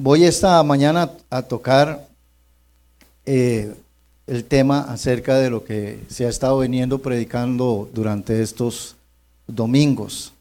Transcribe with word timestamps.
Voy 0.00 0.22
esta 0.22 0.62
mañana 0.62 1.10
a 1.28 1.42
tocar 1.42 2.06
eh, 3.26 3.74
el 4.28 4.44
tema 4.44 4.82
acerca 4.82 5.38
de 5.38 5.50
lo 5.50 5.64
que 5.64 5.98
se 6.08 6.24
ha 6.24 6.28
estado 6.28 6.58
veniendo 6.58 7.00
predicando 7.00 7.90
durante 7.92 8.40
estos 8.40 8.94
domingos. 9.48 10.32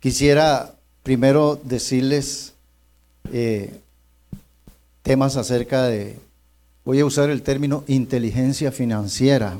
Quisiera 0.00 0.74
primero 1.02 1.60
decirles 1.62 2.54
eh, 3.30 3.70
temas 5.02 5.36
acerca 5.36 5.82
de, 5.82 6.16
voy 6.82 7.00
a 7.00 7.04
usar 7.04 7.28
el 7.28 7.42
término 7.42 7.84
inteligencia 7.86 8.72
financiera, 8.72 9.58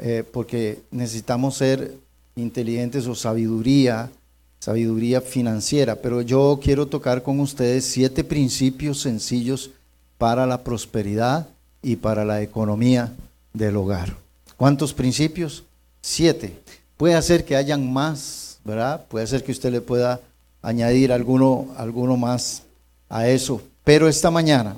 eh, 0.00 0.24
porque 0.32 0.80
necesitamos 0.90 1.56
ser 1.56 1.94
inteligentes 2.34 3.06
o 3.06 3.14
sabiduría 3.14 4.10
sabiduría 4.58 5.20
financiera, 5.20 5.96
pero 5.96 6.22
yo 6.22 6.58
quiero 6.62 6.86
tocar 6.86 7.22
con 7.22 7.40
ustedes 7.40 7.84
siete 7.84 8.24
principios 8.24 9.00
sencillos 9.00 9.70
para 10.18 10.46
la 10.46 10.64
prosperidad 10.64 11.48
y 11.82 11.96
para 11.96 12.24
la 12.24 12.42
economía 12.42 13.12
del 13.52 13.76
hogar. 13.76 14.16
¿Cuántos 14.56 14.92
principios? 14.92 15.64
Siete. 16.00 16.58
Puede 16.96 17.20
ser 17.22 17.44
que 17.44 17.56
hayan 17.56 17.92
más, 17.92 18.58
¿verdad? 18.64 19.04
Puede 19.08 19.26
ser 19.26 19.44
que 19.44 19.52
usted 19.52 19.70
le 19.70 19.80
pueda 19.80 20.20
añadir 20.62 21.12
alguno, 21.12 21.68
alguno 21.76 22.16
más 22.16 22.64
a 23.08 23.28
eso. 23.28 23.62
Pero 23.84 24.08
esta 24.08 24.30
mañana 24.30 24.76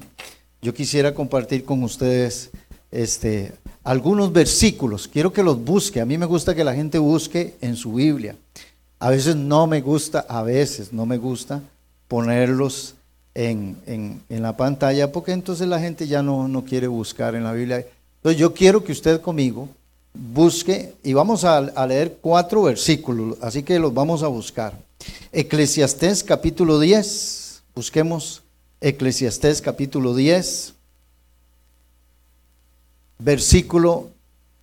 yo 0.60 0.74
quisiera 0.74 1.14
compartir 1.14 1.64
con 1.64 1.82
ustedes 1.82 2.50
este, 2.90 3.52
algunos 3.82 4.32
versículos. 4.32 5.08
Quiero 5.08 5.32
que 5.32 5.42
los 5.42 5.62
busque. 5.64 6.00
A 6.00 6.06
mí 6.06 6.18
me 6.18 6.26
gusta 6.26 6.54
que 6.54 6.64
la 6.64 6.74
gente 6.74 6.98
busque 6.98 7.54
en 7.60 7.76
su 7.76 7.94
Biblia. 7.94 8.36
A 9.00 9.10
veces 9.10 9.34
no 9.34 9.66
me 9.66 9.80
gusta, 9.80 10.26
a 10.28 10.42
veces 10.42 10.92
no 10.92 11.06
me 11.06 11.16
gusta 11.16 11.62
ponerlos 12.06 12.94
en, 13.34 14.20
la 14.28 14.56
pantalla 14.56 15.10
porque 15.10 15.32
entonces 15.32 15.66
la 15.66 15.80
gente 15.80 16.06
ya 16.06 16.22
no, 16.22 16.48
no, 16.48 16.64
quiere 16.64 16.86
buscar 16.86 17.34
en 17.34 17.44
la 17.44 17.52
Biblia. 17.52 17.86
Entonces 18.16 18.38
yo 18.38 18.52
quiero 18.52 18.84
que 18.84 18.92
usted 18.92 19.20
conmigo 19.22 19.68
busque 20.12 20.94
y 21.02 21.14
vamos 21.14 21.44
a, 21.44 21.56
a 21.56 21.86
leer 21.86 22.18
cuatro 22.20 22.64
versículos, 22.64 23.38
así 23.40 23.62
que 23.62 23.78
los 23.78 23.94
vamos 23.94 24.22
a 24.22 24.28
buscar. 24.28 24.74
Eclesiastés 25.32 26.22
capítulo 26.22 26.78
10, 26.78 27.62
busquemos 27.74 28.42
Eclesiastés 28.82 29.62
capítulo 29.62 30.14
10, 30.14 30.74
versículo 33.18 34.08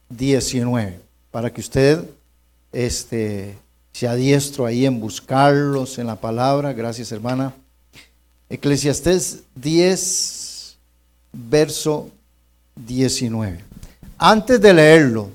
19, 0.09 0.99
para 1.31 1.51
que 1.51 1.61
usted 1.61 2.03
este, 2.71 3.57
se 3.97 4.07
adiestro 4.07 4.67
ahí 4.67 4.85
en 4.85 4.99
buscarlos 4.99 5.97
en 5.97 6.05
la 6.05 6.17
palabra. 6.17 6.71
Gracias, 6.71 7.11
hermana. 7.11 7.55
Eclesiastés 8.47 9.39
10, 9.55 10.77
verso 11.33 12.11
19. 12.75 13.59
Antes 14.19 14.61
de 14.61 14.71
leerlo, 14.71 15.31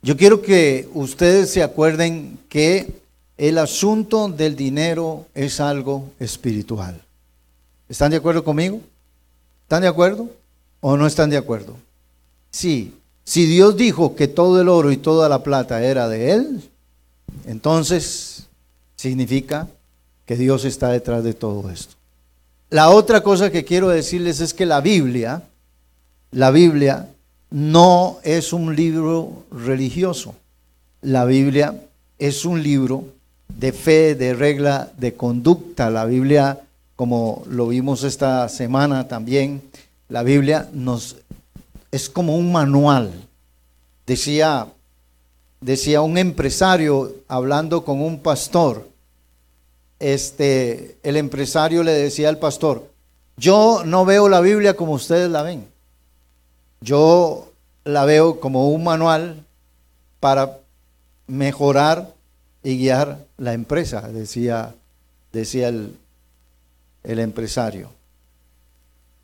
yo 0.00 0.16
quiero 0.16 0.40
que 0.40 0.88
ustedes 0.94 1.50
se 1.50 1.62
acuerden 1.62 2.38
que 2.48 3.02
el 3.36 3.58
asunto 3.58 4.30
del 4.30 4.56
dinero 4.56 5.26
es 5.34 5.60
algo 5.60 6.08
espiritual. 6.18 7.02
¿Están 7.86 8.12
de 8.12 8.16
acuerdo 8.16 8.44
conmigo? 8.44 8.80
¿Están 9.64 9.82
de 9.82 9.88
acuerdo 9.88 10.30
o 10.80 10.96
no 10.96 11.06
están 11.06 11.28
de 11.28 11.36
acuerdo? 11.36 11.76
Sí, 12.50 12.94
si 13.24 13.44
Dios 13.44 13.76
dijo 13.76 14.16
que 14.16 14.26
todo 14.26 14.58
el 14.58 14.70
oro 14.70 14.90
y 14.90 14.96
toda 14.96 15.28
la 15.28 15.42
plata 15.42 15.84
era 15.84 16.08
de 16.08 16.32
Él, 16.32 16.62
entonces, 17.46 18.46
significa 18.96 19.68
que 20.24 20.36
Dios 20.36 20.64
está 20.64 20.88
detrás 20.90 21.22
de 21.22 21.34
todo 21.34 21.70
esto. 21.70 21.94
La 22.70 22.90
otra 22.90 23.22
cosa 23.22 23.50
que 23.52 23.64
quiero 23.64 23.88
decirles 23.88 24.40
es 24.40 24.52
que 24.52 24.66
la 24.66 24.80
Biblia, 24.80 25.42
la 26.32 26.50
Biblia 26.50 27.08
no 27.50 28.18
es 28.24 28.52
un 28.52 28.74
libro 28.74 29.44
religioso. 29.52 30.34
La 31.00 31.24
Biblia 31.24 31.80
es 32.18 32.44
un 32.44 32.62
libro 32.62 33.04
de 33.48 33.72
fe, 33.72 34.16
de 34.16 34.34
regla, 34.34 34.90
de 34.96 35.14
conducta. 35.14 35.90
La 35.90 36.04
Biblia, 36.04 36.60
como 36.96 37.44
lo 37.48 37.68
vimos 37.68 38.02
esta 38.02 38.48
semana 38.48 39.06
también, 39.06 39.62
la 40.08 40.24
Biblia 40.24 40.68
nos 40.72 41.16
es 41.92 42.10
como 42.10 42.36
un 42.36 42.50
manual. 42.50 43.12
Decía 44.06 44.66
decía 45.66 46.00
un 46.00 46.16
empresario 46.16 47.12
hablando 47.26 47.84
con 47.84 48.00
un 48.00 48.20
pastor, 48.20 48.88
este, 49.98 50.96
el 51.02 51.16
empresario 51.16 51.82
le 51.82 51.90
decía 51.90 52.28
al 52.28 52.38
pastor, 52.38 52.88
yo 53.36 53.82
no 53.84 54.04
veo 54.04 54.28
la 54.28 54.40
Biblia 54.40 54.76
como 54.76 54.92
ustedes 54.92 55.28
la 55.28 55.42
ven, 55.42 55.66
yo 56.80 57.50
la 57.82 58.04
veo 58.04 58.38
como 58.38 58.68
un 58.68 58.84
manual 58.84 59.44
para 60.20 60.60
mejorar 61.26 62.14
y 62.62 62.78
guiar 62.78 63.18
la 63.36 63.52
empresa, 63.52 64.02
decía, 64.02 64.72
decía 65.32 65.66
el, 65.66 65.96
el 67.02 67.18
empresario. 67.18 67.90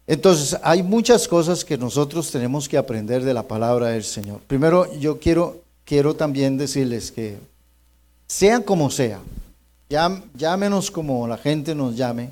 Entonces, 0.08 0.58
hay 0.64 0.82
muchas 0.82 1.28
cosas 1.28 1.64
que 1.64 1.78
nosotros 1.78 2.32
tenemos 2.32 2.68
que 2.68 2.76
aprender 2.76 3.22
de 3.22 3.32
la 3.32 3.44
palabra 3.44 3.90
del 3.90 4.02
Señor. 4.02 4.40
Primero, 4.48 4.92
yo 4.98 5.20
quiero 5.20 5.61
quiero 5.84 6.14
también 6.14 6.56
decirles 6.56 7.10
que 7.10 7.38
sea 8.26 8.60
como 8.60 8.90
sea, 8.90 9.20
llámenos 10.34 10.90
como 10.90 11.26
la 11.28 11.36
gente 11.36 11.74
nos 11.74 11.96
llame, 11.96 12.30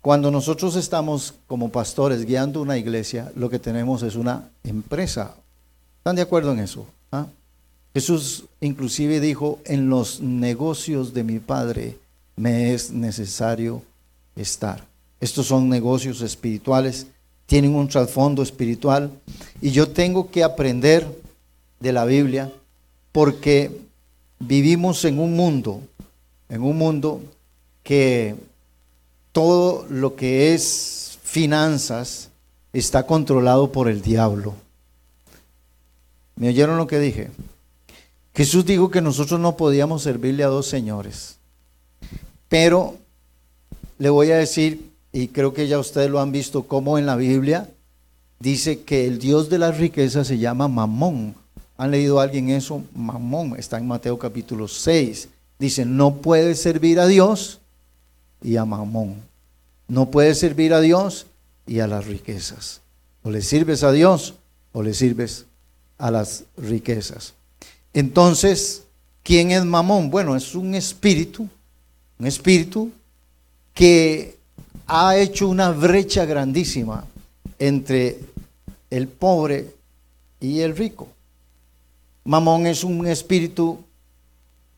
cuando 0.00 0.30
nosotros 0.30 0.76
estamos 0.76 1.34
como 1.46 1.68
pastores 1.70 2.24
guiando 2.24 2.62
una 2.62 2.78
iglesia, 2.78 3.32
lo 3.34 3.50
que 3.50 3.58
tenemos 3.58 4.02
es 4.02 4.14
una 4.14 4.48
empresa. 4.62 5.34
¿Están 5.98 6.16
de 6.16 6.22
acuerdo 6.22 6.52
en 6.52 6.60
eso? 6.60 6.86
¿Ah? 7.10 7.26
Jesús 7.92 8.44
inclusive 8.60 9.20
dijo, 9.20 9.58
en 9.64 9.88
los 9.88 10.20
negocios 10.20 11.12
de 11.12 11.24
mi 11.24 11.40
Padre 11.40 11.98
me 12.36 12.72
es 12.72 12.92
necesario 12.92 13.82
estar. 14.36 14.84
Estos 15.20 15.46
son 15.46 15.68
negocios 15.68 16.20
espirituales, 16.20 17.08
tienen 17.46 17.74
un 17.74 17.88
trasfondo 17.88 18.42
espiritual 18.42 19.10
y 19.60 19.70
yo 19.70 19.88
tengo 19.88 20.30
que 20.30 20.44
aprender 20.44 21.06
de 21.80 21.92
la 21.92 22.04
Biblia 22.04 22.52
porque 23.16 23.70
vivimos 24.38 25.02
en 25.06 25.18
un 25.18 25.32
mundo, 25.32 25.80
en 26.50 26.62
un 26.62 26.76
mundo 26.76 27.22
que 27.82 28.34
todo 29.32 29.86
lo 29.88 30.16
que 30.16 30.52
es 30.52 31.18
finanzas 31.22 32.28
está 32.74 33.06
controlado 33.06 33.72
por 33.72 33.88
el 33.88 34.02
diablo. 34.02 34.52
¿Me 36.34 36.50
oyeron 36.50 36.76
lo 36.76 36.86
que 36.86 36.98
dije? 36.98 37.30
Jesús 38.34 38.66
dijo 38.66 38.90
que 38.90 39.00
nosotros 39.00 39.40
no 39.40 39.56
podíamos 39.56 40.02
servirle 40.02 40.44
a 40.44 40.48
dos 40.48 40.66
señores. 40.66 41.38
Pero 42.50 42.98
le 43.96 44.10
voy 44.10 44.30
a 44.30 44.36
decir, 44.36 44.90
y 45.10 45.28
creo 45.28 45.54
que 45.54 45.68
ya 45.68 45.78
ustedes 45.78 46.10
lo 46.10 46.20
han 46.20 46.32
visto, 46.32 46.64
como 46.64 46.98
en 46.98 47.06
la 47.06 47.16
Biblia 47.16 47.70
dice 48.40 48.82
que 48.82 49.06
el 49.06 49.18
Dios 49.18 49.48
de 49.48 49.58
las 49.58 49.78
riquezas 49.78 50.26
se 50.26 50.36
llama 50.36 50.68
Mamón. 50.68 51.45
¿Han 51.76 51.90
leído 51.90 52.20
alguien 52.20 52.50
eso? 52.50 52.82
Mamón, 52.94 53.56
está 53.58 53.78
en 53.78 53.86
Mateo 53.86 54.18
capítulo 54.18 54.66
6. 54.66 55.28
Dice, 55.58 55.84
no 55.84 56.16
puedes 56.16 56.60
servir 56.60 57.00
a 57.00 57.06
Dios 57.06 57.60
y 58.42 58.56
a 58.56 58.64
Mamón. 58.64 59.16
No 59.88 60.10
puedes 60.10 60.38
servir 60.38 60.72
a 60.72 60.80
Dios 60.80 61.26
y 61.66 61.80
a 61.80 61.86
las 61.86 62.06
riquezas. 62.06 62.80
O 63.22 63.30
le 63.30 63.42
sirves 63.42 63.82
a 63.82 63.92
Dios 63.92 64.34
o 64.72 64.82
le 64.82 64.94
sirves 64.94 65.46
a 65.98 66.10
las 66.10 66.44
riquezas. 66.56 67.34
Entonces, 67.92 68.84
¿quién 69.22 69.50
es 69.50 69.64
Mamón? 69.64 70.10
Bueno, 70.10 70.36
es 70.36 70.54
un 70.54 70.74
espíritu, 70.74 71.48
un 72.18 72.26
espíritu 72.26 72.90
que 73.74 74.36
ha 74.86 75.16
hecho 75.16 75.48
una 75.48 75.70
brecha 75.70 76.24
grandísima 76.24 77.04
entre 77.58 78.18
el 78.90 79.08
pobre 79.08 79.74
y 80.40 80.60
el 80.60 80.76
rico. 80.76 81.08
Mamón 82.26 82.66
es 82.66 82.82
un 82.82 83.06
espíritu 83.06 83.78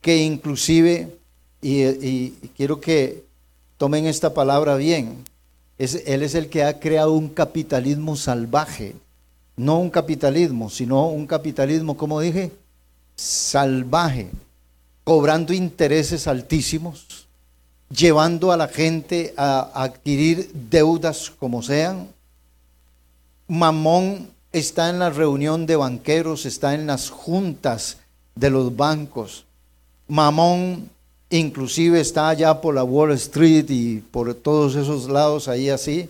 que 0.02 0.18
inclusive, 0.18 1.16
y, 1.62 2.30
quiero 2.54 2.78
que 2.78 3.24
tomen 3.78 4.06
esta 4.06 4.34
palabra 4.34 4.76
bien, 4.76 5.24
él 5.78 6.22
es 6.22 6.34
el 6.34 6.50
que 6.50 6.62
ha 6.62 6.78
creado 6.78 7.14
un 7.14 7.30
capitalismo 7.30 8.16
salvaje, 8.16 8.94
no 9.56 9.78
un 9.80 9.88
capitalismo, 9.88 10.68
sino 10.68 11.08
un 11.08 11.26
capitalismo, 11.26 11.96
como 11.96 12.20
dije, 12.20 12.52
salvaje, 13.16 14.28
cobrando 15.02 15.54
intereses 15.54 16.26
altísimos, 16.26 17.26
llevando 17.88 18.52
a 18.52 18.58
la 18.58 18.68
gente 18.68 19.32
a 19.38 19.70
adquirir 19.84 20.50
deudas 20.52 21.30
como 21.30 21.62
sean. 21.62 22.08
Mamón 23.46 24.28
está 24.52 24.90
en 24.90 24.98
la 24.98 25.10
reunión 25.10 25.66
de 25.66 25.76
banqueros, 25.76 26.46
está 26.46 26.74
en 26.74 26.86
las 26.86 27.10
juntas 27.10 27.98
de 28.34 28.50
los 28.50 28.76
bancos. 28.76 29.44
Mamón 30.06 30.90
inclusive 31.30 32.00
está 32.00 32.30
allá 32.30 32.60
por 32.60 32.74
la 32.74 32.84
Wall 32.84 33.12
Street 33.12 33.66
y 33.68 33.98
por 33.98 34.34
todos 34.34 34.74
esos 34.76 35.08
lados 35.08 35.48
ahí 35.48 35.68
así. 35.70 36.08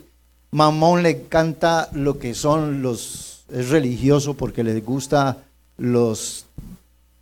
Mamón 0.50 1.02
le 1.02 1.10
encanta 1.10 1.88
lo 1.92 2.18
que 2.18 2.34
son 2.34 2.82
los, 2.82 3.44
es 3.52 3.68
religioso 3.68 4.34
porque 4.34 4.64
le 4.64 4.80
gusta 4.80 5.38
los 5.76 6.46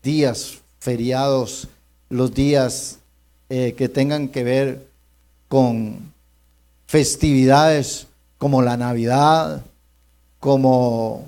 días 0.03 0.59
feriados, 0.79 1.69
los 2.09 2.33
días 2.35 2.99
eh, 3.49 3.75
que 3.77 3.89
tengan 3.89 4.29
que 4.29 4.45
ver 4.45 4.87
con 5.49 6.13
festividades 6.87 8.07
como 8.39 8.63
la 8.63 8.77
Navidad, 8.77 9.65
como 10.47 11.25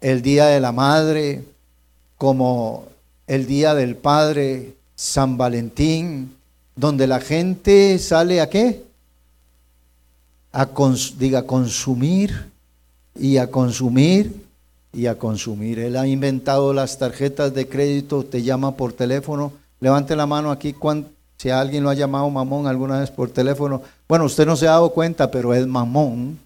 el 0.00 0.22
Día 0.22 0.46
de 0.46 0.60
la 0.60 0.72
Madre, 0.72 1.44
como 2.16 2.86
el 3.26 3.46
Día 3.46 3.74
del 3.74 3.96
Padre, 3.96 4.76
San 4.96 5.36
Valentín, 5.36 6.34
donde 6.74 7.06
la 7.06 7.20
gente 7.20 7.98
sale 7.98 8.40
a 8.40 8.48
qué? 8.48 8.82
A 10.52 10.70
diga 11.18 11.42
consumir 11.42 12.50
y 13.14 13.36
a 13.36 13.50
consumir 13.50 14.42
y 14.94 15.04
a 15.04 15.18
consumir. 15.18 15.78
Él 15.78 15.98
ha 15.98 16.06
inventado 16.06 16.72
las 16.72 16.96
tarjetas 16.96 17.52
de 17.52 17.68
crédito, 17.68 18.24
te 18.24 18.42
llama 18.42 18.74
por 18.74 18.94
teléfono. 18.94 19.52
Levante 19.80 20.16
la 20.16 20.24
mano 20.24 20.50
aquí 20.50 20.74
si 21.36 21.50
alguien 21.50 21.84
lo 21.84 21.90
ha 21.90 21.94
llamado 21.94 22.30
mamón 22.30 22.66
alguna 22.66 23.00
vez 23.00 23.10
por 23.10 23.28
teléfono. 23.28 23.82
Bueno, 24.08 24.24
usted 24.24 24.46
no 24.46 24.56
se 24.56 24.66
ha 24.66 24.70
dado 24.70 24.88
cuenta, 24.92 25.30
pero 25.30 25.52
es 25.52 25.66
mamón. 25.66 26.38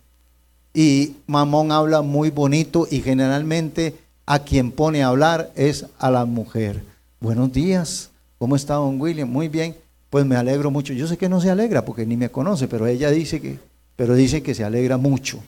Y 0.76 1.14
mamón 1.28 1.70
habla 1.70 2.02
muy 2.02 2.30
bonito 2.30 2.88
y 2.90 3.00
generalmente 3.00 3.94
a 4.26 4.40
quien 4.40 4.72
pone 4.72 5.04
a 5.04 5.08
hablar 5.08 5.52
es 5.54 5.86
a 6.00 6.10
la 6.10 6.24
mujer. 6.24 6.82
Buenos 7.20 7.52
días, 7.52 8.10
¿cómo 8.38 8.56
está 8.56 8.74
don 8.74 9.00
William? 9.00 9.30
Muy 9.30 9.46
bien, 9.46 9.76
pues 10.10 10.26
me 10.26 10.34
alegro 10.34 10.72
mucho. 10.72 10.92
Yo 10.92 11.06
sé 11.06 11.16
que 11.16 11.28
no 11.28 11.40
se 11.40 11.48
alegra 11.48 11.84
porque 11.84 12.04
ni 12.04 12.16
me 12.16 12.28
conoce, 12.28 12.66
pero 12.66 12.88
ella 12.88 13.12
dice 13.12 13.40
que, 13.40 13.60
pero 13.94 14.16
dice 14.16 14.42
que 14.42 14.52
se 14.52 14.64
alegra 14.64 14.96
mucho, 14.96 15.38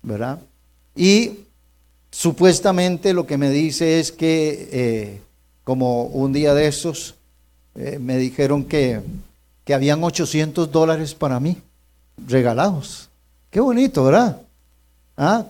¿verdad? 0.00 0.38
Y 0.94 1.40
supuestamente 2.12 3.14
lo 3.14 3.26
que 3.26 3.38
me 3.38 3.50
dice 3.50 3.98
es 3.98 4.12
que, 4.12 4.68
eh, 4.70 5.20
como 5.64 6.04
un 6.04 6.32
día 6.32 6.54
de 6.54 6.68
esos, 6.68 7.16
eh, 7.74 7.98
me 8.00 8.16
dijeron 8.16 8.62
que, 8.62 9.00
que 9.64 9.74
habían 9.74 10.04
800 10.04 10.70
dólares 10.70 11.16
para 11.16 11.40
mí, 11.40 11.56
regalados. 12.28 13.08
Qué 13.50 13.58
bonito, 13.58 14.04
¿verdad? 14.04 14.40
¿Ah? 15.24 15.46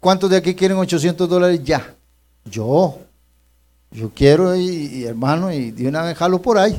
¿Cuántos 0.00 0.28
de 0.28 0.36
aquí 0.36 0.54
quieren 0.54 0.76
800 0.76 1.26
dólares 1.26 1.64
ya? 1.64 1.94
Yo. 2.44 2.98
Yo 3.90 4.10
quiero, 4.14 4.54
y, 4.54 5.04
hermano, 5.04 5.50
y 5.50 5.70
de 5.70 5.88
una 5.88 6.02
vez 6.02 6.14
jalo 6.18 6.42
por 6.42 6.58
ahí. 6.58 6.78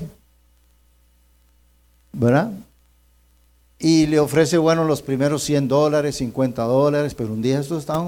¿Verdad? 2.14 2.52
Y 3.80 4.06
le 4.06 4.20
ofrece, 4.20 4.60
bueno, 4.60 4.86
los 4.86 5.02
primeros 5.02 5.42
100 5.42 5.68
dólares, 5.68 6.18
50 6.18 6.62
dólares, 6.66 7.16
pero 7.16 7.34
un 7.34 7.42
día 7.42 7.60
estos 7.60 7.80
estaban 7.80 8.08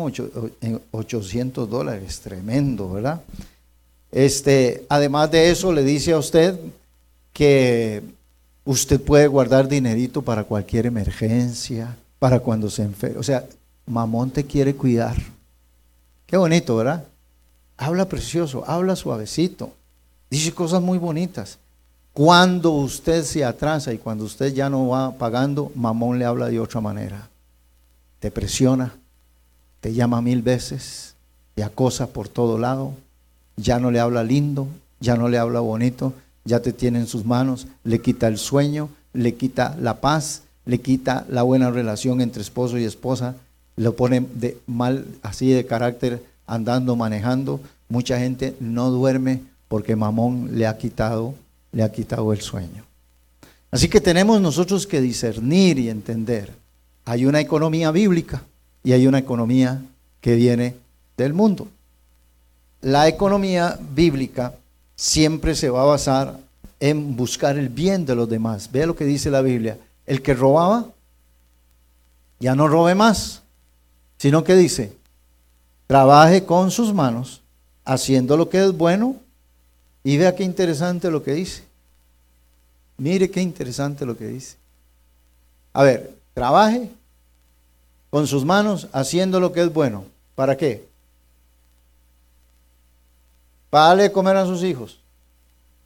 en 0.62 0.80
800 0.92 1.68
dólares, 1.68 2.20
tremendo, 2.20 2.92
¿verdad? 2.92 3.22
Este, 4.12 4.86
además 4.88 5.32
de 5.32 5.50
eso, 5.50 5.74
le 5.74 5.84
dice 5.84 6.12
a 6.12 6.20
usted 6.20 6.60
que 7.34 8.04
usted 8.66 9.02
puede 9.02 9.26
guardar 9.26 9.68
dinerito 9.68 10.22
para 10.22 10.44
cualquier 10.44 10.86
emergencia, 10.86 11.98
para 12.20 12.40
cuando 12.40 12.70
se 12.70 12.84
enferme. 12.84 13.18
O 13.18 13.24
sea, 13.24 13.46
Mamón 13.86 14.32
te 14.32 14.46
quiere 14.46 14.76
cuidar. 14.76 15.18
Qué 16.28 16.38
bonito, 16.38 16.76
¿verdad? 16.76 17.06
Habla 17.78 18.08
precioso, 18.08 18.64
habla 18.68 18.96
suavecito, 18.96 19.74
dice 20.30 20.54
cosas 20.54 20.82
muy 20.82 20.98
bonitas. 20.98 21.58
Cuando 22.14 22.72
usted 22.72 23.24
se 23.24 23.44
atrasa 23.46 23.94
y 23.94 23.98
cuando 23.98 24.26
usted 24.26 24.54
ya 24.54 24.70
no 24.70 24.90
va 24.90 25.12
pagando, 25.18 25.72
Mamón 25.76 26.20
le 26.20 26.26
habla 26.26 26.48
de 26.48 26.60
otra 26.60 26.82
manera. 26.82 27.30
Te 28.20 28.32
presiona, 28.32 28.94
te 29.80 29.94
llama 29.94 30.22
mil 30.22 30.42
veces, 30.42 31.16
te 31.56 31.64
acosa 31.64 32.08
por 32.08 32.30
todo 32.30 32.58
lado, 32.58 32.94
ya 33.58 33.80
no 33.80 33.92
le 33.92 34.00
habla 34.00 34.24
lindo, 34.24 34.68
ya 35.00 35.16
no 35.16 35.28
le 35.28 35.38
habla 35.38 35.60
bonito, 35.60 36.14
ya 36.46 36.62
te 36.62 36.74
tiene 36.74 37.00
en 37.00 37.08
sus 37.08 37.26
manos, 37.26 37.68
le 37.84 38.02
quita 38.02 38.28
el 38.28 38.38
sueño, 38.38 38.90
le 39.14 39.36
quita 39.36 39.76
la 39.80 40.02
paz, 40.02 40.44
le 40.66 40.80
quita 40.82 41.26
la 41.30 41.44
buena 41.44 41.72
relación 41.72 42.22
entre 42.22 42.42
esposo 42.42 42.78
y 42.78 42.86
esposa, 42.86 43.36
lo 43.76 43.96
pone 43.96 44.26
de 44.36 44.58
mal, 44.68 45.06
así 45.22 45.50
de 45.52 45.66
carácter, 45.66 46.24
andando, 46.46 46.96
manejando. 46.96 47.60
Mucha 47.90 48.20
gente 48.20 48.56
no 48.60 48.90
duerme 48.90 49.42
porque 49.68 49.96
Mamón 49.96 50.58
le 50.58 50.68
ha 50.68 50.78
quitado, 50.78 51.36
le 51.72 51.84
ha 51.84 51.92
quitado 51.92 52.34
el 52.34 52.42
sueño. 52.42 52.84
Así 53.72 53.88
que 53.88 54.02
tenemos 54.02 54.42
nosotros 54.42 54.86
que 54.86 55.00
discernir 55.00 55.80
y 55.80 55.90
entender. 55.90 56.52
Hay 57.06 57.26
una 57.26 57.40
economía 57.40 57.92
bíblica 57.92 58.44
y 58.84 58.92
hay 58.92 59.08
una 59.08 59.20
economía 59.20 59.82
que 60.20 60.36
viene 60.36 60.76
del 61.18 61.34
mundo. 61.34 61.68
La 62.82 63.08
economía 63.08 63.80
bíblica 63.96 64.56
siempre 64.96 65.56
se 65.56 65.70
va 65.70 65.84
a 65.84 65.86
basar 65.86 66.38
en 66.80 67.16
buscar 67.16 67.58
el 67.58 67.70
bien 67.70 68.06
de 68.06 68.16
los 68.16 68.28
demás. 68.28 68.70
Vea 68.72 68.88
lo 68.88 68.96
que 68.96 69.06
dice 69.06 69.32
la 69.32 69.42
Biblia. 69.42 69.78
El 70.06 70.22
que 70.22 70.34
robaba, 70.34 70.88
ya 72.40 72.56
no 72.56 72.68
robe 72.68 72.96
más 72.96 73.41
sino 74.22 74.44
que 74.44 74.54
dice, 74.54 74.94
trabaje 75.88 76.46
con 76.46 76.70
sus 76.70 76.94
manos, 76.94 77.42
haciendo 77.84 78.38
lo 78.38 78.50
que 78.50 78.64
es 78.64 78.72
bueno, 78.72 79.16
y 80.04 80.16
vea 80.18 80.36
qué 80.36 80.44
interesante 80.44 81.10
lo 81.10 81.24
que 81.24 81.34
dice. 81.34 81.64
Mire 82.98 83.32
qué 83.32 83.42
interesante 83.42 84.06
lo 84.06 84.16
que 84.16 84.28
dice. 84.28 84.58
A 85.74 85.82
ver, 85.82 86.16
trabaje 86.36 86.92
con 88.12 88.28
sus 88.28 88.46
manos, 88.46 88.88
haciendo 88.92 89.40
lo 89.40 89.52
que 89.54 89.64
es 89.64 89.74
bueno. 89.74 90.06
¿Para 90.36 90.56
qué? 90.56 90.88
Para 93.72 93.88
darle 93.88 94.12
comer 94.12 94.38
a 94.38 94.46
sus 94.46 94.62
hijos, 94.62 95.00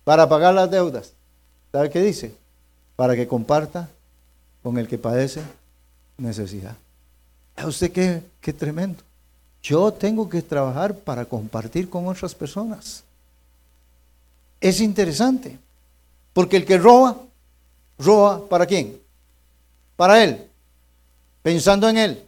para 0.03 0.27
pagar 0.27 0.53
las 0.53 0.69
deudas. 0.69 1.13
¿Sabe 1.71 1.89
qué 1.89 2.01
dice? 2.01 2.35
Para 2.97 3.15
que 3.15 3.29
comparta 3.29 3.87
con 4.61 4.77
el 4.77 4.89
que 4.89 4.97
padece 4.97 5.41
necesidad. 6.17 6.75
¿A 7.55 7.67
usted 7.67 7.91
qué, 7.91 8.21
qué 8.41 8.53
tremendo? 8.53 9.01
Yo 9.63 9.91
tengo 9.91 10.29
que 10.29 10.41
trabajar 10.41 10.93
para 10.93 11.25
compartir 11.25 11.89
con 11.89 12.07
otras 12.07 12.35
personas. 12.35 13.03
Es 14.61 14.79
interesante, 14.79 15.57
porque 16.33 16.57
el 16.57 16.65
que 16.65 16.77
roba, 16.77 17.17
roba 17.97 18.47
para 18.47 18.65
quién? 18.65 18.99
Para 19.95 20.23
él, 20.23 20.45
pensando 21.41 21.87
en 21.89 21.97
él, 21.97 22.23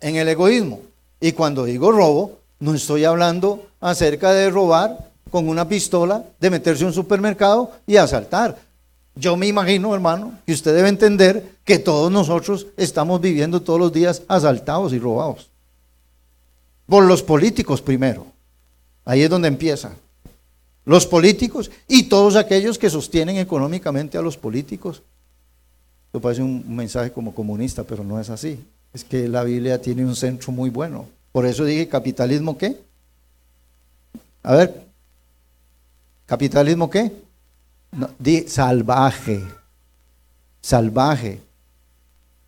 en 0.00 0.16
el 0.16 0.28
egoísmo. 0.28 0.80
Y 1.20 1.32
cuando 1.32 1.64
digo 1.64 1.92
robo, 1.92 2.38
no 2.60 2.74
estoy 2.74 3.04
hablando 3.04 3.66
acerca 3.80 4.32
de 4.32 4.50
robar 4.50 5.10
con 5.30 5.48
una 5.48 5.68
pistola, 5.68 6.24
de 6.38 6.50
meterse 6.50 6.84
a 6.84 6.86
un 6.86 6.92
supermercado 6.92 7.72
y 7.86 7.96
asaltar. 7.96 8.58
Yo 9.16 9.36
me 9.36 9.46
imagino, 9.46 9.94
hermano, 9.94 10.38
que 10.44 10.52
usted 10.52 10.74
debe 10.74 10.88
entender 10.88 11.54
que 11.64 11.78
todos 11.78 12.10
nosotros 12.10 12.66
estamos 12.76 13.20
viviendo 13.20 13.62
todos 13.62 13.78
los 13.78 13.92
días 13.92 14.22
asaltados 14.26 14.92
y 14.92 14.98
robados. 14.98 15.48
Por 16.86 17.04
los 17.04 17.22
políticos 17.22 17.80
primero. 17.80 18.26
Ahí 19.04 19.22
es 19.22 19.30
donde 19.30 19.48
empieza. 19.48 19.92
Los 20.84 21.06
políticos 21.06 21.70
y 21.86 22.04
todos 22.04 22.36
aquellos 22.36 22.76
que 22.76 22.90
sostienen 22.90 23.36
económicamente 23.36 24.18
a 24.18 24.22
los 24.22 24.36
políticos. 24.36 25.02
Esto 26.06 26.20
parece 26.20 26.42
un 26.42 26.64
mensaje 26.74 27.10
como 27.10 27.34
comunista, 27.34 27.84
pero 27.84 28.04
no 28.04 28.20
es 28.20 28.30
así. 28.30 28.58
Es 28.92 29.04
que 29.04 29.28
la 29.28 29.44
Biblia 29.44 29.80
tiene 29.80 30.04
un 30.04 30.14
centro 30.14 30.52
muy 30.52 30.70
bueno. 30.70 31.06
Por 31.32 31.46
eso 31.46 31.64
dije, 31.64 31.88
¿capitalismo 31.88 32.58
qué? 32.58 32.76
A 34.42 34.54
ver, 34.56 34.84
¿capitalismo 36.26 36.90
qué? 36.90 37.10
Di, 38.18 38.48
salvaje. 38.48 39.42
Salvaje. 40.60 41.40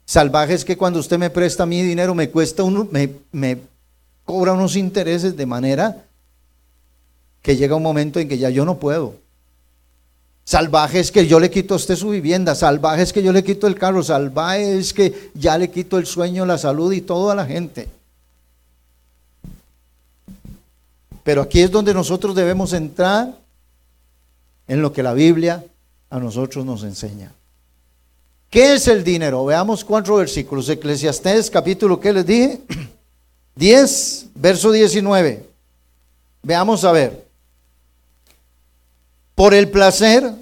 Salvaje 0.05 0.55
es 0.55 0.65
que 0.65 0.77
cuando 0.77 1.01
usted 1.01 1.19
me 1.19 1.31
presta 1.31 1.67
mi 1.67 1.83
dinero 1.83 2.15
me 2.15 2.31
cuesta 2.31 2.63
uno, 2.63 2.89
me, 2.91 3.11
me 3.33 3.59
cobra 4.25 4.53
unos 4.53 4.77
intereses 4.77 5.37
de 5.37 5.47
manera 5.47 6.05
que 7.43 7.57
llega 7.57 7.77
un 7.77 7.83
momento 7.83 8.19
en 8.21 8.29
que 8.29 8.39
ya 8.39 8.51
yo 8.51 8.65
no 8.65 8.79
puedo. 8.79 9.15
Salvaje 10.45 11.01
es 11.01 11.11
que 11.11 11.27
yo 11.27 11.41
le 11.41 11.51
quito 11.51 11.75
a 11.75 11.77
usted 11.77 11.97
su 11.97 12.11
vivienda, 12.11 12.55
salvaje 12.55 13.03
es 13.03 13.13
que 13.13 13.23
yo 13.23 13.33
le 13.33 13.43
quito 13.43 13.67
el 13.67 13.75
carro, 13.75 14.03
salvaje 14.05 14.79
es 14.79 14.95
que 14.95 15.31
ya 15.35 15.59
le 15.59 15.71
quito 15.71 15.99
el 15.99 16.07
sueño, 16.07 16.47
la 16.47 16.57
salud 16.57 16.93
y 16.93 17.01
todo 17.01 17.31
a 17.33 17.35
la 17.35 17.45
gente. 17.45 17.89
Pero 21.25 21.43
aquí 21.43 21.61
es 21.61 21.71
donde 21.73 21.93
nosotros 21.93 22.37
debemos 22.37 22.73
entrar 22.73 23.37
en 24.69 24.83
lo 24.83 24.93
que 24.93 25.03
la 25.03 25.15
Biblia 25.15 25.65
a 26.11 26.19
nosotros 26.19 26.65
nos 26.65 26.83
enseña. 26.83 27.33
¿Qué 28.51 28.75
es 28.75 28.89
el 28.89 29.05
dinero? 29.05 29.45
Veamos 29.45 29.85
cuatro 29.85 30.17
versículos. 30.17 30.69
Eclesiastés 30.69 31.51
capítulo, 31.51 32.01
¿qué 32.01 32.13
les 32.13 32.27
dije? 32.27 32.61
10, 33.57 34.27
verso 34.35 34.71
19. 34.71 35.45
Veamos 36.43 36.85
a 36.85 36.93
ver. 36.93 37.27
Por 39.35 39.53
el 39.53 39.69
placer 39.69 40.33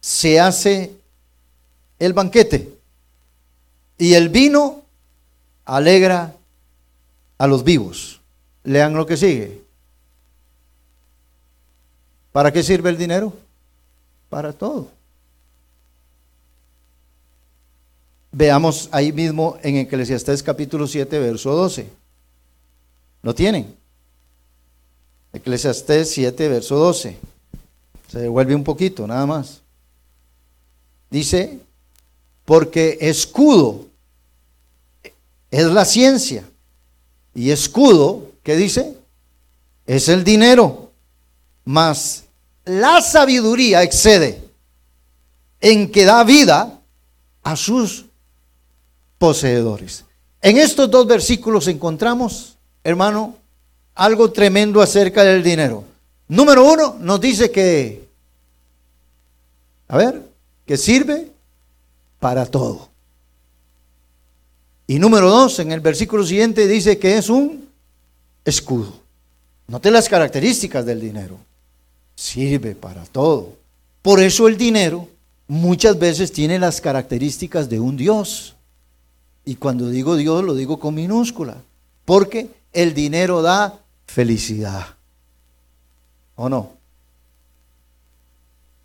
se 0.00 0.38
hace 0.38 0.92
el 1.98 2.12
banquete 2.12 2.68
y 3.98 4.14
el 4.14 4.28
vino 4.28 4.82
alegra 5.64 6.34
a 7.38 7.46
los 7.46 7.64
vivos. 7.64 8.20
Lean 8.64 8.94
lo 8.94 9.06
que 9.06 9.16
sigue. 9.16 9.61
¿Para 12.32 12.50
qué 12.50 12.62
sirve 12.62 12.90
el 12.90 12.96
dinero? 12.96 13.32
Para 14.28 14.52
todo. 14.52 14.88
Veamos 18.32 18.88
ahí 18.90 19.12
mismo 19.12 19.58
en 19.62 19.76
Eclesiastés 19.76 20.42
capítulo 20.42 20.86
7, 20.86 21.18
verso 21.18 21.52
12. 21.52 21.86
¿Lo 23.22 23.34
tienen? 23.34 23.76
Eclesiastés 25.34 26.10
7, 26.10 26.48
verso 26.48 26.76
12. 26.76 27.18
Se 28.10 28.18
devuelve 28.18 28.54
un 28.54 28.64
poquito, 28.64 29.06
nada 29.06 29.26
más. 29.26 29.60
Dice, 31.10 31.58
porque 32.46 32.96
escudo 33.02 33.86
es 35.50 35.66
la 35.66 35.84
ciencia. 35.84 36.44
Y 37.34 37.50
escudo, 37.50 38.30
¿qué 38.42 38.56
dice? 38.56 38.96
Es 39.86 40.08
el 40.08 40.24
dinero. 40.24 40.91
Mas 41.64 42.24
la 42.64 43.00
sabiduría 43.00 43.82
excede 43.82 44.42
en 45.60 45.90
que 45.90 46.04
da 46.04 46.24
vida 46.24 46.80
a 47.42 47.56
sus 47.56 48.06
poseedores. 49.18 50.04
En 50.40 50.58
estos 50.58 50.90
dos 50.90 51.06
versículos 51.06 51.68
encontramos, 51.68 52.56
hermano, 52.82 53.36
algo 53.94 54.32
tremendo 54.32 54.82
acerca 54.82 55.22
del 55.22 55.42
dinero. 55.42 55.84
Número 56.28 56.64
uno, 56.64 56.96
nos 56.98 57.20
dice 57.20 57.50
que, 57.50 58.08
a 59.88 59.96
ver, 59.96 60.22
que 60.66 60.76
sirve 60.76 61.30
para 62.18 62.46
todo. 62.46 62.88
Y 64.86 64.98
número 64.98 65.30
dos, 65.30 65.58
en 65.58 65.72
el 65.72 65.80
versículo 65.80 66.24
siguiente 66.24 66.66
dice 66.66 66.98
que 66.98 67.16
es 67.16 67.28
un 67.28 67.68
escudo. 68.44 68.92
Note 69.68 69.90
las 69.90 70.08
características 70.08 70.84
del 70.84 71.00
dinero. 71.00 71.38
Sirve 72.22 72.76
para 72.76 73.02
todo. 73.02 73.56
Por 74.00 74.20
eso 74.20 74.46
el 74.46 74.56
dinero 74.56 75.08
muchas 75.48 75.98
veces 75.98 76.30
tiene 76.30 76.56
las 76.56 76.80
características 76.80 77.68
de 77.68 77.80
un 77.80 77.96
Dios. 77.96 78.54
Y 79.44 79.56
cuando 79.56 79.88
digo 79.88 80.14
Dios 80.14 80.44
lo 80.44 80.54
digo 80.54 80.78
con 80.78 80.94
minúscula. 80.94 81.56
Porque 82.04 82.48
el 82.72 82.94
dinero 82.94 83.42
da 83.42 83.80
felicidad. 84.06 84.94
¿O 86.36 86.48
no? 86.48 86.70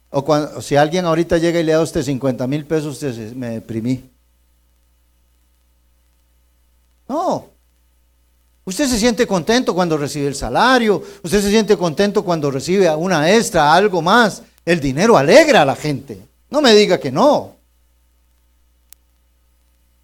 O 0.09 0.25
cuando, 0.25 0.59
si 0.59 0.75
alguien 0.75 1.05
ahorita 1.05 1.37
llega 1.37 1.59
y 1.59 1.63
le 1.63 1.73
da 1.73 1.77
a 1.77 1.83
usted 1.83 2.01
50 2.01 2.47
mil 2.47 2.65
pesos, 2.65 2.93
usted 3.03 3.33
me 3.33 3.51
deprimí. 3.51 4.03
No. 7.07 7.45
Usted 8.67 8.85
se 8.89 8.99
siente 8.99 9.25
contento 9.25 9.73
cuando 9.73 9.95
recibe 9.95 10.27
el 10.27 10.35
salario, 10.35 11.01
usted 11.23 11.41
se 11.41 11.49
siente 11.49 11.77
contento 11.77 12.25
cuando 12.25 12.51
recibe 12.51 12.93
una 12.93 13.33
extra, 13.33 13.73
algo 13.73 14.01
más. 14.01 14.43
El 14.65 14.81
dinero 14.81 15.17
alegra 15.17 15.61
a 15.61 15.65
la 15.65 15.73
gente. 15.77 16.19
No 16.49 16.59
me 16.59 16.73
diga 16.73 16.99
que 16.99 17.09
no. 17.09 17.55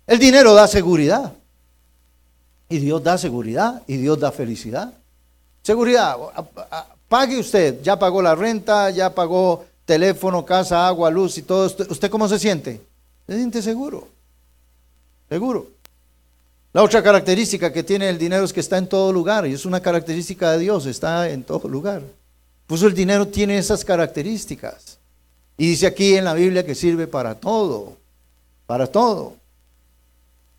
El 0.08 0.18
dinero 0.18 0.54
da 0.54 0.66
seguridad. 0.66 1.34
Y 2.70 2.78
Dios 2.78 3.04
da 3.04 3.18
seguridad 3.18 3.84
y 3.86 3.98
Dios 3.98 4.18
da 4.18 4.32
felicidad. 4.32 4.94
Seguridad, 5.62 6.16
pague 7.10 7.38
usted, 7.38 7.82
ya 7.82 8.00
pagó 8.00 8.22
la 8.22 8.34
renta, 8.34 8.90
ya 8.92 9.14
pagó 9.14 9.66
teléfono, 9.84 10.46
casa, 10.46 10.88
agua, 10.88 11.12
luz 11.12 11.38
y 11.38 11.42
todo. 11.42 11.66
¿Usted 11.66 12.10
cómo 12.10 12.30
se 12.30 12.40
siente? 12.40 12.80
Se 13.28 13.36
siente 13.36 13.62
seguro. 13.62 14.08
Seguro. 15.28 15.68
La 16.74 16.82
otra 16.82 17.04
característica 17.04 17.72
que 17.72 17.84
tiene 17.84 18.10
el 18.10 18.18
dinero 18.18 18.44
es 18.44 18.52
que 18.52 18.60
está 18.60 18.80
en 18.80 18.88
todo 18.88 19.14
lugar 19.14 19.46
y 19.46 19.54
es 19.54 19.66
una 19.66 19.80
característica 19.80 20.52
de 20.52 20.60
Dios, 20.60 20.88
está 20.88 21.30
en 21.30 21.44
todo 21.44 21.68
lugar. 21.70 22.02
Pues 22.66 22.82
el 22.82 22.96
dinero 22.96 23.28
tiene 23.28 23.60
esas 23.60 23.86
características. 23.86 24.98
Y 25.56 25.68
dice 25.68 25.86
aquí 25.86 26.16
en 26.16 26.26
la 26.26 26.34
Biblia 26.34 26.66
que 26.66 26.74
sirve 26.74 27.06
para 27.06 27.36
todo, 27.36 27.96
para 28.66 28.88
todo. 28.88 29.36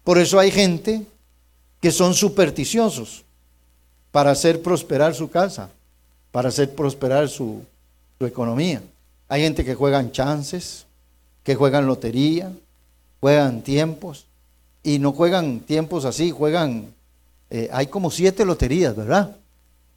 Por 0.05 0.19
eso 0.19 0.39
hay 0.39 0.53
gente 0.53 1.05
que 1.81 1.91
son 1.91 2.15
supersticiosos 2.15 3.25
para 4.13 4.31
hacer 4.31 4.63
prosperar 4.63 5.15
su 5.15 5.29
casa, 5.29 5.69
para 6.31 6.51
hacer 6.51 6.75
prosperar 6.75 7.29
su, 7.29 7.63
economía. 8.21 8.81
Hay 9.29 9.43
gente 9.43 9.67
que 9.67 9.75
juegan 9.75 10.11
chances, 10.11 10.87
que 11.43 11.55
juegan 11.55 11.87
lotería, 11.87 12.51
juegan 13.21 13.61
tiempos, 13.61 14.25
y 14.85 14.99
no 14.99 15.13
juegan 15.13 15.61
tiempos 15.61 16.05
así, 16.05 16.31
juegan, 16.31 16.93
eh, 17.51 17.69
hay 17.73 17.87
como 17.87 18.11
siete 18.11 18.45
loterías, 18.45 18.95
¿verdad? 18.95 19.35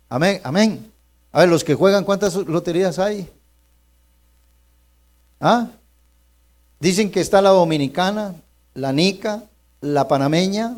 Amén, 0.09 0.39
amén. 0.43 0.91
A 1.33 1.41
ver, 1.41 1.49
los 1.49 1.63
que 1.63 1.75
juegan, 1.75 2.05
¿cuántas 2.05 2.33
loterías 2.35 2.97
hay? 2.97 3.29
¿Ah? 5.41 5.67
Dicen 6.79 7.11
que 7.11 7.19
está 7.19 7.41
la 7.41 7.49
dominicana, 7.49 8.33
la 8.73 8.93
nica, 8.93 9.43
la 9.81 10.07
panameña, 10.07 10.77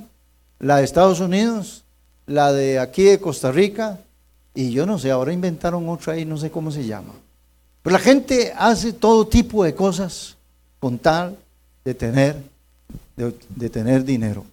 la 0.57 0.77
de 0.77 0.85
Estados 0.85 1.19
Unidos, 1.19 1.83
la 2.25 2.51
de 2.51 2.79
aquí 2.79 3.03
de 3.03 3.19
Costa 3.19 3.51
Rica, 3.51 3.99
y 4.55 4.71
yo 4.71 4.87
no 4.87 4.97
sé, 4.97 5.11
ahora 5.11 5.31
inventaron 5.31 5.87
otra 5.87 6.13
ahí, 6.13 6.25
no 6.25 6.37
sé 6.37 6.49
cómo 6.49 6.71
se 6.71 6.85
llama. 6.85 7.13
Pero 7.83 7.93
la 7.93 7.99
gente 7.99 8.53
hace 8.57 8.91
todo 8.91 9.27
tipo 9.27 9.63
de 9.63 9.75
cosas 9.75 10.35
con 10.79 10.97
tal 10.97 11.37
de 11.85 11.93
tener 11.93 12.41
de, 13.55 13.69
tener 13.69 14.05
dinero. 14.05 14.45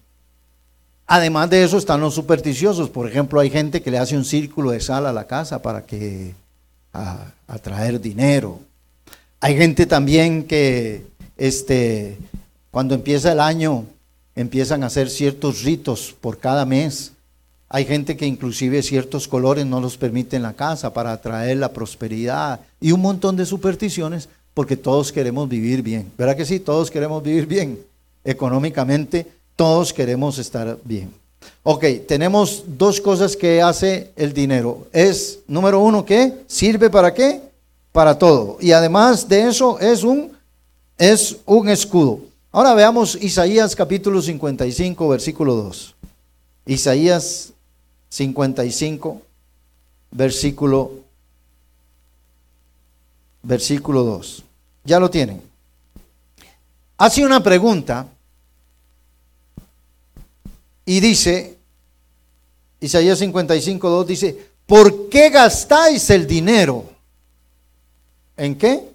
Además 1.05 1.49
de 1.49 1.63
eso 1.63 1.77
están 1.77 2.01
los 2.01 2.13
supersticiosos. 2.13 2.89
Por 2.89 3.07
ejemplo, 3.09 3.39
hay 3.39 3.49
gente 3.49 3.81
que 3.81 3.91
le 3.91 3.97
hace 3.97 4.17
un 4.17 4.25
círculo 4.25 4.71
de 4.71 4.81
sal 4.81 5.05
a 5.05 5.13
la 5.13 5.25
casa 5.25 5.61
para 5.61 5.85
que 5.85 6.33
atraer 7.47 8.01
dinero. 8.01 8.59
Hay 9.39 9.55
gente 9.55 9.85
también 9.85 10.43
que 10.43 11.05
este, 11.37 12.17
cuando 12.71 12.95
empieza 12.95 13.31
el 13.31 13.39
año 13.39 13.85
empiezan 14.35 14.83
a 14.83 14.87
hacer 14.87 15.09
ciertos 15.09 15.63
ritos 15.63 16.15
por 16.19 16.39
cada 16.39 16.65
mes. 16.65 17.13
Hay 17.69 17.85
gente 17.85 18.17
que 18.17 18.25
inclusive 18.25 18.81
ciertos 18.81 19.27
colores 19.27 19.65
no 19.65 19.79
los 19.79 19.97
permite 19.97 20.35
en 20.35 20.43
la 20.43 20.53
casa 20.53 20.93
para 20.93 21.11
atraer 21.13 21.57
la 21.57 21.71
prosperidad 21.71 22.61
y 22.81 22.91
un 22.91 23.01
montón 23.01 23.35
de 23.35 23.45
supersticiones 23.45 24.29
porque 24.53 24.75
todos 24.75 25.11
queremos 25.11 25.47
vivir 25.47 25.81
bien. 25.81 26.11
¿Verdad 26.17 26.35
que 26.35 26.45
sí? 26.45 26.59
Todos 26.59 26.89
queremos 26.89 27.21
vivir 27.23 27.45
bien 27.45 27.79
económicamente, 28.27 29.25
todos 29.55 29.93
queremos 29.93 30.37
estar 30.37 30.77
bien. 30.83 31.11
Ok, 31.63 31.85
tenemos 32.07 32.63
dos 32.67 32.99
cosas 32.99 33.37
que 33.37 33.61
hace 33.61 34.11
el 34.17 34.33
dinero. 34.33 34.87
Es, 34.91 35.39
número 35.47 35.79
uno, 35.79 36.05
¿qué? 36.05 36.43
¿Sirve 36.45 36.89
para 36.89 37.13
qué? 37.13 37.41
Para 37.93 38.17
todo. 38.17 38.57
Y 38.59 38.73
además 38.73 39.27
de 39.29 39.47
eso, 39.47 39.79
es 39.79 40.03
un, 40.03 40.33
es 40.97 41.37
un 41.45 41.69
escudo. 41.69 42.19
Ahora 42.51 42.73
veamos 42.73 43.15
Isaías 43.15 43.75
capítulo 43.75 44.21
55, 44.21 45.07
versículo 45.07 45.55
2. 45.55 45.95
Isaías 46.65 47.53
55, 48.09 49.21
versículo, 50.11 50.91
versículo 53.41 54.03
2. 54.03 54.43
Ya 54.83 54.99
lo 54.99 55.09
tienen. 55.09 55.41
Hace 56.97 57.25
una 57.25 57.41
pregunta 57.41 58.07
y 60.87 61.01
dice, 61.01 61.57
Isaías 62.79 63.19
55, 63.19 63.89
2 63.89 64.07
dice, 64.07 64.47
¿por 64.65 65.09
qué 65.09 65.29
gastáis 65.29 66.09
el 66.09 66.25
dinero? 66.25 66.85
¿En 68.37 68.57
qué? 68.57 68.87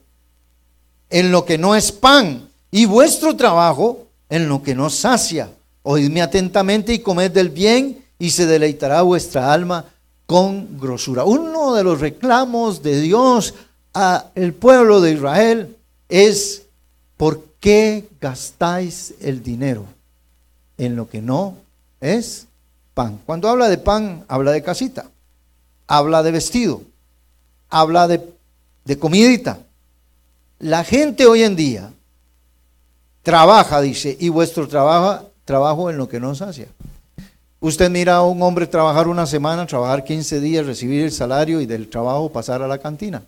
En 1.11 1.31
lo 1.31 1.45
que 1.45 1.59
no 1.59 1.77
es 1.77 1.93
pan 1.93 2.49
y 2.71 2.87
vuestro 2.87 3.37
trabajo 3.37 4.07
en 4.31 4.49
lo 4.49 4.63
que 4.63 4.75
no 4.75 4.89
sacia. 4.89 5.51
Oídme 5.83 6.23
atentamente 6.23 6.95
y 6.95 7.01
comed 7.01 7.31
del 7.31 7.51
bien 7.51 8.03
y 8.19 8.31
se 8.31 8.47
deleitará 8.47 9.03
vuestra 9.03 9.53
alma 9.53 9.85
con 10.25 10.81
grosura. 10.81 11.25
Uno 11.25 11.75
de 11.75 11.85
los 11.85 12.01
reclamos 12.01 12.83
de 12.83 13.03
Dios 13.03 13.53
al 13.93 14.55
pueblo 14.55 15.03
de 15.03 15.13
Israel 15.13 15.77
es, 16.09 16.63
¿por 17.19 17.45
qué 17.61 18.09
gastáis 18.19 19.13
el 19.21 19.43
dinero 19.43 19.85
en 20.79 20.97
lo 20.97 21.11
que 21.11 21.21
no 21.21 21.61
es 22.03 22.49
pan. 22.93 23.19
Cuando 23.25 23.49
habla 23.49 23.71
de 23.71 23.79
pan, 23.79 24.25
habla 24.29 24.51
de 24.51 24.63
casita, 24.63 25.07
habla 25.87 26.23
de 26.23 26.33
vestido, 26.33 26.83
habla 27.71 28.09
de, 28.09 28.99
comidita. 28.99 29.61
La 30.59 30.85
gente 30.85 31.27
hoy 31.27 31.43
en 31.43 31.57
día 31.57 31.91
trabaja, 33.23 33.81
dice, 33.81 34.17
y 34.21 34.29
vuestro 34.29 34.69
trabajo, 34.69 35.31
trabajo 35.45 35.89
en 35.89 35.97
lo 35.97 36.09
que 36.09 36.21
nos 36.21 36.39
sacia. 36.39 36.67
Usted 37.61 37.89
mira 37.89 38.17
a 38.17 38.23
un 38.23 38.43
hombre 38.43 38.67
trabajar 38.67 39.07
una 39.07 39.25
semana, 39.25 39.67
trabajar 39.67 40.05
15 40.05 40.41
días, 40.41 40.67
recibir 40.67 41.05
el 41.05 41.13
salario 41.13 41.61
y 41.61 41.67
del 41.67 41.89
trabajo 41.89 42.31
pasar 42.31 42.61
a 42.63 42.69
la 42.69 42.79
cantina. 42.79 43.23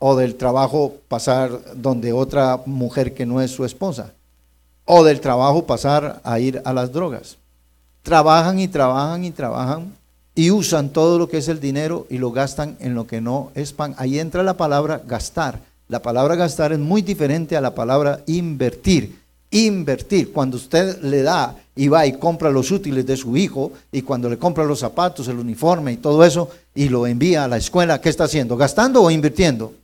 o 0.00 0.14
del 0.14 0.36
trabajo 0.36 0.94
pasar 1.08 1.50
donde 1.74 2.12
otra 2.12 2.60
mujer 2.66 3.14
que 3.14 3.26
no 3.26 3.40
es 3.40 3.50
su 3.50 3.64
esposa, 3.64 4.12
o 4.84 5.02
del 5.02 5.20
trabajo 5.20 5.66
pasar 5.66 6.20
a 6.22 6.38
ir 6.38 6.62
a 6.64 6.72
las 6.72 6.92
drogas. 6.92 7.36
Trabajan 8.02 8.58
y 8.58 8.68
trabajan 8.68 9.24
y 9.24 9.30
trabajan 9.30 9.92
y 10.34 10.52
usan 10.52 10.90
todo 10.90 11.18
lo 11.18 11.28
que 11.28 11.38
es 11.38 11.48
el 11.48 11.58
dinero 11.58 12.06
y 12.08 12.18
lo 12.18 12.30
gastan 12.30 12.76
en 12.78 12.94
lo 12.94 13.06
que 13.06 13.20
no 13.20 13.50
es 13.56 13.72
pan. 13.72 13.94
Ahí 13.98 14.20
entra 14.20 14.42
la 14.44 14.56
palabra 14.56 15.02
gastar. 15.04 15.60
La 15.88 16.00
palabra 16.00 16.36
gastar 16.36 16.72
es 16.72 16.78
muy 16.78 17.02
diferente 17.02 17.56
a 17.56 17.60
la 17.60 17.74
palabra 17.74 18.20
invertir. 18.26 19.18
Invertir, 19.50 20.32
cuando 20.32 20.56
usted 20.56 21.02
le 21.02 21.22
da 21.22 21.56
y 21.74 21.88
va 21.88 22.06
y 22.06 22.12
compra 22.12 22.50
los 22.50 22.70
útiles 22.70 23.06
de 23.06 23.16
su 23.16 23.36
hijo 23.36 23.72
y 23.90 24.02
cuando 24.02 24.28
le 24.28 24.38
compra 24.38 24.64
los 24.64 24.78
zapatos, 24.78 25.26
el 25.26 25.38
uniforme 25.38 25.92
y 25.92 25.96
todo 25.96 26.22
eso 26.24 26.50
y 26.74 26.88
lo 26.88 27.06
envía 27.06 27.44
a 27.44 27.48
la 27.48 27.56
escuela, 27.56 28.00
¿qué 28.00 28.08
está 28.08 28.24
haciendo? 28.24 28.56
¿Gastando 28.56 29.02
o 29.02 29.10
invirtiendo? 29.10 29.74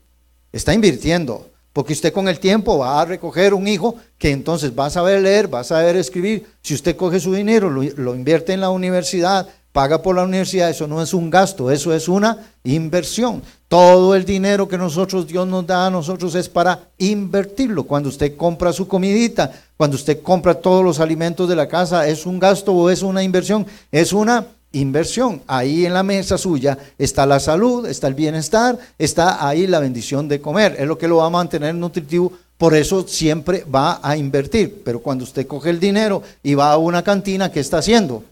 Está 0.52 0.72
invirtiendo. 0.72 1.48
Porque 1.74 1.92
usted 1.92 2.12
con 2.12 2.28
el 2.28 2.38
tiempo 2.38 2.78
va 2.78 3.00
a 3.00 3.04
recoger 3.04 3.52
un 3.52 3.66
hijo 3.66 3.96
que 4.16 4.30
entonces 4.30 4.72
va 4.78 4.86
a 4.86 4.90
saber 4.90 5.20
leer, 5.20 5.52
va 5.52 5.60
a 5.60 5.64
saber 5.64 5.96
escribir. 5.96 6.46
Si 6.62 6.72
usted 6.72 6.96
coge 6.96 7.18
su 7.18 7.34
dinero, 7.34 7.68
lo, 7.68 7.82
lo 7.82 8.14
invierte 8.14 8.52
en 8.52 8.60
la 8.60 8.70
universidad, 8.70 9.48
paga 9.72 10.00
por 10.00 10.14
la 10.14 10.22
universidad, 10.22 10.70
eso 10.70 10.86
no 10.86 11.02
es 11.02 11.12
un 11.12 11.30
gasto, 11.30 11.72
eso 11.72 11.92
es 11.92 12.06
una 12.06 12.38
inversión. 12.62 13.42
Todo 13.66 14.14
el 14.14 14.24
dinero 14.24 14.68
que 14.68 14.78
nosotros, 14.78 15.26
Dios 15.26 15.48
nos 15.48 15.66
da 15.66 15.86
a 15.86 15.90
nosotros 15.90 16.36
es 16.36 16.48
para 16.48 16.90
invertirlo. 16.96 17.82
Cuando 17.82 18.08
usted 18.08 18.36
compra 18.36 18.72
su 18.72 18.86
comidita, 18.86 19.50
cuando 19.76 19.96
usted 19.96 20.22
compra 20.22 20.54
todos 20.54 20.84
los 20.84 21.00
alimentos 21.00 21.48
de 21.48 21.56
la 21.56 21.66
casa, 21.66 22.06
¿es 22.06 22.24
un 22.24 22.38
gasto 22.38 22.72
o 22.72 22.88
es 22.88 23.02
una 23.02 23.24
inversión? 23.24 23.66
Es 23.90 24.12
una 24.12 24.46
inversión. 24.74 25.42
Ahí 25.46 25.86
en 25.86 25.94
la 25.94 26.02
mesa 26.02 26.38
suya 26.38 26.78
está 26.98 27.26
la 27.26 27.40
salud, 27.40 27.86
está 27.86 28.06
el 28.06 28.14
bienestar, 28.14 28.78
está 28.98 29.46
ahí 29.46 29.66
la 29.66 29.80
bendición 29.80 30.28
de 30.28 30.40
comer. 30.40 30.76
Es 30.78 30.86
lo 30.86 30.98
que 30.98 31.08
lo 31.08 31.16
va 31.16 31.26
a 31.26 31.30
mantener 31.30 31.74
nutritivo. 31.74 32.32
Por 32.58 32.74
eso 32.74 33.06
siempre 33.08 33.64
va 33.64 34.00
a 34.02 34.16
invertir. 34.16 34.82
Pero 34.84 35.00
cuando 35.00 35.24
usted 35.24 35.46
coge 35.46 35.70
el 35.70 35.80
dinero 35.80 36.22
y 36.42 36.54
va 36.54 36.72
a 36.72 36.78
una 36.78 37.02
cantina, 37.02 37.50
¿qué 37.50 37.60
está 37.60 37.78
haciendo? 37.78 38.22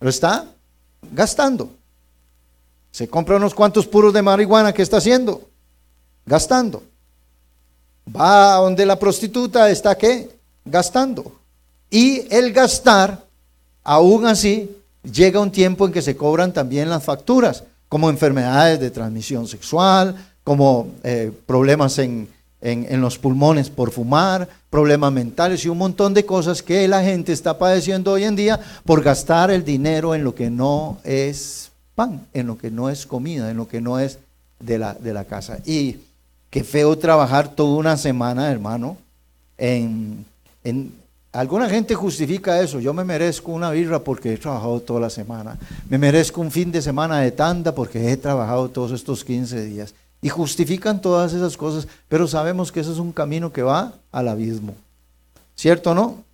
Lo 0.00 0.10
está 0.10 0.46
gastando. 1.12 1.70
Se 2.90 3.08
compra 3.08 3.36
unos 3.36 3.54
cuantos 3.54 3.86
puros 3.86 4.12
de 4.12 4.22
marihuana, 4.22 4.72
¿qué 4.72 4.82
está 4.82 4.98
haciendo? 4.98 5.48
Gastando. 6.26 6.82
Va 8.14 8.54
a 8.54 8.58
donde 8.58 8.84
la 8.86 8.98
prostituta 8.98 9.70
está 9.70 9.96
qué? 9.96 10.30
Gastando. 10.64 11.32
Y 11.90 12.32
el 12.34 12.52
gastar, 12.52 13.24
aún 13.84 14.26
así, 14.26 14.70
llega 15.12 15.40
un 15.40 15.50
tiempo 15.50 15.86
en 15.86 15.92
que 15.92 16.02
se 16.02 16.16
cobran 16.16 16.52
también 16.52 16.88
las 16.88 17.04
facturas, 17.04 17.64
como 17.88 18.10
enfermedades 18.10 18.80
de 18.80 18.90
transmisión 18.90 19.46
sexual, 19.46 20.14
como 20.44 20.88
eh, 21.02 21.32
problemas 21.46 21.98
en, 21.98 22.28
en, 22.60 23.00
los 23.00 23.18
pulmones 23.18 23.70
por 23.70 23.90
fumar, 23.90 24.48
problemas 24.70 25.12
mentales 25.12 25.64
y 25.64 25.68
un 25.68 25.78
montón 25.78 26.14
de 26.14 26.24
cosas 26.24 26.62
que 26.62 26.88
la 26.88 27.02
gente 27.02 27.32
está 27.32 27.58
padeciendo 27.58 28.12
hoy 28.12 28.24
en 28.24 28.36
día 28.36 28.60
por 28.84 29.02
gastar 29.02 29.50
el 29.50 29.64
dinero 29.64 30.14
en 30.14 30.24
lo 30.24 30.34
que 30.34 30.50
no 30.50 30.98
es 31.04 31.70
pan, 31.94 32.26
en 32.32 32.46
lo 32.46 32.58
que 32.58 32.70
no 32.70 32.90
es 32.90 33.06
comida, 33.06 33.50
en 33.50 33.56
lo 33.56 33.68
que 33.68 33.80
no 33.80 33.98
es 33.98 34.18
de 34.60 34.78
la, 34.78 34.94
de 34.94 35.14
la 35.14 35.24
casa. 35.24 35.58
Y 35.64 35.96
qué 36.50 36.64
feo 36.64 36.96
trabajar 36.98 37.54
toda 37.54 37.78
una 37.78 37.96
semana, 37.96 38.50
hermano, 38.50 38.96
en, 39.56 40.24
en, 40.64 40.92
Alguna 41.38 41.70
gente 41.70 41.94
justifica 41.94 42.60
eso. 42.60 42.80
Yo 42.80 42.92
me 42.92 43.04
merezco 43.04 43.52
una 43.52 43.70
birra 43.70 44.02
porque 44.02 44.32
he 44.32 44.38
trabajado 44.38 44.80
toda 44.80 44.98
la 44.98 45.08
semana. 45.08 45.56
Me 45.88 45.96
merezco 45.96 46.40
un 46.40 46.50
fin 46.50 46.72
de 46.72 46.82
semana 46.82 47.20
de 47.20 47.30
tanda 47.30 47.72
porque 47.72 48.10
he 48.10 48.16
trabajado 48.16 48.68
todos 48.68 48.90
estos 48.90 49.24
15 49.24 49.64
días. 49.66 49.94
Y 50.20 50.30
justifican 50.30 51.00
todas 51.00 51.34
esas 51.34 51.56
cosas, 51.56 51.86
pero 52.08 52.26
sabemos 52.26 52.72
que 52.72 52.80
ese 52.80 52.90
es 52.90 52.98
un 52.98 53.12
camino 53.12 53.52
que 53.52 53.62
va 53.62 53.92
al 54.10 54.26
abismo. 54.26 54.74
¿Cierto 55.54 55.92
o 55.92 55.94
no? 55.94 56.24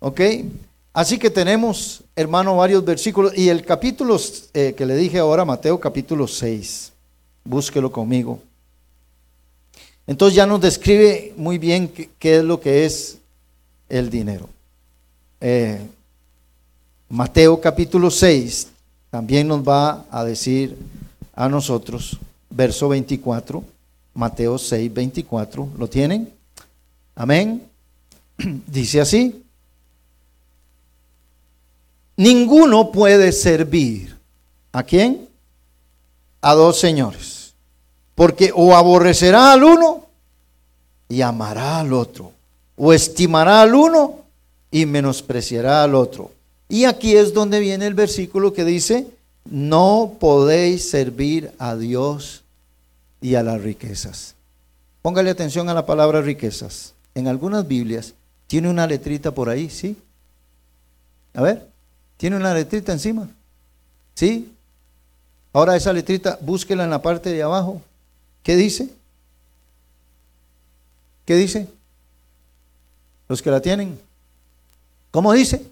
¿Ok? 0.00 0.20
Así 0.92 1.16
que 1.16 1.30
tenemos, 1.30 2.02
hermano, 2.16 2.56
varios 2.56 2.84
versículos. 2.84 3.38
Y 3.38 3.50
el 3.50 3.64
capítulo 3.64 4.18
eh, 4.52 4.74
que 4.76 4.84
le 4.84 4.96
dije 4.96 5.20
ahora, 5.20 5.44
Mateo 5.44 5.78
capítulo 5.78 6.26
6. 6.26 6.90
Búsquelo 7.44 7.92
conmigo. 7.92 8.40
Entonces 10.08 10.34
ya 10.34 10.44
nos 10.44 10.60
describe 10.60 11.34
muy 11.36 11.56
bien 11.56 11.86
qué, 12.18 12.38
es 12.38 12.42
lo 12.42 12.58
que 12.58 12.84
es 12.84 13.19
el 13.90 14.08
dinero. 14.08 14.48
Eh, 15.40 15.80
Mateo 17.10 17.60
capítulo 17.60 18.10
6 18.10 18.68
también 19.10 19.48
nos 19.48 19.66
va 19.66 20.04
a 20.10 20.24
decir 20.24 20.76
a 21.34 21.48
nosotros 21.48 22.18
verso 22.48 22.88
24, 22.88 23.64
Mateo 24.14 24.58
6, 24.58 24.92
24. 24.92 25.68
¿Lo 25.78 25.88
tienen? 25.88 26.32
Amén. 27.14 27.62
Dice 28.66 29.00
así. 29.00 29.42
Ninguno 32.16 32.92
puede 32.92 33.32
servir. 33.32 34.16
¿A 34.72 34.82
quién? 34.82 35.28
A 36.42 36.54
dos 36.54 36.78
señores. 36.78 37.54
Porque 38.14 38.52
o 38.54 38.76
aborrecerá 38.76 39.52
al 39.52 39.64
uno 39.64 40.06
y 41.08 41.22
amará 41.22 41.80
al 41.80 41.92
otro. 41.92 42.32
O 42.82 42.94
estimará 42.94 43.60
al 43.60 43.74
uno 43.74 44.20
y 44.70 44.86
menospreciará 44.86 45.82
al 45.82 45.94
otro. 45.94 46.30
Y 46.66 46.84
aquí 46.84 47.14
es 47.14 47.34
donde 47.34 47.60
viene 47.60 47.86
el 47.86 47.92
versículo 47.92 48.54
que 48.54 48.64
dice, 48.64 49.06
no 49.44 50.16
podéis 50.18 50.88
servir 50.88 51.52
a 51.58 51.76
Dios 51.76 52.42
y 53.20 53.34
a 53.34 53.42
las 53.42 53.60
riquezas. 53.60 54.34
Póngale 55.02 55.28
atención 55.28 55.68
a 55.68 55.74
la 55.74 55.84
palabra 55.84 56.22
riquezas. 56.22 56.94
En 57.14 57.28
algunas 57.28 57.68
Biblias 57.68 58.14
tiene 58.46 58.70
una 58.70 58.86
letrita 58.86 59.30
por 59.30 59.50
ahí, 59.50 59.68
¿sí? 59.68 59.94
A 61.34 61.42
ver, 61.42 61.68
tiene 62.16 62.36
una 62.36 62.54
letrita 62.54 62.92
encima. 62.92 63.28
¿Sí? 64.14 64.50
Ahora 65.52 65.76
esa 65.76 65.92
letrita, 65.92 66.38
búsquela 66.40 66.84
en 66.84 66.90
la 66.90 67.02
parte 67.02 67.30
de 67.30 67.42
abajo. 67.42 67.82
¿Qué 68.42 68.56
dice? 68.56 68.88
¿Qué 71.26 71.36
dice? 71.36 71.68
Los 73.30 73.40
que 73.42 73.50
la 73.52 73.60
tienen. 73.60 73.96
¿Cómo 75.12 75.32
dice? 75.32 75.64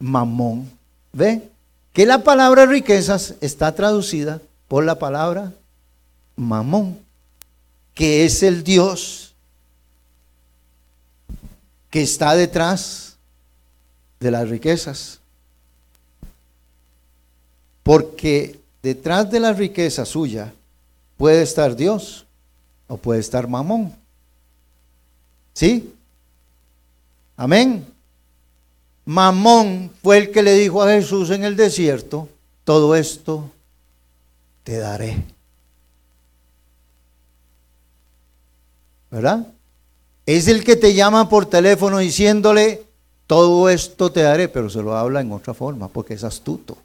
Mamón. 0.00 0.68
¿Ve? 1.12 1.48
Que 1.92 2.04
la 2.04 2.24
palabra 2.24 2.66
riquezas 2.66 3.36
está 3.40 3.72
traducida 3.72 4.42
por 4.66 4.84
la 4.84 4.98
palabra 4.98 5.52
Mamón, 6.34 6.98
que 7.94 8.24
es 8.24 8.42
el 8.42 8.64
Dios 8.64 9.32
que 11.88 12.02
está 12.02 12.34
detrás 12.34 13.16
de 14.18 14.32
las 14.32 14.48
riquezas. 14.48 15.20
Porque 17.84 18.58
detrás 18.82 19.30
de 19.30 19.38
la 19.38 19.52
riqueza 19.52 20.04
suya 20.04 20.52
puede 21.16 21.42
estar 21.42 21.76
Dios 21.76 22.26
o 22.88 22.96
puede 22.96 23.20
estar 23.20 23.46
Mamón. 23.46 23.94
¿Sí? 25.54 25.94
Amén. 27.38 27.86
Mamón 29.06 29.90
fue 30.02 30.18
el 30.18 30.30
que 30.30 30.42
le 30.42 30.52
dijo 30.52 30.82
a 30.82 30.88
Jesús 30.88 31.30
en 31.30 31.44
el 31.44 31.56
desierto, 31.56 32.28
todo 32.64 32.94
esto 32.94 33.50
te 34.64 34.76
daré. 34.76 35.16
¿verdad? 39.10 39.46
Es 40.26 40.48
el 40.48 40.64
que 40.64 40.76
te 40.76 40.94
llama 40.94 41.28
por 41.28 41.46
teléfono 41.46 41.98
diciéndole, 41.98 42.82
todo 43.26 43.68
esto 43.68 44.12
te 44.12 44.22
daré, 44.22 44.48
pero 44.48 44.68
se 44.68 44.82
lo 44.82 44.96
habla 44.96 45.20
en 45.20 45.32
otra 45.32 45.54
forma, 45.54 45.88
porque 45.88 46.14
es 46.14 46.24
astuto. 46.24 46.76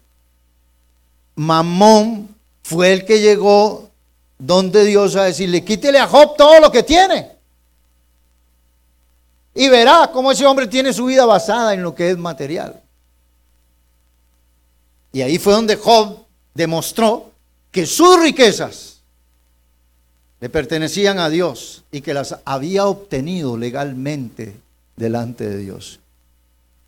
Mamón 1.36 2.28
fue 2.62 2.92
el 2.92 3.04
que 3.04 3.20
llegó 3.20 3.90
donde 4.38 4.84
Dios 4.84 5.16
a 5.16 5.24
decirle, 5.24 5.64
quítele 5.64 5.98
a 5.98 6.06
Job 6.06 6.36
todo 6.36 6.60
lo 6.60 6.70
que 6.70 6.82
tiene. 6.82 7.33
Y 9.54 9.68
verá 9.68 10.10
cómo 10.12 10.32
ese 10.32 10.46
hombre 10.46 10.66
tiene 10.66 10.92
su 10.92 11.06
vida 11.06 11.24
basada 11.24 11.74
en 11.74 11.82
lo 11.82 11.94
que 11.94 12.10
es 12.10 12.18
material. 12.18 12.80
Y 15.12 15.22
ahí 15.22 15.38
fue 15.38 15.52
donde 15.52 15.76
Job 15.76 16.18
demostró 16.54 17.30
que 17.70 17.86
sus 17.86 18.20
riquezas 18.20 19.00
le 20.40 20.50
pertenecían 20.50 21.18
a 21.18 21.28
Dios 21.28 21.84
y 21.92 22.00
que 22.00 22.14
las 22.14 22.36
había 22.44 22.86
obtenido 22.86 23.56
legalmente 23.56 24.56
delante 24.96 25.48
de 25.48 25.58
Dios. 25.58 26.00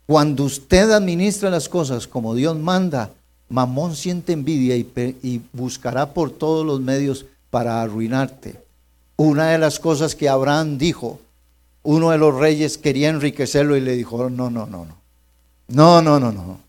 Cuando 0.07 0.45
usted 0.45 0.91
administra 0.91 1.51
las 1.51 1.69
cosas 1.69 2.07
como 2.07 2.35
Dios 2.35 2.57
manda, 2.57 3.11
Mamón 3.49 3.95
siente 3.95 4.33
envidia 4.33 4.77
y, 4.77 5.41
buscará 5.53 6.13
por 6.13 6.31
todos 6.31 6.67
los 6.67 6.81
medios 6.81 7.27
para 7.51 7.81
arruinarte. 7.81 8.61
Una 9.17 9.51
de 9.51 9.59
las 9.59 9.79
cosas 9.79 10.15
que 10.15 10.29
Abraham 10.29 10.79
dijo, 10.79 11.21
uno 11.87 12.11
de 12.11 12.19
los 12.19 12.35
reyes 12.35 12.79
quería 12.79 13.09
enriquecerlo 13.09 13.77
y 13.77 13.81
le 13.81 13.95
dijo, 13.95 14.29
no, 14.29 14.51
no, 14.51 14.67
no, 14.67 14.85
no. 14.85 14.97
No, 15.69 16.03
no, 16.03 16.19
no, 16.21 16.33
no. 16.33 16.61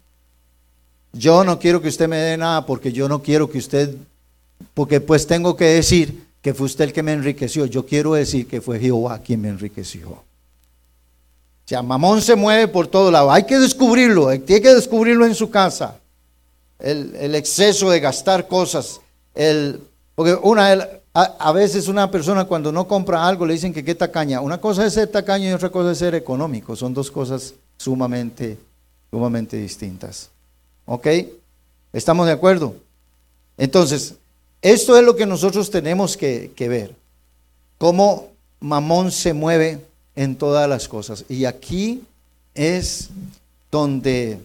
Yo 1.12 1.44
no 1.44 1.58
quiero 1.58 1.82
que 1.82 1.88
usted 1.88 2.08
me 2.08 2.18
dé 2.18 2.38
nada 2.38 2.66
porque 2.66 2.92
yo 2.92 3.10
no 3.10 3.22
quiero 3.24 3.50
que 3.50 3.58
usted, 3.58 3.96
porque 4.76 5.02
pues 5.02 5.26
tengo 5.26 5.56
que 5.56 5.66
decir 5.66 6.24
que 6.42 6.54
fue 6.54 6.68
usted 6.68 6.86
el 6.86 6.94
que 6.94 7.02
me 7.02 7.14
enriqueció. 7.14 7.66
Yo 7.66 7.86
quiero 7.86 8.14
decir 8.14 8.48
que 8.48 8.62
fue 8.62 8.80
Jehová 8.80 9.20
quien 9.20 9.42
me 9.42 9.50
enriqueció. 9.50 10.10
O 10.10 10.24
sea, 11.66 11.82
Mamón 11.82 12.22
se 12.22 12.36
mueve 12.36 12.68
por 12.68 12.88
todo 12.88 13.10
lado. 13.10 13.32
Hay 13.32 13.44
que 13.44 13.58
descubrirlo, 13.58 14.30
tiene 14.42 14.62
que 14.62 14.76
descubrirlo 14.76 15.26
en 15.26 15.34
su 15.34 15.50
casa. 15.50 16.00
El, 16.78 17.34
exceso 17.34 17.90
de 17.90 18.00
gastar 18.00 18.48
cosas. 18.48 19.02
El, 19.34 19.82
porque 20.14 20.36
una, 20.44 20.78
a, 21.20 21.52
veces 21.52 21.88
una 21.88 22.12
persona 22.12 22.46
cuando 22.46 22.72
no 22.72 22.88
compra 22.88 23.28
algo 23.28 23.44
le 23.44 23.54
dicen 23.54 23.74
que 23.74 23.84
qué 23.84 23.96
tacaña. 23.96 24.40
Una 24.40 24.62
cosa 24.62 24.86
es 24.86 24.94
ser 24.94 25.08
tacaño 25.08 25.50
y 25.50 25.54
otra 25.54 25.72
cosa 25.72 25.92
es 25.92 25.98
ser 25.98 26.14
económico. 26.14 26.76
Son 26.76 26.94
dos 26.94 27.10
cosas 27.10 27.56
sumamente, 27.76 28.56
sumamente 29.10 29.58
distintas. 29.58 30.30
¿Ok? 30.86 31.08
¿Estamos 31.92 32.28
de 32.28 32.34
acuerdo? 32.34 32.76
Entonces, 33.58 34.14
esto 34.62 34.96
es 34.96 35.04
lo 35.04 35.16
que 35.16 35.26
nosotros 35.26 35.72
tenemos 35.72 36.16
que, 36.16 36.52
ver. 36.56 36.94
Cómo 37.80 38.28
Mamón 38.60 39.12
se 39.12 39.34
mueve 39.34 39.84
en 40.16 40.36
todas 40.36 40.70
las 40.70 40.88
cosas. 40.88 41.26
Y 41.30 41.46
aquí 41.46 42.04
es 42.54 43.10
donde, 43.72 44.40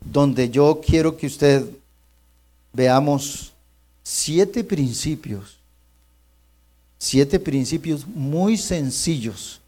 donde 0.00 0.48
yo 0.48 0.80
quiero 0.80 1.16
que 1.16 1.26
usted 1.26 1.64
veamos 2.72 3.52
siete 4.10 4.64
principios, 4.64 5.58
siete 6.96 7.38
principios 7.38 8.06
muy 8.06 8.56
sencillos, 8.56 9.60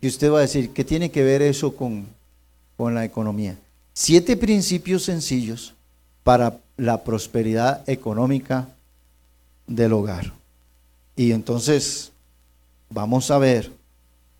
y 0.00 0.08
usted 0.08 0.32
va 0.32 0.38
a 0.38 0.42
decir, 0.42 0.70
¿qué 0.70 0.82
tiene 0.82 1.12
que 1.12 1.22
ver 1.22 1.42
eso 1.42 1.76
con, 1.76 2.04
con 2.76 2.92
la 2.92 3.04
economía? 3.04 3.56
Siete 3.94 4.36
principios 4.36 5.04
sencillos 5.04 5.74
para 6.24 6.58
la 6.76 7.04
prosperidad 7.04 7.88
económica 7.88 8.68
del 9.68 9.92
hogar. 9.92 10.32
Y 11.14 11.30
entonces 11.30 12.10
vamos 12.90 13.30
a 13.30 13.38
ver 13.38 13.70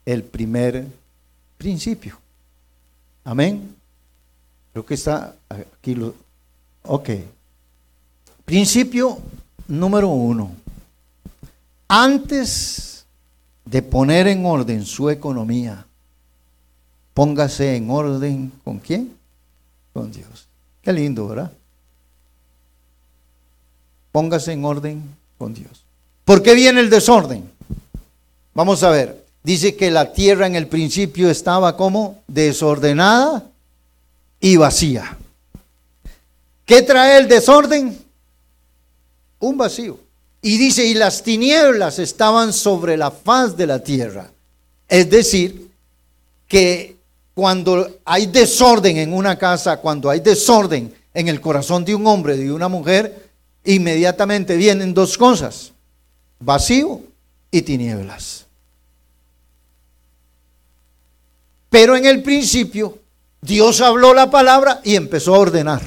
el 0.04 0.24
primer 0.24 0.84
principio. 1.58 2.18
Amén. 3.22 3.72
Creo 4.72 4.84
que 4.84 4.94
está 4.94 5.36
aquí. 5.48 5.94
Lo, 5.94 6.12
ok. 6.82 7.10
Principio 8.48 9.18
número 9.66 10.08
uno. 10.08 10.50
Antes 11.86 13.04
de 13.66 13.82
poner 13.82 14.26
en 14.26 14.46
orden 14.46 14.86
su 14.86 15.10
economía, 15.10 15.84
póngase 17.12 17.76
en 17.76 17.90
orden 17.90 18.50
con 18.64 18.78
quién? 18.78 19.14
Con 19.92 20.10
Dios. 20.10 20.48
Qué 20.80 20.94
lindo, 20.94 21.28
¿verdad? 21.28 21.52
Póngase 24.12 24.52
en 24.52 24.64
orden 24.64 25.02
con 25.36 25.52
Dios. 25.52 25.84
¿Por 26.24 26.42
qué 26.42 26.54
viene 26.54 26.80
el 26.80 26.88
desorden? 26.88 27.50
Vamos 28.54 28.82
a 28.82 28.88
ver. 28.88 29.26
Dice 29.42 29.76
que 29.76 29.90
la 29.90 30.14
tierra 30.14 30.46
en 30.46 30.54
el 30.54 30.68
principio 30.68 31.28
estaba 31.28 31.76
como 31.76 32.22
desordenada 32.26 33.44
y 34.40 34.56
vacía. 34.56 35.18
¿Qué 36.64 36.80
trae 36.80 37.18
el 37.18 37.28
desorden? 37.28 38.07
Un 39.40 39.56
vacío. 39.56 39.98
Y 40.40 40.56
dice, 40.56 40.84
y 40.86 40.94
las 40.94 41.22
tinieblas 41.22 41.98
estaban 41.98 42.52
sobre 42.52 42.96
la 42.96 43.10
faz 43.10 43.56
de 43.56 43.66
la 43.66 43.82
tierra. 43.82 44.30
Es 44.88 45.10
decir, 45.10 45.70
que 46.46 46.96
cuando 47.34 47.98
hay 48.04 48.26
desorden 48.26 48.96
en 48.96 49.12
una 49.12 49.36
casa, 49.36 49.76
cuando 49.76 50.10
hay 50.10 50.20
desorden 50.20 50.94
en 51.12 51.28
el 51.28 51.40
corazón 51.40 51.84
de 51.84 51.94
un 51.94 52.06
hombre, 52.06 52.36
de 52.36 52.50
una 52.52 52.68
mujer, 52.68 53.30
inmediatamente 53.64 54.56
vienen 54.56 54.94
dos 54.94 55.18
cosas, 55.18 55.72
vacío 56.40 57.00
y 57.50 57.62
tinieblas. 57.62 58.46
Pero 61.70 61.96
en 61.96 62.06
el 62.06 62.22
principio 62.22 62.98
Dios 63.40 63.80
habló 63.80 64.14
la 64.14 64.30
palabra 64.30 64.80
y 64.82 64.96
empezó 64.96 65.34
a 65.34 65.38
ordenar. 65.38 65.82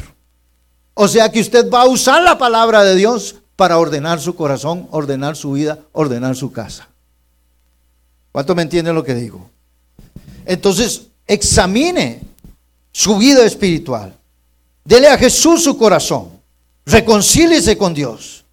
O 0.93 1.07
sea 1.07 1.31
que 1.31 1.41
usted 1.41 1.69
va 1.69 1.81
a 1.81 1.87
usar 1.87 2.21
la 2.21 2.37
palabra 2.37 2.83
de 2.83 2.95
Dios 2.95 3.35
para 3.61 3.77
ordenar 3.77 4.19
su 4.19 4.35
corazón, 4.35 4.87
ordenar 4.89 5.35
su 5.35 5.51
vida, 5.51 5.77
ordenar 5.91 6.35
su 6.35 6.51
casa. 6.51 6.89
¿Cuánto 8.31 8.55
me 8.55 8.63
entienden 8.63 8.95
lo 8.95 9.03
que 9.03 9.13
digo? 9.13 9.51
Entonces, 10.47 11.03
examine 11.27 12.21
su 12.91 13.19
vida 13.19 13.45
espiritual. 13.45 14.17
Dele 14.83 15.09
a 15.09 15.17
Jesús 15.19 15.63
su 15.63 15.77
corazón. 15.77 16.29
Reconcíliese 16.87 17.77
con 17.77 17.93
Dios. 17.93 18.43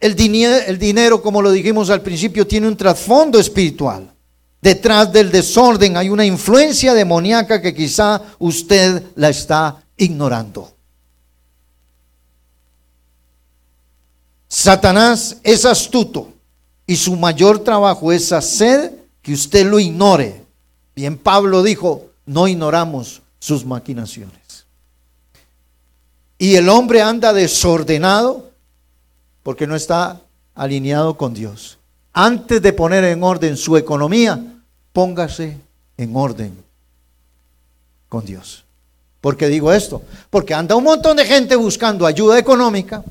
El 0.00 0.18
el 0.18 0.76
dinero, 0.76 1.22
como 1.22 1.40
lo 1.40 1.52
dijimos 1.52 1.88
al 1.88 2.02
principio, 2.02 2.44
tiene 2.44 2.66
un 2.66 2.76
trasfondo 2.76 3.38
espiritual. 3.38 4.12
Detrás 4.60 5.12
del 5.12 5.30
desorden 5.30 5.96
hay 5.96 6.08
una 6.08 6.26
influencia 6.26 6.94
demoníaca 6.94 7.62
que 7.62 7.72
quizá 7.72 8.20
usted 8.40 9.04
la 9.14 9.28
está 9.28 9.84
ignorando. 9.96 10.68
Satanás 14.54 15.38
es 15.42 15.64
astuto 15.64 16.28
y 16.86 16.96
su 16.96 17.16
mayor 17.16 17.60
trabajo 17.60 18.12
es 18.12 18.32
hacer 18.32 18.92
que 19.22 19.32
usted 19.32 19.64
lo 19.64 19.80
ignore. 19.80 20.44
Bien, 20.94 21.16
Pablo 21.16 21.62
dijo, 21.62 22.10
no 22.26 22.46
ignoramos 22.46 23.22
sus 23.38 23.64
maquinaciones 23.64 24.66
y 26.36 26.56
el 26.56 26.68
hombre 26.68 27.00
anda 27.00 27.32
desordenado 27.32 28.50
porque 29.42 29.66
no 29.66 29.74
está 29.74 30.20
alineado 30.54 31.16
con 31.16 31.32
Dios. 31.32 31.78
Antes 32.12 32.60
de 32.60 32.74
poner 32.74 33.04
en 33.04 33.22
orden 33.22 33.56
su 33.56 33.78
economía, 33.78 34.38
póngase 34.92 35.56
en 35.96 36.14
orden 36.14 36.62
con 38.10 38.26
Dios. 38.26 38.64
¿Por 39.22 39.38
qué 39.38 39.48
digo 39.48 39.72
esto? 39.72 40.02
Porque 40.28 40.52
anda 40.52 40.76
un 40.76 40.84
montón 40.84 41.16
de 41.16 41.24
gente 41.24 41.56
buscando 41.56 42.04
ayuda 42.04 42.38
económica, 42.38 43.02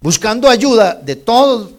buscando 0.00 0.48
ayuda 0.48 0.94
de 0.94 1.16
todos 1.16 1.70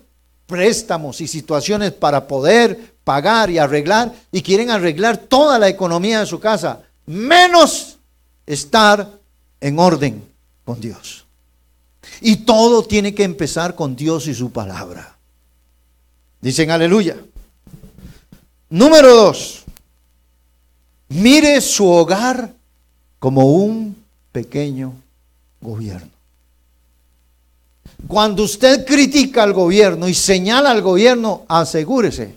préstamos 0.48 1.22
y 1.22 1.28
situaciones 1.28 1.92
para 1.92 2.28
poder 2.28 2.96
pagar 3.04 3.50
y 3.50 3.58
arreglar, 3.58 4.14
y 4.32 4.42
quieren 4.42 4.72
arreglar 4.72 5.18
toda 5.18 5.60
la 5.60 5.70
economía 5.70 6.22
de 6.22 6.26
su 6.26 6.40
casa, 6.40 6.82
menos 7.06 7.98
estar 8.46 9.10
en 9.62 9.80
orden 9.80 10.24
con 10.66 10.80
Dios. 10.80 11.26
Y 12.22 12.38
todo 12.38 12.84
tiene 12.84 13.14
que 13.14 13.24
empezar 13.24 13.76
con 13.76 13.96
Dios 13.96 14.28
y 14.28 14.34
su 14.34 14.52
palabra. 14.52 15.16
Dicen 16.42 16.72
aleluya. 16.72 17.18
Número 18.70 19.16
dos, 19.16 19.64
mire 21.10 21.62
su 21.62 21.88
hogar 21.88 22.54
como 23.20 23.46
un 23.46 23.96
pequeño 24.32 24.94
gobierno. 25.62 26.17
Cuando 28.06 28.44
usted 28.44 28.86
critica 28.86 29.44
al 29.44 29.54
gobierno 29.54 30.08
y 30.08 30.14
señala 30.14 30.72
al 30.72 30.82
gobierno, 30.82 31.46
asegúrese 31.48 32.36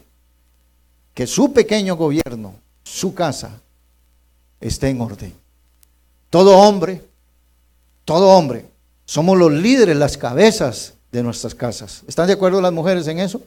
que 1.12 1.26
su 1.26 1.52
pequeño 1.52 1.96
gobierno, 1.96 2.54
su 2.82 3.12
casa, 3.14 3.60
esté 4.60 4.88
en 4.88 5.00
orden. 5.00 5.34
Todo 6.30 6.56
hombre 6.56 7.02
todo 8.10 8.30
hombre. 8.30 8.66
Somos 9.06 9.38
los 9.38 9.52
líderes, 9.52 9.96
las 9.96 10.16
cabezas 10.16 10.94
de 11.12 11.22
nuestras 11.22 11.54
casas. 11.54 12.02
¿Están 12.08 12.26
de 12.26 12.32
acuerdo 12.32 12.60
las 12.60 12.72
mujeres 12.72 13.06
en 13.06 13.20
eso? 13.20 13.40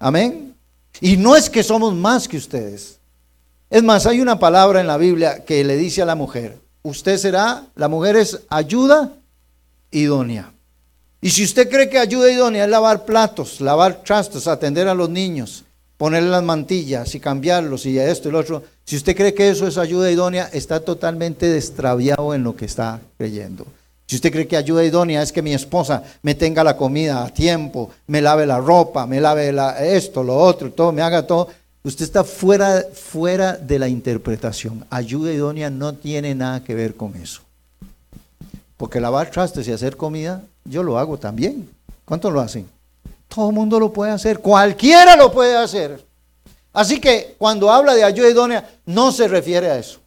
Amén. 0.00 0.52
Y 1.00 1.16
no 1.16 1.36
es 1.36 1.48
que 1.48 1.62
somos 1.62 1.94
más 1.94 2.26
que 2.26 2.36
ustedes. 2.36 2.98
Es 3.70 3.84
más, 3.84 4.06
hay 4.06 4.20
una 4.20 4.40
palabra 4.40 4.80
en 4.80 4.88
la 4.88 4.96
Biblia 4.96 5.44
que 5.44 5.62
le 5.62 5.76
dice 5.76 6.02
a 6.02 6.06
la 6.06 6.16
mujer, 6.16 6.58
usted 6.82 7.18
será, 7.18 7.66
la 7.76 7.86
mujer 7.86 8.16
es 8.16 8.40
ayuda 8.48 9.12
idónea. 9.92 10.52
Y 11.20 11.30
si 11.30 11.44
usted 11.44 11.68
cree 11.68 11.88
que 11.88 11.98
ayuda 11.98 12.30
idónea 12.30 12.64
es 12.64 12.70
lavar 12.70 13.04
platos, 13.04 13.60
lavar 13.60 14.02
trastos, 14.02 14.46
atender 14.46 14.88
a 14.88 14.94
los 14.94 15.10
niños, 15.10 15.64
ponerle 15.98 16.30
las 16.30 16.42
mantillas 16.42 17.14
y 17.14 17.20
cambiarlos 17.20 17.84
y 17.84 17.98
esto 17.98 18.30
y 18.30 18.32
lo 18.32 18.38
otro, 18.38 18.62
si 18.86 18.96
usted 18.96 19.14
cree 19.14 19.34
que 19.34 19.50
eso 19.50 19.66
es 19.66 19.76
ayuda 19.76 20.10
idónea, 20.10 20.48
está 20.52 20.80
totalmente 20.80 21.46
destraviado 21.46 22.34
en 22.34 22.42
lo 22.42 22.56
que 22.56 22.64
está 22.64 23.00
creyendo. 23.18 23.66
Si 24.06 24.16
usted 24.16 24.32
cree 24.32 24.48
que 24.48 24.56
ayuda 24.56 24.82
idónea 24.82 25.22
es 25.22 25.30
que 25.30 25.42
mi 25.42 25.52
esposa 25.52 26.02
me 26.22 26.34
tenga 26.34 26.64
la 26.64 26.76
comida 26.76 27.22
a 27.22 27.28
tiempo, 27.32 27.90
me 28.06 28.22
lave 28.22 28.46
la 28.46 28.58
ropa, 28.58 29.06
me 29.06 29.20
lave 29.20 29.54
esto, 29.94 30.24
lo 30.24 30.36
otro, 30.36 30.72
todo, 30.72 30.90
me 30.90 31.02
haga 31.02 31.26
todo, 31.26 31.48
usted 31.84 32.06
está 32.06 32.24
fuera, 32.24 32.82
fuera 32.92 33.52
de 33.52 33.78
la 33.78 33.88
interpretación. 33.88 34.84
Ayuda 34.90 35.32
idónea 35.32 35.70
no 35.70 35.94
tiene 35.94 36.34
nada 36.34 36.64
que 36.64 36.74
ver 36.74 36.96
con 36.96 37.14
eso. 37.14 37.42
Porque 38.76 39.00
lavar 39.00 39.30
trastes 39.30 39.68
y 39.68 39.72
hacer 39.72 39.96
comida, 39.96 40.42
yo 40.64 40.82
lo 40.82 40.98
hago 40.98 41.18
también. 41.18 41.68
¿Cuántos 42.04 42.32
lo 42.32 42.40
hacen? 42.40 42.68
Todo 43.28 43.50
el 43.50 43.54
mundo 43.54 43.78
lo 43.78 43.92
puede 43.92 44.10
hacer, 44.10 44.40
cualquiera 44.40 45.16
lo 45.16 45.30
puede 45.30 45.56
hacer. 45.56 46.04
Así 46.72 47.00
que 47.00 47.34
cuando 47.38 47.70
habla 47.70 47.94
de 47.94 48.04
ayuda 48.04 48.28
idónea, 48.28 48.68
no 48.86 49.12
se 49.12 49.28
refiere 49.28 49.70
a 49.70 49.78
eso. 49.78 50.00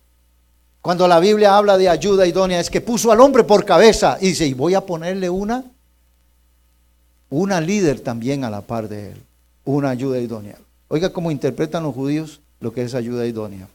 Cuando 0.81 1.07
la 1.07 1.19
Biblia 1.19 1.55
habla 1.55 1.77
de 1.77 1.87
ayuda 1.87 2.27
idónea 2.27 2.59
es 2.59 2.69
que 2.69 2.81
puso 2.81 3.11
al 3.11 3.21
hombre 3.21 3.45
por 3.45 3.63
cabeza 3.63 4.17
y 4.19 4.27
dice, 4.27 4.45
y 4.45 4.53
voy 4.53 4.73
a 4.73 4.81
ponerle 4.81 5.29
una, 5.29 5.63
una 7.29 7.61
líder 7.61 8.01
también 8.01 8.43
a 8.43 8.49
la 8.49 8.61
par 8.61 8.89
de 8.89 9.11
él, 9.11 9.21
una 9.63 9.91
ayuda 9.91 10.19
idónea. 10.19 10.57
Oiga 10.89 11.11
cómo 11.11 11.31
interpretan 11.31 11.83
los 11.83 11.95
judíos 11.95 12.41
lo 12.59 12.73
que 12.73 12.83
es 12.83 12.95
ayuda 12.95 13.25
idónea. 13.25 13.67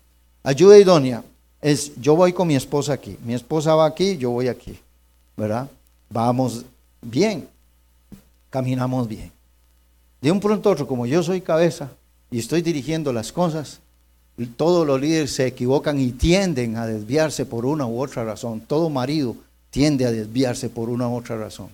Ayuda 0.43 0.79
idónea 0.79 1.23
es 1.63 1.93
yo 1.97 2.15
voy 2.15 2.35
con 2.35 2.47
mi 2.47 2.57
esposa 2.57 2.93
aquí, 2.93 3.17
mi 3.25 3.35
esposa 3.35 3.75
va 3.75 3.87
aquí, 3.87 4.19
yo 4.19 4.31
voy 4.31 4.49
aquí, 4.49 4.79
¿verdad? 5.37 5.69
Vamos 6.11 6.65
bien, 7.03 7.49
caminamos 8.51 9.09
bien. 9.09 9.31
De 10.21 10.33
un 10.33 10.41
pronto 10.41 10.69
a 10.69 10.73
otro, 10.73 10.87
como 10.87 11.07
yo 11.07 11.23
soy 11.23 11.41
cabeza 11.41 11.91
y 12.31 12.39
estoy 12.39 12.63
dirigiendo 12.63 13.13
las 13.13 13.33
cosas, 13.33 13.81
todos 14.57 14.87
los 14.87 15.01
líderes 15.01 15.33
se 15.33 15.47
equivocan 15.47 15.99
y 15.99 16.13
tienden 16.13 16.77
a 16.77 16.87
desviarse 16.87 17.45
por 17.45 17.67
una 17.67 17.87
u 17.87 18.01
otra 18.01 18.25
razón. 18.25 18.61
Todo 18.61 18.89
marido 18.89 19.37
tiende 19.71 20.07
a 20.07 20.13
desviarse 20.13 20.69
por 20.69 20.89
una 20.89 21.09
u 21.09 21.17
otra 21.17 21.37
razón. 21.37 21.69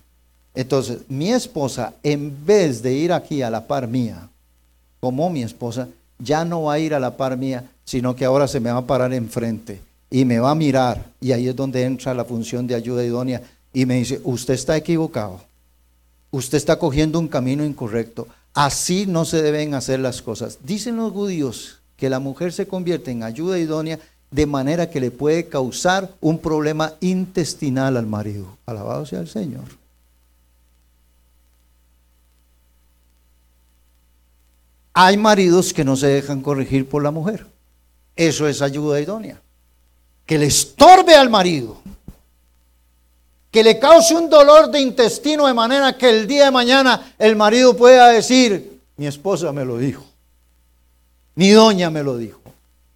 Entonces, 0.54 0.98
mi 1.08 1.30
esposa, 1.30 1.94
en 2.02 2.44
vez 2.46 2.82
de 2.82 2.94
ir 2.94 3.12
aquí 3.12 3.42
a 3.42 3.50
la 3.50 3.66
par 3.66 3.88
mía, 3.88 4.28
como 5.00 5.28
mi 5.28 5.42
esposa, 5.42 5.88
ya 6.18 6.44
no 6.44 6.64
va 6.64 6.74
a 6.74 6.78
ir 6.78 6.94
a 6.94 7.00
la 7.00 7.16
par 7.16 7.36
mía, 7.36 7.64
sino 7.84 8.14
que 8.14 8.24
ahora 8.24 8.48
se 8.48 8.60
me 8.60 8.70
va 8.70 8.78
a 8.78 8.86
parar 8.86 9.12
enfrente 9.12 9.80
y 10.10 10.24
me 10.24 10.38
va 10.38 10.52
a 10.52 10.54
mirar. 10.54 11.04
Y 11.20 11.32
ahí 11.32 11.48
es 11.48 11.56
donde 11.56 11.82
entra 11.82 12.14
la 12.14 12.24
función 12.24 12.66
de 12.66 12.76
ayuda 12.76 13.04
idónea. 13.04 13.42
Y 13.74 13.84
me 13.84 13.96
dice, 13.96 14.20
usted 14.24 14.54
está 14.54 14.76
equivocado. 14.76 15.42
Usted 16.30 16.56
está 16.56 16.78
cogiendo 16.78 17.18
un 17.18 17.28
camino 17.28 17.64
incorrecto. 17.64 18.26
Así 18.54 19.04
no 19.06 19.24
se 19.24 19.42
deben 19.42 19.74
hacer 19.74 20.00
las 20.00 20.22
cosas. 20.22 20.58
Dicen 20.62 20.96
los 20.96 21.12
judíos 21.12 21.80
que 21.96 22.08
la 22.08 22.20
mujer 22.20 22.52
se 22.52 22.66
convierte 22.66 23.10
en 23.10 23.24
ayuda 23.24 23.58
idónea 23.58 23.98
de 24.30 24.46
manera 24.46 24.90
que 24.90 25.00
le 25.00 25.10
puede 25.10 25.48
causar 25.48 26.12
un 26.20 26.38
problema 26.38 26.94
intestinal 27.00 27.96
al 27.96 28.06
marido. 28.06 28.46
Alabado 28.66 29.04
sea 29.06 29.20
el 29.20 29.28
Señor. 29.28 29.64
Hay 34.92 35.16
maridos 35.16 35.72
que 35.72 35.84
no 35.84 35.96
se 35.96 36.06
dejan 36.06 36.40
corregir 36.40 36.88
por 36.88 37.02
la 37.02 37.10
mujer. 37.10 37.46
Eso 38.14 38.46
es 38.46 38.62
ayuda 38.62 39.00
idónea. 39.00 39.40
Que 40.24 40.38
le 40.38 40.46
estorbe 40.46 41.16
al 41.16 41.28
marido. 41.28 41.80
Que 43.54 43.62
le 43.62 43.78
cause 43.78 44.16
un 44.16 44.28
dolor 44.28 44.68
de 44.68 44.80
intestino 44.80 45.46
de 45.46 45.54
manera 45.54 45.96
que 45.96 46.10
el 46.10 46.26
día 46.26 46.46
de 46.46 46.50
mañana 46.50 47.14
el 47.20 47.36
marido 47.36 47.76
pueda 47.76 48.08
decir, 48.08 48.80
mi 48.96 49.06
esposa 49.06 49.52
me 49.52 49.64
lo 49.64 49.78
dijo. 49.78 50.04
Mi 51.36 51.50
doña 51.50 51.88
me 51.88 52.02
lo 52.02 52.16
dijo. 52.16 52.40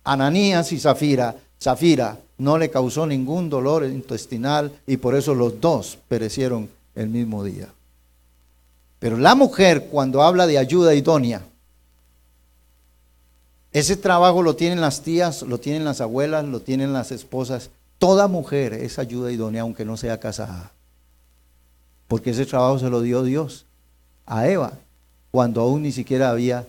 Ananías 0.03 0.73
y 0.73 0.81
Zafira, 0.81 1.37
Zafira 1.62 2.18
no 2.38 2.59
le 2.59 2.71
causó 2.71 3.07
ningún 3.07 3.49
dolor 3.49 3.85
intestinal 3.85 4.73
y 4.85 4.97
por 4.97 5.14
eso 5.14 5.33
los 5.33 5.61
dos 5.61 5.97
perecieron 6.09 6.68
el 6.97 7.09
mismo 7.09 7.44
día. 7.44 7.68
Pero 8.99 9.16
la 9.16 9.37
mujer 9.37 9.87
cuando 9.92 10.25
habla 10.25 10.49
de 10.49 10.59
ayuda 10.59 10.92
idónea, 10.92 11.40
ese 13.71 13.97
trabajo 13.97 14.42
lo 14.42 14.57
tienen 14.57 14.81
las 14.81 15.03
tías, 15.03 15.42
lo 15.42 15.59
tienen 15.61 15.85
las 15.85 16.01
abuelas, 16.01 16.44
lo 16.44 16.59
tienen 16.59 16.92
las 16.92 17.12
esposas. 17.12 17.71
Toda 17.99 18.29
mujer 18.29 18.73
es 18.73 18.99
ayuda 18.99 19.33
idónea 19.33 19.63
aunque 19.63 19.85
no 19.85 19.97
sea 19.97 20.21
casada. 20.21 20.73
Porque 22.07 22.31
ese 22.31 22.47
trabajo 22.47 22.79
se 22.79 22.89
lo 22.89 23.03
dio 23.03 23.23
Dios 23.23 23.67
a 24.25 24.49
Eva 24.49 24.73
cuando 25.31 25.61
aún 25.61 25.83
ni 25.83 25.93
siquiera 25.93 26.31
había 26.31 26.67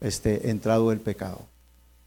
este, 0.00 0.50
entrado 0.50 0.92
el 0.92 1.00
pecado. 1.00 1.40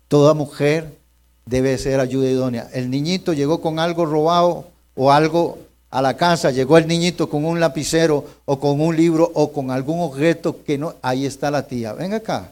Toda 0.07 0.33
mujer 0.33 0.97
debe 1.45 1.77
ser 1.77 1.99
ayuda 1.99 2.29
idónea. 2.29 2.69
El 2.73 2.89
niñito 2.89 3.33
llegó 3.33 3.61
con 3.61 3.79
algo 3.79 4.05
robado 4.05 4.65
o 4.95 5.11
algo 5.11 5.57
a 5.89 6.01
la 6.01 6.15
casa, 6.15 6.51
llegó 6.51 6.77
el 6.77 6.87
niñito 6.87 7.29
con 7.29 7.45
un 7.45 7.59
lapicero 7.59 8.25
o 8.45 8.59
con 8.59 8.79
un 8.79 8.95
libro 8.95 9.31
o 9.33 9.51
con 9.51 9.71
algún 9.71 10.01
objeto 10.01 10.63
que 10.63 10.77
no, 10.77 10.95
ahí 11.01 11.25
está 11.25 11.49
la 11.49 11.65
tía. 11.65 11.93
Venga 11.93 12.17
acá, 12.17 12.51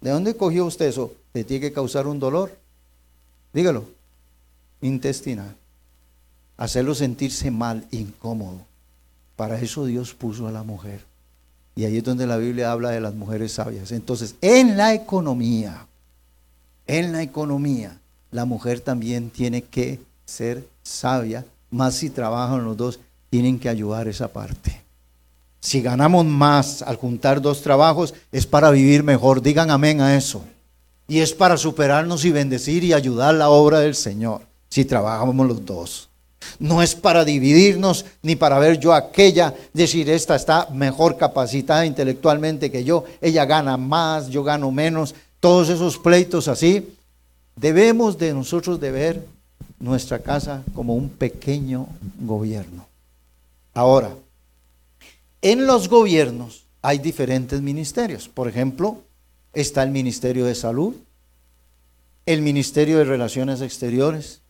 ¿de 0.00 0.10
dónde 0.10 0.36
cogió 0.36 0.66
usted 0.66 0.86
eso? 0.86 1.12
¿Le 1.32 1.44
tiene 1.44 1.62
que 1.62 1.72
causar 1.72 2.06
un 2.06 2.18
dolor? 2.18 2.52
Dígalo, 3.54 3.84
intestinal. 4.84 5.56
Hacerlo 6.56 6.94
sentirse 6.94 7.50
mal, 7.50 7.86
incómodo. 7.90 8.60
Para 9.34 9.60
eso 9.60 9.86
Dios 9.86 10.14
puso 10.14 10.46
a 10.46 10.52
la 10.52 10.62
mujer. 10.62 11.04
Y 11.74 11.84
ahí 11.84 11.96
es 11.96 12.04
donde 12.04 12.26
la 12.26 12.36
Biblia 12.36 12.70
habla 12.70 12.90
de 12.90 13.00
las 13.00 13.14
mujeres 13.14 13.52
sabias. 13.52 13.90
Entonces, 13.90 14.36
en 14.40 14.76
la 14.76 14.94
economía, 14.94 15.86
en 16.86 17.12
la 17.12 17.22
economía, 17.22 17.98
la 18.30 18.44
mujer 18.44 18.80
también 18.80 19.30
tiene 19.30 19.62
que 19.62 20.00
ser 20.24 20.68
sabia, 20.82 21.44
más 21.70 21.96
si 21.96 22.10
trabajan 22.10 22.64
los 22.64 22.76
dos, 22.76 23.00
tienen 23.30 23.58
que 23.58 23.68
ayudar 23.68 24.06
esa 24.06 24.28
parte. 24.28 24.82
Si 25.58 25.80
ganamos 25.80 26.24
más 26.26 26.82
al 26.82 26.96
juntar 26.96 27.40
dos 27.40 27.62
trabajos, 27.62 28.14
es 28.30 28.46
para 28.46 28.70
vivir 28.70 29.02
mejor. 29.02 29.40
Digan 29.40 29.70
amén 29.70 30.00
a 30.00 30.14
eso. 30.14 30.44
Y 31.08 31.20
es 31.20 31.32
para 31.32 31.56
superarnos 31.56 32.24
y 32.24 32.30
bendecir 32.30 32.84
y 32.84 32.92
ayudar 32.92 33.34
la 33.34 33.48
obra 33.48 33.80
del 33.80 33.94
Señor, 33.94 34.42
si 34.68 34.84
trabajamos 34.84 35.46
los 35.46 35.64
dos. 35.64 36.08
No 36.58 36.82
es 36.82 36.94
para 36.94 37.24
dividirnos 37.24 38.04
ni 38.22 38.36
para 38.36 38.58
ver 38.58 38.78
yo 38.78 38.92
aquella, 38.92 39.54
decir, 39.72 40.10
esta 40.10 40.36
está 40.36 40.68
mejor 40.72 41.16
capacitada 41.16 41.86
intelectualmente 41.86 42.70
que 42.70 42.84
yo, 42.84 43.04
ella 43.20 43.44
gana 43.44 43.76
más, 43.76 44.28
yo 44.28 44.44
gano 44.44 44.70
menos, 44.70 45.14
todos 45.40 45.68
esos 45.68 45.98
pleitos 45.98 46.48
así. 46.48 46.94
Debemos 47.56 48.18
de 48.18 48.34
nosotros 48.34 48.80
de 48.80 48.90
ver 48.90 49.26
nuestra 49.78 50.18
casa 50.18 50.62
como 50.74 50.94
un 50.94 51.08
pequeño 51.08 51.86
gobierno. 52.20 52.86
Ahora, 53.74 54.14
en 55.42 55.66
los 55.66 55.88
gobiernos 55.88 56.64
hay 56.80 56.98
diferentes 56.98 57.60
ministerios. 57.60 58.28
Por 58.28 58.48
ejemplo, 58.48 58.98
está 59.52 59.82
el 59.82 59.90
Ministerio 59.90 60.46
de 60.46 60.54
Salud, 60.54 60.94
el 62.26 62.40
Ministerio 62.40 62.98
de 62.98 63.04
Relaciones 63.04 63.60
Exteriores, 63.60 64.40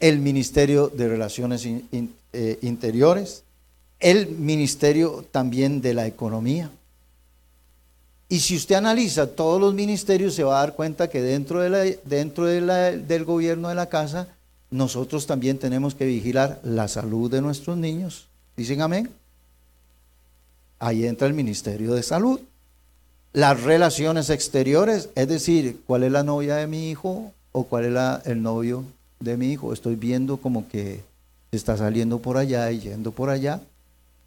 el 0.00 0.18
Ministerio 0.18 0.88
de 0.88 1.08
Relaciones 1.08 1.66
eh, 2.32 2.58
Interiores, 2.62 3.44
el 4.00 4.30
Ministerio 4.30 5.26
también 5.30 5.82
de 5.82 5.94
la 5.94 6.06
Economía. 6.06 6.70
Y 8.28 8.40
si 8.40 8.56
usted 8.56 8.76
analiza 8.76 9.26
todos 9.26 9.60
los 9.60 9.74
ministerios, 9.74 10.34
se 10.34 10.44
va 10.44 10.56
a 10.56 10.60
dar 10.60 10.74
cuenta 10.74 11.10
que 11.10 11.20
dentro, 11.20 11.60
de 11.60 11.98
dentro 12.04 12.46
del 12.46 13.24
gobierno 13.24 13.68
de 13.68 13.74
la 13.74 13.86
casa, 13.86 14.28
nosotros 14.70 15.26
también 15.26 15.58
tenemos 15.58 15.94
que 15.94 16.06
vigilar 16.06 16.60
la 16.62 16.88
salud 16.88 17.30
de 17.30 17.42
nuestros 17.42 17.76
niños. 17.76 18.28
¿Dicen 18.56 18.82
amén? 18.82 19.10
Ahí 20.78 21.04
entra 21.04 21.26
el 21.26 21.34
Ministerio 21.34 21.92
de 21.92 22.02
Salud. 22.02 22.40
Las 23.32 23.62
relaciones 23.62 24.30
exteriores, 24.30 25.10
es 25.14 25.28
decir, 25.28 25.80
cuál 25.86 26.04
es 26.04 26.12
la 26.12 26.22
novia 26.22 26.56
de 26.56 26.66
mi 26.66 26.88
hijo 26.88 27.32
o 27.52 27.64
cuál 27.64 27.84
es 27.84 28.26
el 28.26 28.42
novio 28.42 28.84
de 29.20 29.36
mi 29.36 29.52
hijo, 29.52 29.72
estoy 29.72 29.96
viendo 29.96 30.38
como 30.38 30.66
que 30.66 31.02
está 31.52 31.76
saliendo 31.76 32.20
por 32.20 32.38
allá 32.38 32.70
y 32.72 32.80
yendo 32.80 33.12
por 33.12 33.28
allá, 33.28 33.60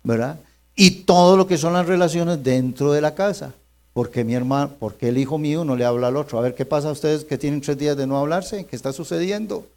¿verdad? 0.04 0.38
Y 0.76 0.92
todo 1.02 1.36
lo 1.36 1.48
que 1.48 1.58
son 1.58 1.74
las 1.74 1.88
relaciones 1.88 2.44
dentro 2.44 2.92
de 2.92 3.02
la 3.02 3.16
casa. 3.16 3.54
Porque 3.94 4.24
mi 4.24 4.34
hermano, 4.34 4.72
porque 4.80 5.10
el 5.10 5.18
hijo 5.18 5.38
mío 5.38 5.64
no 5.66 5.76
le 5.76 5.86
habla 5.86 6.08
al 6.08 6.18
otro. 6.18 6.40
A 6.40 6.42
ver 6.42 6.56
qué 6.56 6.66
pasa 6.66 6.90
a 6.90 6.94
ustedes 6.94 7.26
que 7.26 7.38
tienen 7.38 7.62
tres 7.62 7.78
días 7.78 7.98
de 7.98 8.08
no 8.08 8.18
hablarse, 8.18 8.66
¿qué 8.66 8.76
está 8.76 8.92
sucediendo? 8.92 9.68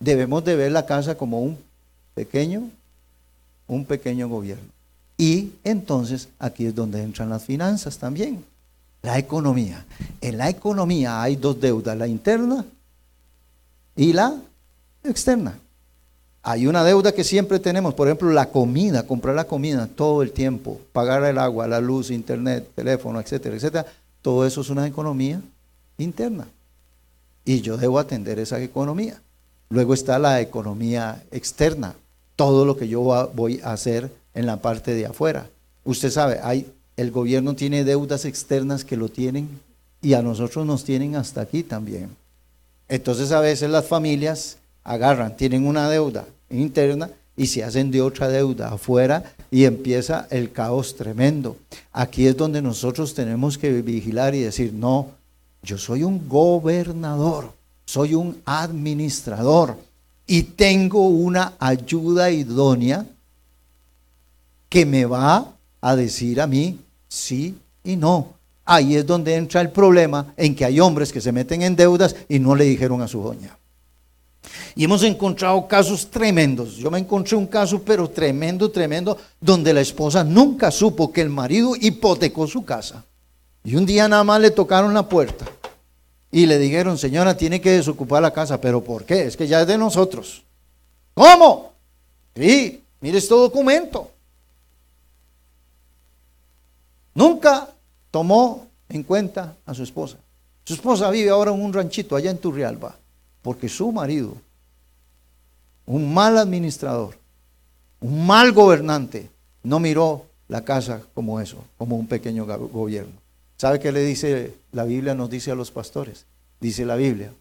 Debemos 0.00 0.44
de 0.44 0.56
ver 0.56 0.72
la 0.72 0.86
casa 0.86 1.16
como 1.16 1.40
un 1.40 1.58
pequeño, 2.14 2.68
un 3.68 3.84
pequeño 3.84 4.28
gobierno. 4.28 4.64
Y 5.16 5.52
entonces 5.62 6.28
aquí 6.38 6.66
es 6.66 6.74
donde 6.74 7.02
entran 7.02 7.30
las 7.30 7.44
finanzas 7.44 7.98
también, 7.98 8.44
la 9.02 9.18
economía. 9.18 9.84
En 10.20 10.38
la 10.38 10.48
economía 10.48 11.22
hay 11.22 11.36
dos 11.36 11.60
deudas, 11.60 11.96
la 11.96 12.08
interna 12.08 12.64
y 13.96 14.12
la 14.12 14.36
externa. 15.02 15.58
Hay 16.42 16.66
una 16.66 16.84
deuda 16.84 17.12
que 17.12 17.24
siempre 17.24 17.58
tenemos, 17.58 17.94
por 17.94 18.06
ejemplo, 18.06 18.30
la 18.30 18.50
comida, 18.50 19.06
comprar 19.06 19.34
la 19.34 19.44
comida 19.44 19.86
todo 19.86 20.22
el 20.22 20.32
tiempo, 20.32 20.78
pagar 20.92 21.24
el 21.24 21.38
agua, 21.38 21.66
la 21.66 21.80
luz, 21.80 22.10
internet, 22.10 22.68
teléfono, 22.74 23.18
etcétera, 23.18 23.56
etcétera. 23.56 23.86
Todo 24.20 24.46
eso 24.46 24.60
es 24.60 24.68
una 24.68 24.86
economía 24.86 25.40
interna. 25.96 26.46
Y 27.46 27.62
yo 27.62 27.78
debo 27.78 27.98
atender 27.98 28.38
esa 28.38 28.60
economía. 28.60 29.20
Luego 29.70 29.94
está 29.94 30.18
la 30.18 30.40
economía 30.42 31.22
externa, 31.30 31.94
todo 32.36 32.66
lo 32.66 32.76
que 32.76 32.88
yo 32.88 33.00
voy 33.34 33.60
a 33.64 33.72
hacer 33.72 34.10
en 34.34 34.44
la 34.46 34.58
parte 34.58 34.94
de 34.94 35.06
afuera. 35.06 35.48
Usted 35.84 36.10
sabe, 36.10 36.40
hay, 36.42 36.70
el 36.96 37.10
gobierno 37.10 37.54
tiene 37.54 37.84
deudas 37.84 38.26
externas 38.26 38.84
que 38.84 38.96
lo 38.96 39.08
tienen 39.08 39.48
y 40.02 40.12
a 40.12 40.22
nosotros 40.22 40.66
nos 40.66 40.84
tienen 40.84 41.16
hasta 41.16 41.40
aquí 41.40 41.62
también. 41.62 42.10
Entonces 42.88 43.32
a 43.32 43.40
veces 43.40 43.70
las 43.70 43.86
familias 43.86 44.58
agarran, 44.82 45.36
tienen 45.36 45.66
una 45.66 45.88
deuda 45.88 46.26
interna 46.50 47.10
y 47.36 47.46
se 47.46 47.64
hacen 47.64 47.90
de 47.90 48.02
otra 48.02 48.28
deuda 48.28 48.72
afuera 48.72 49.34
y 49.50 49.64
empieza 49.64 50.26
el 50.30 50.52
caos 50.52 50.94
tremendo. 50.96 51.56
Aquí 51.92 52.26
es 52.26 52.36
donde 52.36 52.62
nosotros 52.62 53.14
tenemos 53.14 53.58
que 53.58 53.82
vigilar 53.82 54.34
y 54.34 54.40
decir, 54.40 54.72
no, 54.72 55.08
yo 55.62 55.78
soy 55.78 56.02
un 56.02 56.28
gobernador, 56.28 57.52
soy 57.86 58.14
un 58.14 58.40
administrador 58.44 59.76
y 60.26 60.42
tengo 60.42 61.08
una 61.08 61.54
ayuda 61.58 62.30
idónea 62.30 63.06
que 64.68 64.86
me 64.86 65.04
va 65.04 65.52
a 65.80 65.96
decir 65.96 66.40
a 66.40 66.46
mí 66.46 66.78
sí 67.08 67.56
y 67.82 67.96
no. 67.96 68.33
Ahí 68.64 68.96
es 68.96 69.06
donde 69.06 69.34
entra 69.34 69.60
el 69.60 69.70
problema 69.70 70.32
en 70.36 70.54
que 70.54 70.64
hay 70.64 70.80
hombres 70.80 71.12
que 71.12 71.20
se 71.20 71.32
meten 71.32 71.62
en 71.62 71.76
deudas 71.76 72.16
y 72.28 72.38
no 72.38 72.54
le 72.54 72.64
dijeron 72.64 73.02
a 73.02 73.08
su 73.08 73.22
doña. 73.22 73.58
Y 74.74 74.84
hemos 74.84 75.02
encontrado 75.02 75.68
casos 75.68 76.10
tremendos. 76.10 76.76
Yo 76.76 76.90
me 76.90 76.98
encontré 76.98 77.36
un 77.36 77.46
caso, 77.46 77.82
pero 77.82 78.08
tremendo, 78.08 78.70
tremendo, 78.70 79.16
donde 79.40 79.72
la 79.72 79.80
esposa 79.80 80.24
nunca 80.24 80.70
supo 80.70 81.12
que 81.12 81.20
el 81.20 81.30
marido 81.30 81.74
hipotecó 81.80 82.46
su 82.46 82.64
casa. 82.64 83.04
Y 83.62 83.76
un 83.76 83.86
día 83.86 84.08
nada 84.08 84.24
más 84.24 84.40
le 84.40 84.50
tocaron 84.50 84.92
la 84.92 85.08
puerta 85.08 85.46
y 86.30 86.46
le 86.46 86.58
dijeron, 86.58 86.98
señora, 86.98 87.36
tiene 87.36 87.60
que 87.60 87.70
desocupar 87.70 88.20
la 88.20 88.32
casa. 88.32 88.60
¿Pero 88.60 88.82
por 88.82 89.04
qué? 89.04 89.26
Es 89.26 89.36
que 89.36 89.46
ya 89.46 89.60
es 89.60 89.66
de 89.66 89.78
nosotros. 89.78 90.42
¿Cómo? 91.14 91.72
Sí, 92.34 92.82
mire 93.00 93.18
este 93.18 93.34
documento. 93.34 94.10
Nunca 97.14 97.68
tomó 98.14 98.68
en 98.88 99.02
cuenta 99.02 99.56
a 99.66 99.74
su 99.74 99.82
esposa. 99.82 100.18
Su 100.62 100.74
esposa 100.74 101.10
vive 101.10 101.30
ahora 101.30 101.50
en 101.50 101.60
un 101.60 101.72
ranchito 101.72 102.14
allá 102.14 102.30
en 102.30 102.38
Turrialba, 102.38 102.94
porque 103.42 103.68
su 103.68 103.90
marido 103.90 104.36
un 105.84 106.14
mal 106.14 106.38
administrador, 106.38 107.16
un 107.98 108.24
mal 108.24 108.52
gobernante, 108.52 109.28
no 109.64 109.80
miró 109.80 110.26
la 110.46 110.64
casa 110.64 111.02
como 111.12 111.40
eso, 111.40 111.56
como 111.76 111.96
un 111.96 112.06
pequeño 112.06 112.46
gobierno. 112.46 113.14
¿Sabe 113.56 113.80
qué 113.80 113.90
le 113.90 114.04
dice 114.04 114.54
la 114.70 114.84
Biblia? 114.84 115.16
Nos 115.16 115.28
dice 115.28 115.50
a 115.50 115.56
los 115.56 115.72
pastores. 115.72 116.24
Dice 116.60 116.86
la 116.86 116.94
Biblia 116.94 117.32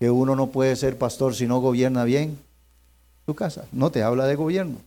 que 0.00 0.10
uno 0.10 0.34
no 0.34 0.48
puede 0.48 0.74
ser 0.74 0.98
pastor 0.98 1.36
si 1.36 1.46
no 1.46 1.60
gobierna 1.60 2.02
bien 2.02 2.36
su 3.24 3.36
casa. 3.36 3.66
No 3.70 3.92
te 3.92 4.02
habla 4.02 4.26
de 4.26 4.34
gobierno. 4.34 4.78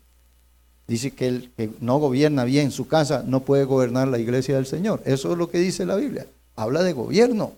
Dice 0.92 1.12
que 1.12 1.28
el 1.30 1.52
que 1.56 1.70
no 1.80 2.00
gobierna 2.00 2.44
bien 2.44 2.70
su 2.70 2.86
casa 2.86 3.24
no 3.26 3.40
puede 3.40 3.64
gobernar 3.64 4.10
la 4.10 4.20
iglesia 4.20 4.56
del 4.56 4.66
Señor. 4.66 5.02
Eso 5.06 5.32
es 5.32 5.38
lo 5.38 5.50
que 5.50 5.58
dice 5.58 5.86
la 5.86 5.96
Biblia. 5.96 6.28
Habla 6.58 6.84
de 6.84 6.92
gobierno. 6.92 7.54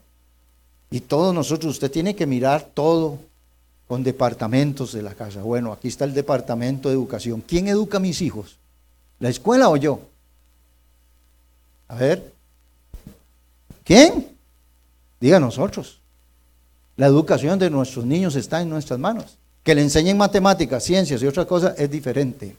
Y 0.91 0.99
todos 0.99 1.33
nosotros, 1.33 1.71
usted 1.71 1.89
tiene 1.89 2.15
que 2.15 2.27
mirar 2.27 2.69
todo 2.75 3.17
con 3.87 4.03
departamentos 4.03 4.93
de 4.93 5.01
la 5.01 5.15
casa. 5.15 5.41
Bueno, 5.41 5.71
aquí 5.71 5.87
está 5.87 6.05
el 6.05 6.13
departamento 6.13 6.89
de 6.89 6.93
educación. 6.93 7.41
¿Quién 7.41 7.67
educa 7.67 7.97
a 7.97 7.99
mis 7.99 8.21
hijos? 8.21 8.57
¿La 9.17 9.29
escuela 9.29 9.67
o 9.69 9.77
yo? 9.77 9.99
A 11.87 11.95
ver. 11.95 12.31
¿Quién? 13.83 14.27
Diga 15.19 15.39
nosotros. 15.39 16.01
La 16.97 17.07
educación 17.07 17.57
de 17.57 17.71
nuestros 17.71 18.05
niños 18.05 18.35
está 18.35 18.61
en 18.61 18.69
nuestras 18.69 18.99
manos. 18.99 19.39
Que 19.63 19.73
le 19.73 19.81
enseñen 19.81 20.19
matemáticas, 20.19 20.83
ciencias 20.83 21.19
y 21.23 21.25
otras 21.25 21.47
cosas 21.47 21.73
es 21.79 21.89
diferente. 21.89 22.57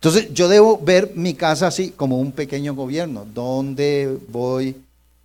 Entonces 0.00 0.32
yo 0.32 0.48
debo 0.48 0.78
ver 0.78 1.12
mi 1.14 1.34
casa 1.34 1.66
así 1.66 1.90
como 1.90 2.18
un 2.18 2.32
pequeño 2.32 2.74
gobierno, 2.74 3.26
donde 3.34 4.18
voy 4.28 4.74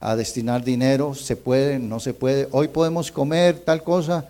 a 0.01 0.17
destinar 0.17 0.65
dinero, 0.65 1.15
se 1.15 1.37
puede, 1.37 1.79
no 1.79 2.01
se 2.01 2.13
puede. 2.13 2.49
Hoy 2.51 2.67
podemos 2.67 3.09
comer 3.09 3.57
tal 3.57 3.83
cosa, 3.83 4.29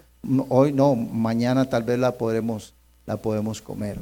hoy 0.49 0.71
no, 0.71 0.93
mañana 0.93 1.67
tal 1.67 1.81
vez 1.81 1.97
la 1.97 2.12
podemos, 2.12 2.73
la 3.08 3.17
podemos 3.17 3.60
comer. 3.60 3.97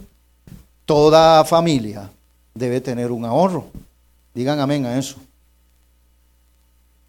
Toda 0.83 1.45
familia 1.45 2.09
debe 2.53 2.81
tener 2.81 3.09
un 3.13 3.23
ahorro. 3.23 3.67
Digan 4.33 4.59
amén 4.59 4.85
a 4.85 4.99
eso. 4.99 5.15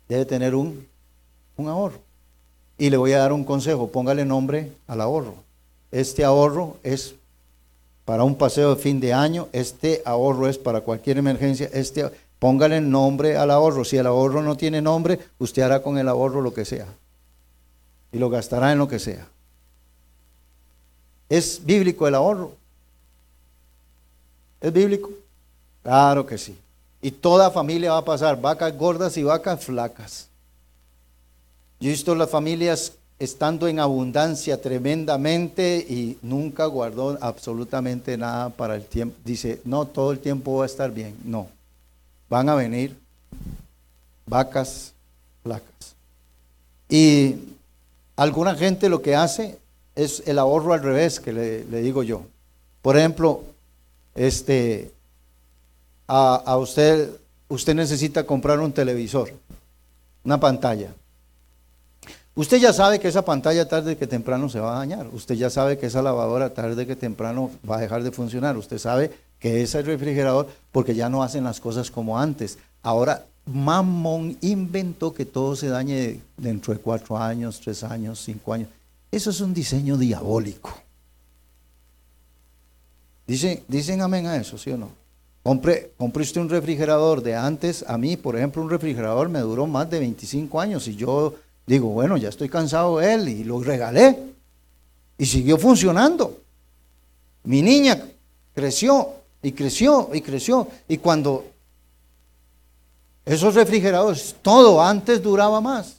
Debe 0.08 0.26
tener 0.26 0.54
un, 0.54 0.86
un 1.56 1.68
ahorro. 1.68 1.98
Y 2.78 2.88
le 2.88 2.96
voy 2.96 3.10
a 3.10 3.18
dar 3.18 3.32
un 3.32 3.42
consejo, 3.42 3.88
póngale 3.88 4.24
nombre 4.24 4.70
al 4.86 5.00
ahorro. 5.00 5.34
Este 5.90 6.22
ahorro 6.22 6.76
es 6.84 7.16
para 8.04 8.24
un 8.24 8.36
paseo 8.36 8.74
de 8.74 8.82
fin 8.82 9.00
de 9.00 9.12
año, 9.12 9.48
este 9.52 10.02
ahorro 10.04 10.48
es 10.48 10.58
para 10.58 10.82
cualquier 10.82 11.18
emergencia, 11.18 11.70
este 11.72 12.10
Póngale 12.44 12.78
nombre 12.78 13.38
al 13.38 13.50
ahorro. 13.50 13.86
Si 13.86 13.96
el 13.96 14.06
ahorro 14.06 14.42
no 14.42 14.54
tiene 14.54 14.82
nombre, 14.82 15.18
usted 15.38 15.62
hará 15.62 15.82
con 15.82 15.96
el 15.96 16.06
ahorro 16.06 16.42
lo 16.42 16.52
que 16.52 16.66
sea. 16.66 16.86
Y 18.12 18.18
lo 18.18 18.28
gastará 18.28 18.70
en 18.70 18.76
lo 18.76 18.86
que 18.86 18.98
sea. 18.98 19.26
¿Es 21.30 21.64
bíblico 21.64 22.06
el 22.06 22.14
ahorro? 22.14 22.52
¿Es 24.60 24.70
bíblico? 24.70 25.08
Claro 25.82 26.26
que 26.26 26.36
sí. 26.36 26.54
Y 27.00 27.12
toda 27.12 27.50
familia 27.50 27.92
va 27.92 27.98
a 28.00 28.04
pasar, 28.04 28.38
vacas 28.38 28.76
gordas 28.76 29.16
y 29.16 29.22
vacas 29.22 29.64
flacas. 29.64 30.28
Yo 31.80 31.88
he 31.88 31.92
visto 31.92 32.14
las 32.14 32.28
familias 32.28 32.92
estando 33.24 33.66
en 33.66 33.80
abundancia 33.80 34.60
tremendamente 34.60 35.78
y 35.88 36.18
nunca 36.22 36.66
guardó 36.66 37.18
absolutamente 37.20 38.16
nada 38.16 38.50
para 38.50 38.76
el 38.76 38.84
tiempo. 38.84 39.16
Dice, 39.24 39.60
no, 39.64 39.86
todo 39.86 40.12
el 40.12 40.20
tiempo 40.20 40.58
va 40.58 40.64
a 40.64 40.66
estar 40.66 40.92
bien. 40.92 41.16
No 41.24 41.48
van 42.34 42.48
a 42.48 42.54
venir 42.54 42.96
vacas 44.26 44.92
flacas. 45.42 45.94
Y 46.88 47.36
alguna 48.16 48.54
gente 48.54 48.88
lo 48.88 49.02
que 49.02 49.14
hace 49.14 49.58
es 49.94 50.22
el 50.26 50.38
ahorro 50.38 50.72
al 50.72 50.82
revés, 50.82 51.20
que 51.20 51.32
le, 51.32 51.80
digo 51.80 52.02
yo. 52.02 52.22
Por 52.82 52.96
ejemplo, 52.96 53.44
este, 54.14 54.90
a, 56.08 56.34
a, 56.44 56.56
usted, 56.56 57.10
usted 57.48 57.74
necesita 57.74 58.24
comprar 58.24 58.58
un 58.60 58.72
televisor, 58.72 59.32
una 60.24 60.40
pantalla. 60.40 60.92
Usted 62.36 62.58
ya 62.58 62.72
sabe 62.72 62.98
que 62.98 63.06
esa 63.06 63.24
pantalla 63.24 63.68
tarde 63.68 63.96
que 63.96 64.08
temprano 64.08 64.48
se 64.48 64.58
va 64.58 64.74
a 64.74 64.78
dañar. 64.80 65.06
Usted 65.12 65.36
ya 65.36 65.50
sabe 65.50 65.78
que 65.78 65.86
esa 65.86 66.02
lavadora 66.02 66.52
tarde 66.52 66.86
que 66.86 66.96
temprano 66.96 67.50
va 67.68 67.76
a 67.76 67.80
dejar 67.80 68.02
de 68.02 68.10
funcionar. 68.10 68.56
Usted 68.56 68.78
sabe 68.78 69.12
que 69.38 69.62
es 69.62 69.74
el 69.76 69.86
refrigerador, 69.86 70.48
porque 70.72 70.96
ya 70.96 71.08
no 71.08 71.22
hacen 71.22 71.44
las 71.44 71.60
cosas 71.60 71.90
como 71.92 72.18
antes. 72.18 72.58
Ahora, 72.82 73.24
Mamón 73.46 74.36
inventó 74.40 75.14
que 75.14 75.26
todo 75.26 75.54
se 75.54 75.68
dañe 75.68 76.20
dentro 76.36 76.72
de 76.74 76.80
cuatro 76.80 77.16
años, 77.16 77.60
tres 77.60 77.84
años, 77.84 78.20
cinco 78.24 78.52
años. 78.52 78.68
Eso 79.12 79.30
es 79.30 79.40
un 79.40 79.54
diseño 79.54 79.96
diabólico. 79.96 80.76
Dicen, 83.26 83.62
dicen 83.68 84.02
amén 84.02 84.26
a 84.26 84.36
eso, 84.36 84.58
¿sí 84.58 84.70
o 84.70 84.76
no? 84.76 84.90
Compré 85.42 85.92
usted 85.98 86.40
un 86.40 86.48
refrigerador 86.48 87.22
de 87.22 87.36
antes, 87.36 87.84
a 87.86 87.96
mí, 87.96 88.16
por 88.16 88.34
ejemplo, 88.34 88.62
un 88.62 88.70
refrigerador 88.70 89.28
me 89.28 89.40
duró 89.40 89.66
más 89.66 89.88
de 89.90 90.00
25 90.00 90.60
años 90.60 90.88
y 90.88 90.96
yo 90.96 91.34
digo, 91.66 91.88
bueno, 91.88 92.16
ya 92.16 92.28
estoy 92.28 92.48
cansado 92.48 92.98
de 92.98 93.14
él 93.14 93.28
y 93.28 93.44
lo 93.44 93.62
regalé 93.62 94.18
y 95.18 95.26
siguió 95.26 95.58
funcionando. 95.58 96.40
Mi 97.44 97.62
niña 97.62 98.02
creció 98.54 99.08
y 99.42 99.52
creció 99.52 100.10
y 100.12 100.20
creció. 100.20 100.68
Y 100.88 100.98
cuando 100.98 101.44
esos 103.24 103.54
refrigeradores, 103.54 104.36
todo 104.42 104.82
antes 104.82 105.22
duraba 105.22 105.60
más. 105.60 105.96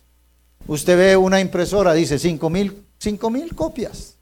Usted 0.67 0.97
ve 0.97 1.17
una 1.17 1.39
impresora, 1.39 1.93
dice 1.93 2.17
5 2.17 2.49
mil, 2.49 2.84
mil 3.32 3.56
copias. 3.56 4.15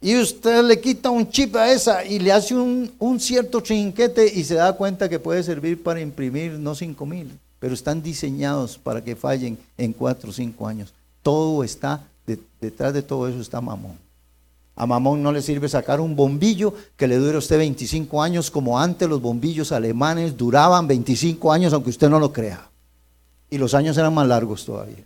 Y 0.00 0.16
usted 0.16 0.64
le 0.64 0.80
quita 0.80 1.10
un 1.10 1.28
chip 1.28 1.54
a 1.56 1.70
esa 1.70 2.04
y 2.04 2.18
le 2.18 2.32
hace 2.32 2.54
un, 2.54 3.20
cierto 3.20 3.62
trinquete 3.62 4.26
y 4.34 4.44
se 4.44 4.54
da 4.54 4.72
cuenta 4.72 5.08
que 5.08 5.18
puede 5.18 5.42
servir 5.42 5.82
para 5.82 6.00
imprimir 6.00 6.52
no 6.52 6.74
5 6.74 7.04
mil, 7.04 7.38
pero 7.60 7.74
están 7.74 8.02
diseñados 8.02 8.78
para 8.78 9.04
que 9.04 9.14
fallen 9.14 9.58
en 9.78 9.92
4 9.92 10.30
o 10.30 10.32
5 10.32 10.66
años. 10.66 10.92
Todo 11.22 11.62
está, 11.62 12.02
detrás 12.60 12.92
de 12.92 13.02
todo 13.02 13.28
eso 13.28 13.40
está 13.40 13.60
mamón. 13.60 13.96
A 14.80 14.86
Mamón 14.86 15.22
no 15.22 15.30
le 15.30 15.42
sirve 15.42 15.68
sacar 15.68 16.00
un 16.00 16.16
bombillo 16.16 16.72
que 16.96 17.06
le 17.06 17.16
dure 17.16 17.34
a 17.34 17.38
usted 17.40 17.58
25 17.58 18.22
años, 18.22 18.50
como 18.50 18.78
antes 18.78 19.06
los 19.06 19.20
bombillos 19.20 19.72
alemanes 19.72 20.38
duraban 20.38 20.86
25 20.86 21.52
años, 21.52 21.74
aunque 21.74 21.90
usted 21.90 22.08
no 22.08 22.18
lo 22.18 22.32
crea. 22.32 22.66
Y 23.50 23.58
los 23.58 23.74
años 23.74 23.98
eran 23.98 24.14
más 24.14 24.26
largos 24.26 24.64
todavía. 24.64 25.04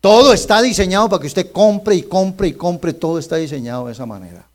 Todo 0.00 0.32
está 0.32 0.62
diseñado 0.62 1.08
para 1.08 1.22
que 1.22 1.26
usted 1.26 1.50
compre 1.50 1.96
y 1.96 2.02
compre 2.02 2.48
y 2.48 2.52
compre, 2.52 2.92
todo 2.92 3.18
está 3.18 3.34
diseñado 3.34 3.86
de 3.86 3.92
esa 3.92 4.06
manera. 4.06 4.46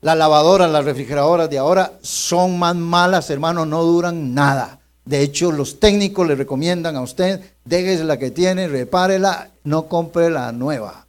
Las 0.00 0.16
lavadoras, 0.16 0.70
las 0.70 0.84
refrigeradoras 0.84 1.50
de 1.50 1.58
ahora 1.58 1.98
son 2.02 2.56
más 2.56 2.76
malas, 2.76 3.30
hermano, 3.30 3.66
no 3.66 3.82
duran 3.82 4.32
nada. 4.32 4.77
De 5.08 5.22
hecho, 5.22 5.52
los 5.52 5.80
técnicos 5.80 6.26
le 6.28 6.34
recomiendan 6.34 6.96
a 6.96 7.00
usted, 7.00 7.40
déjese 7.64 8.04
la 8.04 8.18
que 8.18 8.30
tiene, 8.30 8.68
repárela, 8.68 9.50
no 9.64 9.86
compre 9.86 10.30
la 10.30 10.52
nueva 10.52 11.08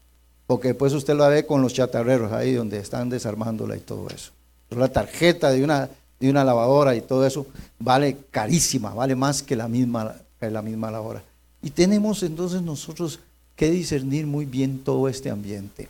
porque 0.49 0.69
después 0.69 0.93
usted 0.93 1.13
lo 1.13 1.29
ve 1.29 1.45
con 1.45 1.61
los 1.61 1.75
chatarreros 1.75 2.31
ahí 2.31 2.53
donde 2.53 2.79
están 2.79 3.07
desarmándola 3.07 3.77
y 3.77 3.81
todo 3.81 4.07
eso. 4.09 4.31
la 4.71 4.87
tarjeta 4.87 5.51
de 5.51 5.63
una, 5.63 5.87
de 6.19 6.27
una 6.27 6.43
lavadora 6.43 6.95
y 6.95 7.01
todo 7.01 7.23
eso 7.23 7.45
vale 7.77 8.17
carísima, 8.31 8.91
vale 8.91 9.15
más 9.15 9.43
que 9.43 9.55
la 9.55 9.67
misma, 9.67 10.15
que 10.39 10.49
la 10.49 10.63
misma 10.63 10.89
lavadora. 10.89 11.21
Y 11.61 11.69
tenemos 11.69 12.23
entonces 12.23 12.63
nosotros 12.63 13.19
que 13.55 13.69
discernir 13.69 14.25
muy 14.25 14.45
bien 14.45 14.79
todo 14.79 15.07
este 15.07 15.29
ambiente. 15.29 15.87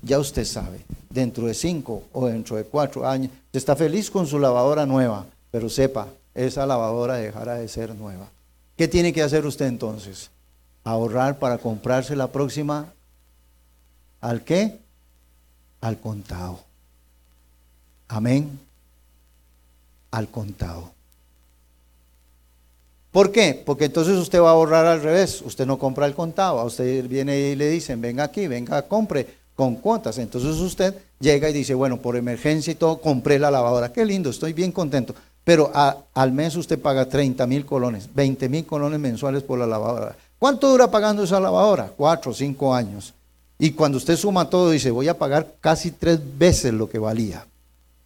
Ya 0.00 0.18
usted 0.18 0.46
sabe, 0.46 0.78
dentro 1.10 1.46
de 1.46 1.52
cinco 1.52 2.04
o 2.14 2.28
dentro 2.28 2.56
de 2.56 2.64
cuatro 2.64 3.06
años, 3.06 3.30
usted 3.30 3.58
está 3.58 3.76
feliz 3.76 4.10
con 4.10 4.26
su 4.26 4.38
lavadora 4.38 4.86
nueva, 4.86 5.26
pero 5.50 5.68
sepa, 5.68 6.08
esa 6.46 6.66
lavadora 6.66 7.14
dejará 7.14 7.54
de 7.54 7.68
ser 7.68 7.94
nueva. 7.94 8.28
¿Qué 8.76 8.88
tiene 8.88 9.12
que 9.12 9.22
hacer 9.22 9.44
usted 9.44 9.66
entonces? 9.66 10.30
Ahorrar 10.84 11.38
para 11.38 11.58
comprarse 11.58 12.16
la 12.16 12.28
próxima 12.28 12.92
¿Al 14.20 14.42
qué? 14.42 14.78
Al 15.80 15.98
contado. 15.98 16.60
Amén. 18.08 18.58
Al 20.10 20.28
contado. 20.28 20.92
¿Por 23.12 23.32
qué? 23.32 23.62
Porque 23.64 23.86
entonces 23.86 24.16
usted 24.16 24.40
va 24.40 24.48
a 24.48 24.52
ahorrar 24.52 24.86
al 24.86 25.02
revés. 25.02 25.40
Usted 25.42 25.66
no 25.66 25.78
compra 25.78 26.06
el 26.06 26.14
contado. 26.14 26.58
A 26.58 26.64
usted 26.64 27.08
viene 27.08 27.38
y 27.38 27.56
le 27.56 27.70
dicen, 27.70 28.00
venga 28.00 28.24
aquí, 28.24 28.46
venga, 28.48 28.82
compre 28.82 29.26
con 29.54 29.76
cuotas. 29.76 30.18
Entonces 30.18 30.56
usted 30.56 30.94
llega 31.20 31.48
y 31.48 31.52
dice, 31.52 31.74
bueno, 31.74 31.98
por 31.98 32.16
emergencia 32.16 32.72
y 32.72 32.76
todo, 32.76 33.00
compré 33.00 33.38
la 33.38 33.50
lavadora. 33.50 33.92
Qué 33.92 34.04
lindo, 34.04 34.30
estoy 34.30 34.52
bien 34.52 34.72
contento. 34.72 35.14
Pero 35.48 35.72
al 35.72 36.32
mes 36.32 36.56
usted 36.56 36.78
paga 36.78 37.08
30 37.08 37.46
mil 37.46 37.64
colones, 37.64 38.06
20 38.14 38.50
mil 38.50 38.66
colones 38.66 39.00
mensuales 39.00 39.42
por 39.42 39.58
la 39.58 39.66
lavadora. 39.66 40.14
¿Cuánto 40.38 40.68
dura 40.68 40.90
pagando 40.90 41.22
esa 41.22 41.40
lavadora? 41.40 41.90
Cuatro 41.96 42.32
o 42.32 42.34
cinco 42.34 42.74
años. 42.74 43.14
Y 43.58 43.70
cuando 43.70 43.96
usted 43.96 44.14
suma 44.18 44.50
todo, 44.50 44.70
dice, 44.70 44.90
voy 44.90 45.08
a 45.08 45.16
pagar 45.16 45.54
casi 45.58 45.90
tres 45.92 46.20
veces 46.36 46.74
lo 46.74 46.90
que 46.90 46.98
valía. 46.98 47.46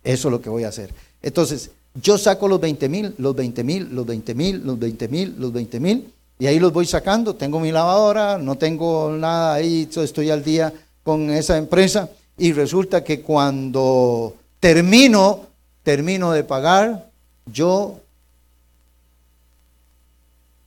Eso 0.05 0.29
es 0.29 0.33
lo 0.33 0.41
que 0.41 0.51
voy 0.51 0.63
a 0.63 0.69
hacer. 0.69 0.95
Entonces, 1.21 1.73
yo 2.01 2.17
saco 2.17 2.47
los 2.47 2.61
20 2.61 2.89
mil, 2.89 3.13
los 3.19 3.35
20 3.35 3.65
mil, 3.65 3.89
los 3.93 4.07
20 4.07 4.35
mil, 4.37 4.63
los 4.65 4.79
20 4.79 5.09
mil, 5.09 5.35
los 5.37 5.53
20 5.53 5.81
mil, 5.81 6.13
y 6.39 6.47
ahí 6.47 6.61
los 6.61 6.73
voy 6.73 6.87
sacando. 6.87 7.35
Tengo 7.35 7.59
mi 7.59 7.73
lavadora, 7.73 8.39
no 8.39 8.57
tengo 8.57 9.11
nada 9.19 9.55
ahí, 9.55 9.89
estoy 9.93 10.31
al 10.31 10.45
día 10.45 10.73
con 11.03 11.29
esa 11.31 11.59
empresa, 11.59 12.09
y 12.39 12.53
resulta 12.53 13.03
que 13.03 13.21
cuando 13.21 14.37
termino, 14.61 15.41
termino 15.83 16.31
de 16.31 16.45
pagar, 16.45 17.11
yo, 17.47 18.01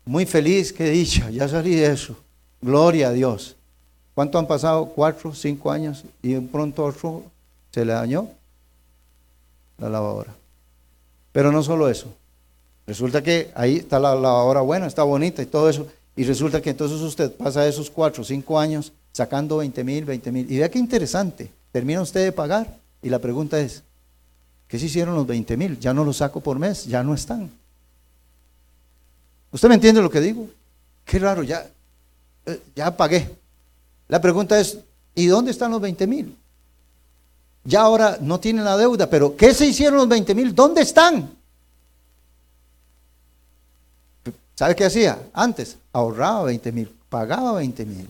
muy 0.06 0.26
feliz, 0.26 0.72
que 0.74 0.90
dicha, 0.90 1.30
ya 1.32 1.48
salí 1.48 1.76
de 1.76 1.92
eso. 1.92 2.16
Gloria 2.62 3.10
a 3.10 3.12
Dios. 3.12 3.56
¿Cuánto 4.14 4.40
han 4.40 4.48
pasado? 4.48 4.86
Cuatro, 4.88 5.34
cinco 5.34 5.72
años, 5.72 6.04
y 6.22 6.34
de 6.34 6.42
pronto 6.42 6.86
otro 6.86 7.24
se 7.72 7.84
le 7.84 7.94
dañó 7.94 8.30
la 9.78 9.90
lavadora. 9.90 10.34
Pero 11.32 11.52
no 11.52 11.62
solo 11.62 11.90
eso. 11.90 12.08
Resulta 12.88 13.22
que 13.22 13.52
ahí 13.56 13.78
está 13.78 14.00
la 14.00 14.16
lavadora 14.16 14.62
buena, 14.62 14.88
está 14.88 15.04
bonita 15.04 15.42
y 15.42 15.48
todo 15.48 15.70
eso. 15.70 15.88
Y 16.16 16.24
resulta 16.24 16.62
que 16.62 16.70
entonces 16.70 17.02
usted 17.02 17.32
pasa 17.32 17.68
esos 17.68 17.90
cuatro 17.90 18.24
cinco 18.24 18.58
años 18.58 18.94
sacando 19.12 19.58
20 19.58 19.84
mil, 19.84 20.06
20 20.06 20.32
mil. 20.32 20.52
Y 20.52 20.60
vea 20.60 20.70
qué 20.70 20.80
interesante. 20.80 21.52
Termina 21.72 22.02
usted 22.02 22.24
de 22.24 22.32
pagar. 22.32 22.78
Y 23.02 23.10
la 23.10 23.20
pregunta 23.20 23.60
es, 23.60 23.84
¿qué 24.68 24.80
se 24.80 24.86
hicieron 24.86 25.16
los 25.16 25.28
20 25.28 25.58
mil? 25.58 25.80
Ya 25.80 25.94
no 25.94 26.04
los 26.04 26.18
saco 26.18 26.42
por 26.42 26.60
mes, 26.60 26.86
ya 26.86 27.04
no 27.04 27.14
están. 27.14 27.50
¿Usted 29.52 29.70
me 29.70 29.76
entiende 29.76 30.02
lo 30.02 30.10
que 30.10 30.22
digo? 30.22 30.48
Qué 31.06 31.20
raro, 31.20 31.44
ya, 31.44 31.66
eh, 32.46 32.62
ya 32.76 32.96
pagué. 32.96 33.30
La 34.08 34.20
pregunta 34.22 34.60
es, 34.60 34.78
¿y 35.14 35.28
dónde 35.28 35.52
están 35.52 35.72
los 35.72 35.82
20 35.82 36.08
mil? 36.08 36.38
ya 37.66 37.82
ahora 37.82 38.18
no 38.22 38.40
tienen 38.40 38.64
la 38.64 38.78
deuda, 38.78 39.10
pero 39.10 39.36
¿qué 39.36 39.54
se 39.54 39.66
hicieron 39.66 39.98
los 39.98 40.08
20 40.08 40.36
mil? 40.36 40.56
¿Dónde 40.56 40.82
están? 40.82 41.32
¿Sabe 44.54 44.76
qué 44.76 44.86
hacía? 44.86 45.20
Antes 45.34 45.78
ahorraba 45.92 46.44
20 46.44 46.72
mil, 46.72 46.96
pagaba 47.10 47.54
20 47.54 47.86
mil. 47.86 48.10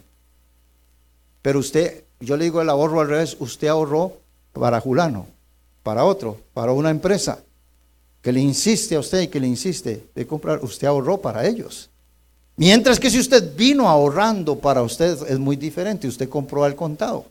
Pero 1.42 1.60
usted, 1.60 2.04
yo 2.20 2.38
le 2.38 2.44
digo 2.44 2.62
el 2.62 2.70
ahorro 2.70 3.00
al 3.02 3.08
revés, 3.08 3.38
usted 3.40 3.68
ahorró 3.68 4.14
para 4.54 4.82
Julano, 4.82 5.28
para 5.86 6.04
otro, 6.04 6.36
para 6.52 6.72
una 6.72 6.90
empresa 6.90 7.38
que 8.20 8.32
le 8.32 8.40
insiste 8.40 8.96
a 8.96 9.00
usted 9.00 9.22
y 9.22 9.28
que 9.28 9.40
le 9.40 9.46
insiste 9.46 10.08
de 10.16 10.26
comprar, 10.26 10.64
usted 10.64 10.88
ahorró 10.88 11.22
para 11.22 11.46
ellos. 11.46 11.92
Mientras 12.58 13.00
que 13.00 13.12
si 13.12 13.20
usted 13.20 13.56
vino 13.56 13.88
ahorrando 13.88 14.58
para 14.58 14.82
usted 14.82 15.16
es 15.30 15.38
muy 15.38 15.56
diferente, 15.56 16.08
usted 16.08 16.28
compró 16.28 16.64
al 16.64 16.76
contado. 16.76 17.26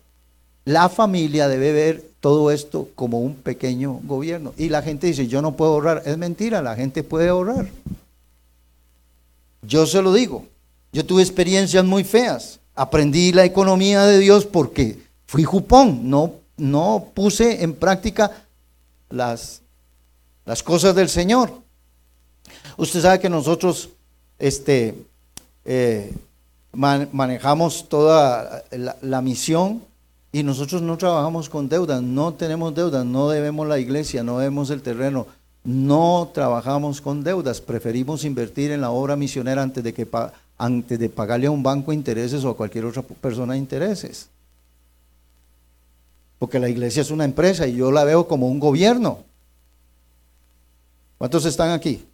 La 0.65 0.89
familia 0.89 1.49
debe 1.49 1.73
ver 1.73 2.05
todo 2.21 2.53
esto 2.53 2.89
como 2.95 3.19
un 3.19 3.35
pequeño 3.35 3.99
gobierno. 4.05 4.55
Y 4.57 4.69
la 4.69 4.83
gente 4.83 5.09
dice, 5.09 5.27
yo 5.27 5.43
no 5.43 5.57
puedo 5.57 5.73
ahorrar. 5.73 6.05
Es 6.07 6.17
mentira, 6.17 6.63
la 6.63 6.77
gente 6.77 7.03
puede 7.03 7.31
ahorrar. 7.31 7.67
Yo 9.63 9.85
se 9.85 10.01
lo 10.01 10.13
digo. 10.13 10.45
Yo 10.93 11.05
tuve 11.05 11.23
experiencias 11.23 11.85
muy 11.85 12.05
feas. 12.05 12.61
Aprendí 12.77 13.33
la 13.33 13.45
economía 13.45 14.05
de 14.05 14.21
Dios 14.21 14.47
porque 14.47 14.97
fui 15.27 15.43
jupón. 15.43 16.09
No, 16.09 16.35
no 16.57 17.09
puse 17.15 17.65
en 17.65 17.75
práctica 17.75 18.43
las, 19.15 19.62
las 20.45 20.62
cosas 20.62 20.95
del 20.95 21.09
Señor. 21.09 21.51
Usted 22.77 23.01
sabe 23.01 23.21
que 23.21 23.31
nosotros 23.31 23.91
este, 24.39 24.95
eh, 25.65 26.12
manejamos 26.73 27.89
toda 27.89 28.65
la 29.01 29.23
misión 29.23 29.83
y 30.33 30.43
nosotros 30.43 30.83
no 30.83 30.99
trabajamos 30.99 31.49
con 31.49 31.69
deudas, 31.69 32.03
no 32.03 32.35
tenemos 32.35 32.75
deudas, 32.75 33.07
no 33.07 33.29
debemos 33.29 33.69
la 33.69 33.79
iglesia, 33.79 34.25
no 34.25 34.39
debemos 34.39 34.69
el 34.71 34.83
terreno, 34.83 35.29
no 35.62 36.31
trabajamos 36.35 37.01
con 37.01 37.23
deudas, 37.23 37.61
preferimos 37.61 38.25
invertir 38.25 38.73
en 38.73 38.81
la 38.81 38.91
obra 38.91 39.15
misionera 39.15 39.62
antes 39.62 39.85
de, 39.85 39.95
que, 39.95 40.09
antes 40.59 40.99
de 40.99 41.09
pagarle 41.09 41.47
a 41.47 41.53
un 41.53 41.62
banco 41.62 41.93
intereses 41.93 42.45
o 42.45 42.51
a 42.51 42.57
cualquier 42.57 42.85
otra 42.87 43.03
persona 43.03 43.57
intereses. 43.57 44.29
Porque 46.45 46.59
la 46.59 46.68
iglesia 46.68 47.01
es 47.01 47.11
una 47.11 47.24
empresa 47.24 47.66
y 47.66 47.74
yo 47.74 47.90
la 47.90 48.05
veo 48.05 48.28
como 48.28 48.49
un 48.49 48.61
gobierno. 48.61 49.20
¿Cuántos 51.16 51.47
están 51.47 51.70
aquí? 51.70 52.05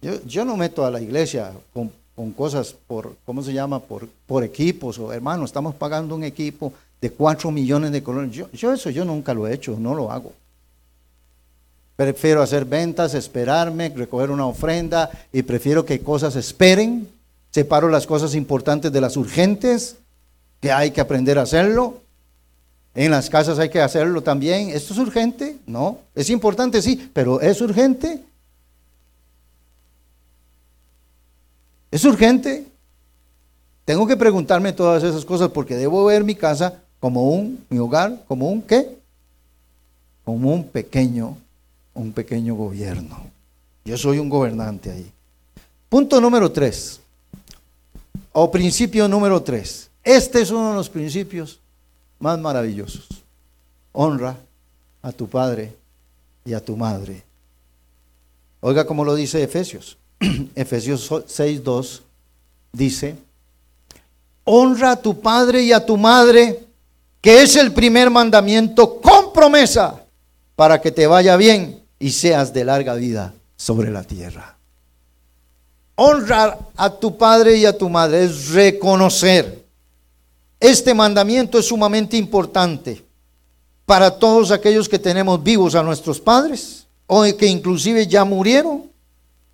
Yo, 0.00 0.44
no 0.44 0.56
meto 0.56 0.86
a 0.86 0.92
la 0.92 1.00
iglesia 1.00 1.50
con 1.72 2.30
cosas 2.30 2.72
por, 2.86 3.16
¿cómo 3.24 3.42
se 3.42 3.52
llama? 3.52 3.80
Por, 3.80 4.08
por 4.28 4.44
equipos 4.44 4.96
o 5.00 5.12
hermano, 5.12 5.44
estamos 5.44 5.74
pagando 5.74 6.14
un 6.14 6.22
equipo 6.22 6.72
de 7.00 7.10
4 7.10 7.50
millones 7.50 7.90
de 7.90 8.00
colones. 8.00 8.30
Yo, 8.30 8.48
yo 8.52 8.72
eso 8.72 8.90
yo 8.90 9.04
nunca 9.04 9.34
lo 9.34 9.48
he 9.48 9.54
hecho, 9.54 9.76
no 9.76 9.96
lo 9.96 10.12
hago. 10.12 10.32
Prefiero 11.96 12.42
hacer 12.42 12.64
ventas, 12.64 13.14
esperarme, 13.14 13.88
recoger 13.88 14.30
una 14.30 14.46
ofrenda 14.46 15.10
y 15.32 15.42
prefiero 15.42 15.84
que 15.84 15.98
cosas 15.98 16.36
esperen. 16.36 17.08
Separo 17.50 17.88
las 17.88 18.06
cosas 18.06 18.36
importantes 18.36 18.92
de 18.92 19.00
las 19.00 19.16
urgentes, 19.16 19.96
que 20.60 20.70
hay 20.70 20.92
que 20.92 21.00
aprender 21.00 21.40
a 21.40 21.42
hacerlo. 21.42 22.03
En 22.94 23.10
las 23.10 23.28
casas 23.28 23.58
hay 23.58 23.68
que 23.68 23.80
hacerlo 23.80 24.22
también. 24.22 24.70
¿Esto 24.70 24.92
es 24.92 25.00
urgente? 25.00 25.56
No. 25.66 25.98
Es 26.14 26.30
importante, 26.30 26.80
sí, 26.80 27.10
pero 27.12 27.40
¿es 27.40 27.60
urgente? 27.60 28.22
¿Es 31.90 32.04
urgente? 32.04 32.66
Tengo 33.84 34.06
que 34.06 34.16
preguntarme 34.16 34.72
todas 34.72 35.02
esas 35.02 35.24
cosas 35.24 35.50
porque 35.50 35.76
debo 35.76 36.04
ver 36.04 36.24
mi 36.24 36.34
casa 36.34 36.82
como 37.00 37.30
un, 37.30 37.64
mi 37.68 37.78
hogar, 37.78 38.24
como 38.26 38.48
un 38.48 38.62
qué? 38.62 38.98
Como 40.24 40.52
un 40.54 40.66
pequeño, 40.66 41.36
un 41.92 42.12
pequeño 42.12 42.54
gobierno. 42.54 43.26
Yo 43.84 43.98
soy 43.98 44.18
un 44.18 44.30
gobernante 44.30 44.90
ahí. 44.90 45.10
Punto 45.88 46.20
número 46.20 46.50
tres, 46.50 47.00
o 48.32 48.50
principio 48.50 49.06
número 49.06 49.42
tres. 49.42 49.90
Este 50.02 50.40
es 50.40 50.50
uno 50.50 50.70
de 50.70 50.74
los 50.76 50.88
principios 50.88 51.60
más 52.24 52.38
maravillosos. 52.38 53.06
Honra 53.92 54.34
a 55.02 55.12
tu 55.12 55.28
padre 55.28 55.76
y 56.46 56.54
a 56.54 56.64
tu 56.64 56.74
madre. 56.74 57.22
Oiga 58.60 58.86
cómo 58.86 59.04
lo 59.04 59.14
dice 59.14 59.42
Efesios. 59.42 59.98
Efesios 60.54 61.10
6.2 61.10 62.00
dice, 62.72 63.14
honra 64.44 64.92
a 64.92 64.96
tu 64.96 65.20
padre 65.20 65.64
y 65.64 65.72
a 65.72 65.84
tu 65.84 65.98
madre, 65.98 66.64
que 67.20 67.42
es 67.42 67.56
el 67.56 67.74
primer 67.74 68.08
mandamiento 68.08 69.02
con 69.02 69.30
promesa 69.34 70.02
para 70.56 70.80
que 70.80 70.90
te 70.90 71.06
vaya 71.06 71.36
bien 71.36 71.82
y 71.98 72.10
seas 72.10 72.54
de 72.54 72.64
larga 72.64 72.94
vida 72.94 73.34
sobre 73.56 73.90
la 73.90 74.02
tierra. 74.02 74.56
Honrar 75.96 76.58
a 76.74 76.88
tu 76.88 77.18
padre 77.18 77.58
y 77.58 77.66
a 77.66 77.76
tu 77.76 77.90
madre 77.90 78.24
es 78.24 78.48
reconocer. 78.48 79.63
Este 80.60 80.94
mandamiento 80.94 81.58
es 81.58 81.66
sumamente 81.66 82.16
importante 82.16 83.04
para 83.84 84.10
todos 84.10 84.50
aquellos 84.50 84.88
que 84.88 84.98
tenemos 84.98 85.42
vivos 85.42 85.74
a 85.74 85.82
nuestros 85.82 86.20
padres 86.20 86.86
o 87.06 87.22
que 87.36 87.46
inclusive 87.46 88.06
ya 88.06 88.24
murieron 88.24 88.94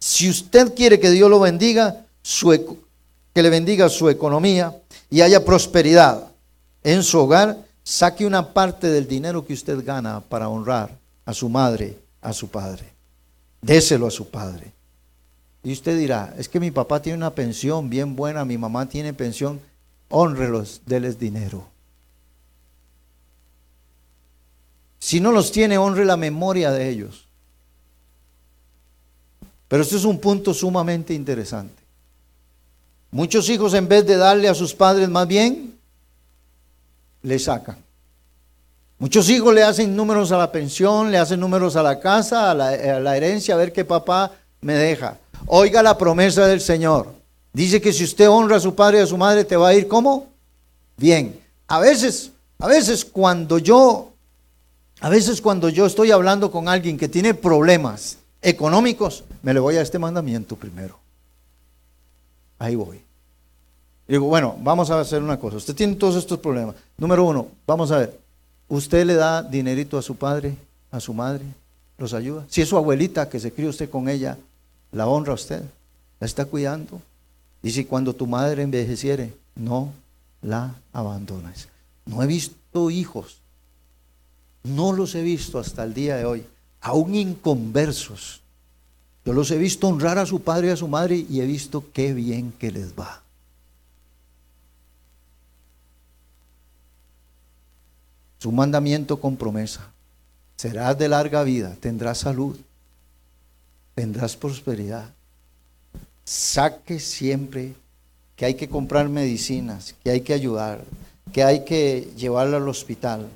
si 0.00 0.30
usted 0.30 0.74
quiere 0.74 0.98
que 0.98 1.10
Dios 1.10 1.28
lo 1.28 1.38
bendiga, 1.40 2.06
que 3.34 3.42
le 3.42 3.50
bendiga 3.50 3.88
su 3.90 4.08
economía 4.08 4.74
y 5.10 5.20
haya 5.20 5.44
prosperidad 5.44 6.28
en 6.82 7.02
su 7.02 7.18
hogar, 7.18 7.58
saque 7.84 8.24
una 8.24 8.54
parte 8.54 8.88
del 8.88 9.06
dinero 9.06 9.46
que 9.46 9.52
usted 9.52 9.84
gana 9.84 10.20
para 10.20 10.48
honrar 10.48 10.96
a 11.26 11.34
su 11.34 11.50
madre, 11.50 11.98
a 12.22 12.32
su 12.32 12.48
padre. 12.48 12.84
Déselo 13.60 14.06
a 14.06 14.10
su 14.10 14.28
padre. 14.28 14.72
Y 15.62 15.72
usted 15.72 15.98
dirá, 15.98 16.34
es 16.38 16.48
que 16.48 16.58
mi 16.58 16.70
papá 16.70 17.02
tiene 17.02 17.18
una 17.18 17.34
pensión 17.34 17.90
bien 17.90 18.16
buena, 18.16 18.46
mi 18.46 18.56
mamá 18.56 18.88
tiene 18.88 19.12
pensión, 19.12 19.60
honrelos, 20.10 20.82
déles 20.84 21.18
dinero. 21.18 21.66
Si 24.98 25.18
no 25.18 25.32
los 25.32 25.50
tiene, 25.50 25.78
honre 25.78 26.04
la 26.04 26.18
memoria 26.18 26.70
de 26.70 26.90
ellos. 26.90 27.26
Pero 29.66 29.82
esto 29.82 29.96
es 29.96 30.04
un 30.04 30.18
punto 30.18 30.52
sumamente 30.52 31.14
interesante. 31.14 31.82
Muchos 33.10 33.48
hijos 33.48 33.72
en 33.74 33.88
vez 33.88 34.06
de 34.06 34.16
darle 34.16 34.48
a 34.48 34.54
sus 34.54 34.74
padres 34.74 35.08
más 35.08 35.26
bien, 35.26 35.78
le 37.22 37.38
sacan. 37.38 37.78
Muchos 38.98 39.30
hijos 39.30 39.54
le 39.54 39.62
hacen 39.62 39.96
números 39.96 40.30
a 40.32 40.38
la 40.38 40.52
pensión, 40.52 41.10
le 41.10 41.18
hacen 41.18 41.40
números 41.40 41.76
a 41.76 41.82
la 41.82 41.98
casa, 41.98 42.50
a 42.50 42.54
la, 42.54 42.68
a 42.68 43.00
la 43.00 43.16
herencia, 43.16 43.54
a 43.54 43.58
ver 43.58 43.72
qué 43.72 43.84
papá 43.84 44.32
me 44.60 44.74
deja. 44.74 45.18
Oiga 45.46 45.82
la 45.82 45.96
promesa 45.96 46.46
del 46.46 46.60
Señor. 46.60 47.19
Dice 47.52 47.80
que 47.80 47.92
si 47.92 48.04
usted 48.04 48.28
honra 48.28 48.56
a 48.56 48.60
su 48.60 48.74
padre 48.74 48.98
y 48.98 49.02
a 49.02 49.06
su 49.06 49.16
madre, 49.16 49.44
te 49.44 49.56
va 49.56 49.68
a 49.68 49.74
ir 49.74 49.88
como 49.88 50.28
bien. 50.96 51.38
A 51.66 51.80
veces, 51.80 52.30
a 52.58 52.66
veces 52.66 53.04
cuando 53.04 53.58
yo, 53.58 54.12
a 55.00 55.08
veces 55.08 55.40
cuando 55.40 55.68
yo 55.68 55.86
estoy 55.86 56.10
hablando 56.10 56.50
con 56.50 56.68
alguien 56.68 56.96
que 56.96 57.08
tiene 57.08 57.34
problemas 57.34 58.18
económicos, 58.42 59.24
me 59.42 59.52
le 59.52 59.60
voy 59.60 59.76
a 59.76 59.82
este 59.82 59.98
mandamiento 59.98 60.56
primero. 60.56 60.98
Ahí 62.58 62.76
voy. 62.76 63.00
digo, 64.06 64.26
bueno, 64.26 64.56
vamos 64.60 64.90
a 64.90 65.00
hacer 65.00 65.22
una 65.22 65.38
cosa. 65.38 65.56
Usted 65.56 65.74
tiene 65.74 65.96
todos 65.96 66.16
estos 66.16 66.38
problemas. 66.38 66.76
Número 66.98 67.24
uno, 67.24 67.48
vamos 67.66 67.90
a 67.90 67.98
ver. 67.98 68.20
¿Usted 68.68 69.04
le 69.04 69.14
da 69.14 69.42
dinerito 69.42 69.98
a 69.98 70.02
su 70.02 70.14
padre, 70.14 70.54
a 70.92 71.00
su 71.00 71.12
madre? 71.14 71.44
¿Los 71.98 72.14
ayuda? 72.14 72.44
Si 72.48 72.62
es 72.62 72.68
su 72.68 72.76
abuelita 72.76 73.28
que 73.28 73.40
se 73.40 73.52
crió 73.52 73.70
usted 73.70 73.90
con 73.90 74.08
ella, 74.08 74.38
¿la 74.92 75.06
honra 75.06 75.34
usted? 75.34 75.62
¿La 76.20 76.26
está 76.26 76.44
cuidando? 76.44 77.00
Si 77.62 77.84
cuando 77.84 78.14
tu 78.14 78.26
madre 78.26 78.62
envejeciere, 78.62 79.34
no 79.54 79.92
la 80.42 80.74
abandones. 80.92 81.68
No 82.06 82.22
he 82.22 82.26
visto 82.26 82.90
hijos, 82.90 83.40
no 84.62 84.92
los 84.92 85.14
he 85.14 85.22
visto 85.22 85.58
hasta 85.58 85.84
el 85.84 85.94
día 85.94 86.16
de 86.16 86.24
hoy, 86.24 86.44
aún 86.80 87.14
inconversos. 87.14 88.40
Yo 89.24 89.32
los 89.32 89.50
he 89.50 89.58
visto 89.58 89.88
honrar 89.88 90.18
a 90.18 90.26
su 90.26 90.40
padre 90.40 90.68
y 90.68 90.70
a 90.70 90.76
su 90.76 90.88
madre 90.88 91.24
y 91.28 91.40
he 91.40 91.46
visto 91.46 91.84
qué 91.92 92.14
bien 92.14 92.52
que 92.52 92.70
les 92.70 92.98
va. 92.98 93.22
Su 98.38 98.50
mandamiento 98.50 99.20
con 99.20 99.36
promesa. 99.36 99.90
Serás 100.56 100.98
de 100.98 101.08
larga 101.08 101.42
vida, 101.42 101.76
tendrás 101.80 102.18
salud, 102.18 102.58
tendrás 103.94 104.36
prosperidad. 104.36 105.10
Saque 106.30 107.00
siempre 107.00 107.74
que 108.36 108.44
hay 108.44 108.54
que 108.54 108.68
comprar 108.68 109.08
medicinas, 109.08 109.96
que 110.04 110.10
hay 110.10 110.20
que 110.20 110.32
ayudar, 110.32 110.84
que 111.32 111.42
hay 111.42 111.64
que 111.64 112.08
llevarla 112.16 112.58
al 112.58 112.68
hospital. 112.68 113.28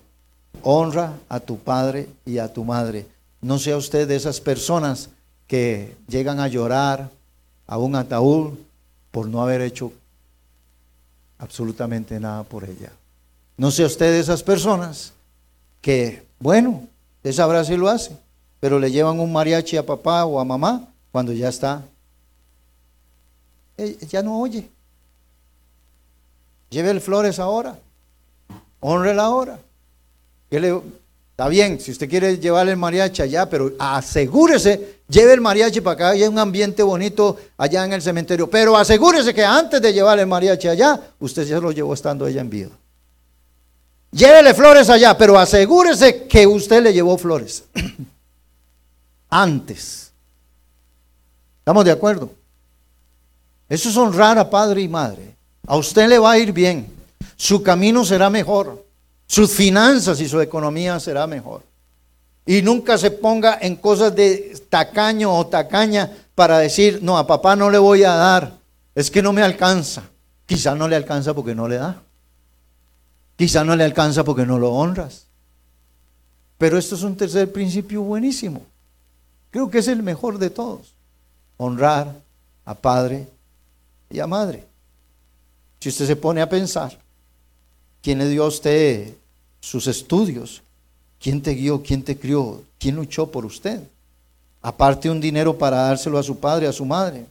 Honra 0.63 1.13
a 1.29 1.41
tu 1.41 1.59
padre 1.59 2.09
y 2.25 2.39
a 2.39 2.53
tu 2.53 2.63
madre. 2.63 3.05
No 3.41 3.59
sea 3.59 3.77
usted 3.77 4.07
de 4.07 4.15
esas 4.15 4.41
personas 4.41 5.11
que 5.49 5.97
llegan 6.07 6.39
a 6.39 6.47
llorar 6.47 7.11
a 7.67 7.79
un 7.79 7.97
ataúd 7.97 8.53
por 9.11 9.27
no 9.27 9.43
haber 9.43 9.61
hecho 9.61 9.91
absolutamente 11.39 12.21
nada 12.21 12.45
por 12.45 12.63
ella. 12.63 12.93
No 13.57 13.73
sea 13.73 13.87
usted 13.87 14.13
de 14.13 14.21
esas 14.21 14.45
personas 14.45 15.13
que, 15.81 16.25
bueno, 16.39 16.85
usted 17.17 17.33
sabrá 17.33 17.65
si 17.65 17.77
lo 17.77 17.89
hace, 17.89 18.17
pero 18.61 18.79
le 18.79 18.93
llevan 18.93 19.19
un 19.19 19.33
mariachi 19.33 19.79
a 19.79 19.85
papá 19.85 20.25
o 20.25 20.39
a 20.39 20.45
mamá 20.45 20.87
cuando 21.11 21.33
ya 21.33 21.49
está. 21.49 21.83
Ya 23.77 24.23
no 24.23 24.41
oye. 24.41 24.69
Lleve 26.71 26.99
flores 27.01 27.39
ahora. 27.39 27.79
Honrela 28.81 29.25
ahora. 29.25 29.59
está 30.51 31.49
bien, 31.49 31.81
si 31.81 31.91
usted 31.91 32.09
quiere 32.09 32.39
llevarle 32.39 32.73
el 32.73 32.79
mariachi 32.79 33.23
allá, 33.23 33.49
pero 33.49 33.73
asegúrese, 33.79 35.01
lleve 35.09 35.33
el 35.33 35.41
mariachi 35.41 35.81
para 35.81 35.95
acá, 35.95 36.09
hay 36.11 36.25
un 36.25 36.39
ambiente 36.39 36.83
bonito 36.83 37.37
allá 37.57 37.85
en 37.85 37.93
el 37.93 38.03
cementerio. 38.03 38.49
Pero 38.51 38.77
asegúrese 38.77 39.33
que 39.33 39.45
antes 39.45 39.81
de 39.81 39.93
llevarle 39.93 40.23
el 40.23 40.29
mariachi 40.29 40.69
allá, 40.69 41.01
usted 41.21 41.47
ya 41.47 41.61
lo 41.61 41.73
llevó 41.73 41.95
estando 41.95 42.27
ella 42.27 42.41
en 42.41 42.51
vida. 42.51 42.71
Llévele 44.11 44.55
flores 44.55 44.89
allá, 44.91 45.17
pero 45.17 45.39
asegúrese 45.39 46.27
que 46.27 46.47
usted 46.47 46.83
le 46.83 46.93
llevó 46.93 47.19
flores. 47.19 47.65
antes. 49.35 50.13
¿Estamos 51.59 51.85
de 51.85 51.91
acuerdo? 51.91 52.31
Eso 53.69 53.89
es 53.89 53.97
honrar 53.97 54.39
a 54.39 54.49
padre 54.49 54.83
y 54.83 54.89
madre. 54.89 55.37
A 55.67 55.77
usted 55.77 56.09
le 56.09 56.19
va 56.19 56.33
a 56.33 56.39
ir 56.39 56.53
bien. 56.53 56.93
Su 57.37 57.63
camino 57.63 58.05
será 58.05 58.31
mejor. 58.31 58.85
Sus 59.27 59.51
finanzas 59.53 60.21
y 60.21 60.29
su 60.29 60.41
economía 60.41 61.01
será 61.01 61.27
mejor. 61.27 61.63
Y 62.47 62.61
nunca 62.61 62.99
se 62.99 63.11
ponga 63.11 63.59
en 63.61 63.77
cosas 63.77 64.15
de 64.15 64.61
tacaño 64.69 65.35
o 65.35 65.47
tacaña 65.47 66.11
para 66.35 66.59
decir, 66.59 67.01
no, 67.03 67.17
a 67.17 67.27
papá 67.27 67.57
no 67.57 67.71
le 67.71 67.79
voy 67.79 68.05
a 68.05 68.15
dar. 68.15 68.59
Es 68.95 69.11
que 69.11 69.23
no 69.23 69.33
me 69.33 69.43
alcanza. 69.43 70.03
Quizá 70.47 70.75
no 70.75 70.87
le 70.87 70.97
alcanza 70.97 71.33
porque 71.33 71.55
no 71.55 71.67
le 71.67 71.77
da. 71.77 72.03
Quizá 73.37 73.65
no 73.65 73.75
le 73.75 73.85
alcanza 73.85 74.25
porque 74.25 74.45
no 74.45 74.59
lo 74.59 74.73
honras. 74.73 75.27
Pero 76.59 76.79
esto 76.79 76.95
es 76.95 77.03
un 77.03 77.17
tercer 77.17 77.51
principio 77.51 78.03
buenísimo. 78.03 78.63
Creo 79.51 79.71
que 79.71 79.79
es 79.79 79.89
el 79.89 80.03
mejor 80.03 80.39
de 80.39 80.51
todos. 80.51 80.95
Honrar 81.57 82.15
a 82.65 82.75
padre 82.75 83.29
y 84.11 84.21
a 84.21 84.27
madre. 84.27 84.65
Si 85.81 85.89
usted 85.89 86.07
se 86.07 86.17
pone 86.17 86.41
a 86.41 86.49
pensar, 86.49 86.99
¿quién 88.03 88.19
le 88.19 88.29
dio 88.29 88.45
a 88.45 88.49
usted 88.49 89.15
sus 89.61 89.87
estudios? 89.87 90.63
¿Quién 91.21 91.43
te 91.43 91.55
guió? 91.55 91.83
¿Quién 91.83 92.03
te 92.03 92.19
crió? 92.19 92.63
¿Quién 92.79 92.97
luchó 92.97 93.31
por 93.31 93.45
usted? 93.45 93.83
Aparte 94.63 95.11
un 95.11 95.21
dinero 95.21 95.59
para 95.59 95.77
dárselo 95.77 96.19
a 96.19 96.23
su 96.23 96.39
padre, 96.39 96.67
a 96.67 96.73
su 96.73 96.85
madre. 96.85 97.27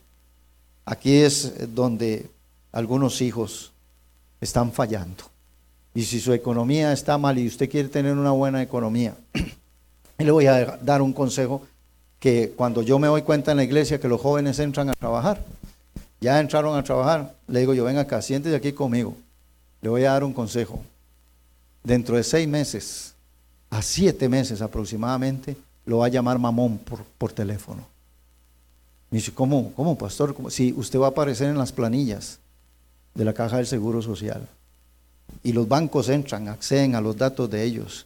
Aquí 0.85 1.15
es 1.15 1.73
donde 1.73 2.29
algunos 2.71 3.21
hijos 3.21 3.71
están 4.41 4.71
fallando. 4.71 5.23
Y 5.95 6.03
si 6.03 6.19
su 6.19 6.33
economía 6.33 6.91
está 6.91 7.17
mal 7.17 7.37
y 7.37 7.47
usted 7.47 7.69
quiere 7.69 7.89
tener 7.89 8.13
una 8.13 8.31
buena 8.31 8.61
economía, 8.61 9.15
le 10.17 10.31
voy 10.31 10.47
a 10.47 10.77
dar 10.81 11.01
un 11.01 11.13
consejo 11.13 11.61
que 12.19 12.53
cuando 12.55 12.81
yo 12.81 12.99
me 12.99 13.07
doy 13.07 13.21
cuenta 13.21 13.51
en 13.51 13.57
la 13.57 13.63
iglesia 13.63 13.99
que 13.99 14.07
los 14.07 14.21
jóvenes 14.21 14.57
entran 14.59 14.89
a 14.89 14.93
trabajar, 14.93 15.43
ya 16.23 16.39
entraron 16.39 16.77
a 16.77 16.83
trabajar, 16.83 17.35
le 17.49 17.59
digo 17.59 17.73
yo, 17.73 17.83
ven 17.83 17.97
acá, 17.97 18.21
siéntese 18.21 18.55
aquí 18.55 18.71
conmigo. 18.71 19.13
Le 19.81 19.89
voy 19.89 20.05
a 20.05 20.13
dar 20.13 20.23
un 20.23 20.31
consejo. 20.31 20.81
Dentro 21.83 22.15
de 22.15 22.23
seis 22.23 22.47
meses, 22.47 23.13
a 23.69 23.81
siete 23.81 24.29
meses 24.29 24.61
aproximadamente, 24.61 25.57
lo 25.85 25.97
va 25.97 26.05
a 26.05 26.09
llamar 26.09 26.39
mamón 26.39 26.77
por, 26.77 27.03
por 27.03 27.33
teléfono. 27.33 27.85
Me 29.11 29.17
dice, 29.17 29.33
¿cómo, 29.33 29.73
cómo 29.73 29.97
pastor? 29.97 30.33
Si 30.49 30.71
usted 30.71 30.97
va 30.97 31.07
a 31.07 31.09
aparecer 31.09 31.49
en 31.49 31.57
las 31.57 31.73
planillas 31.73 32.39
de 33.13 33.25
la 33.25 33.33
caja 33.33 33.57
del 33.57 33.67
Seguro 33.67 34.01
Social. 34.01 34.47
Y 35.43 35.51
los 35.51 35.67
bancos 35.67 36.07
entran, 36.07 36.47
acceden 36.47 36.95
a 36.95 37.01
los 37.01 37.17
datos 37.17 37.49
de 37.49 37.63
ellos. 37.63 38.05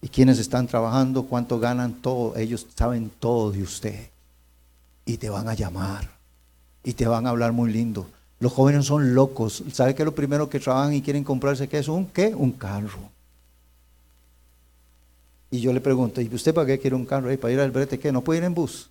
Y 0.00 0.08
quienes 0.08 0.38
están 0.38 0.66
trabajando, 0.66 1.24
cuánto 1.24 1.60
ganan, 1.60 1.92
todo. 2.00 2.34
Ellos 2.34 2.66
saben 2.74 3.10
todo 3.20 3.50
de 3.52 3.62
usted. 3.62 4.08
Y 5.04 5.18
te 5.18 5.28
van 5.28 5.48
a 5.48 5.54
llamar 5.54 6.17
y 6.84 6.92
te 6.92 7.06
van 7.06 7.26
a 7.26 7.30
hablar 7.30 7.52
muy 7.52 7.72
lindo. 7.72 8.06
Los 8.40 8.52
jóvenes 8.52 8.86
son 8.86 9.14
locos. 9.14 9.64
¿Sabe 9.72 9.94
qué 9.94 10.02
es 10.02 10.06
lo 10.06 10.14
primero 10.14 10.48
que 10.48 10.60
trabajan 10.60 10.94
y 10.94 11.02
quieren 11.02 11.24
comprarse 11.24 11.68
qué 11.68 11.78
es? 11.78 11.88
¿Un 11.88 12.06
qué? 12.06 12.34
Un 12.34 12.52
carro. 12.52 13.00
Y 15.50 15.60
yo 15.60 15.72
le 15.72 15.80
pregunto, 15.80 16.20
¿y 16.20 16.32
usted 16.32 16.54
para 16.54 16.66
qué 16.66 16.78
quiere 16.78 16.94
un 16.94 17.06
carro? 17.06 17.36
¿Para 17.38 17.52
ir 17.52 17.60
al 17.60 17.70
brete 17.70 17.98
qué? 17.98 18.12
¿No 18.12 18.20
puede 18.20 18.38
ir 18.38 18.44
en 18.44 18.54
bus? 18.54 18.88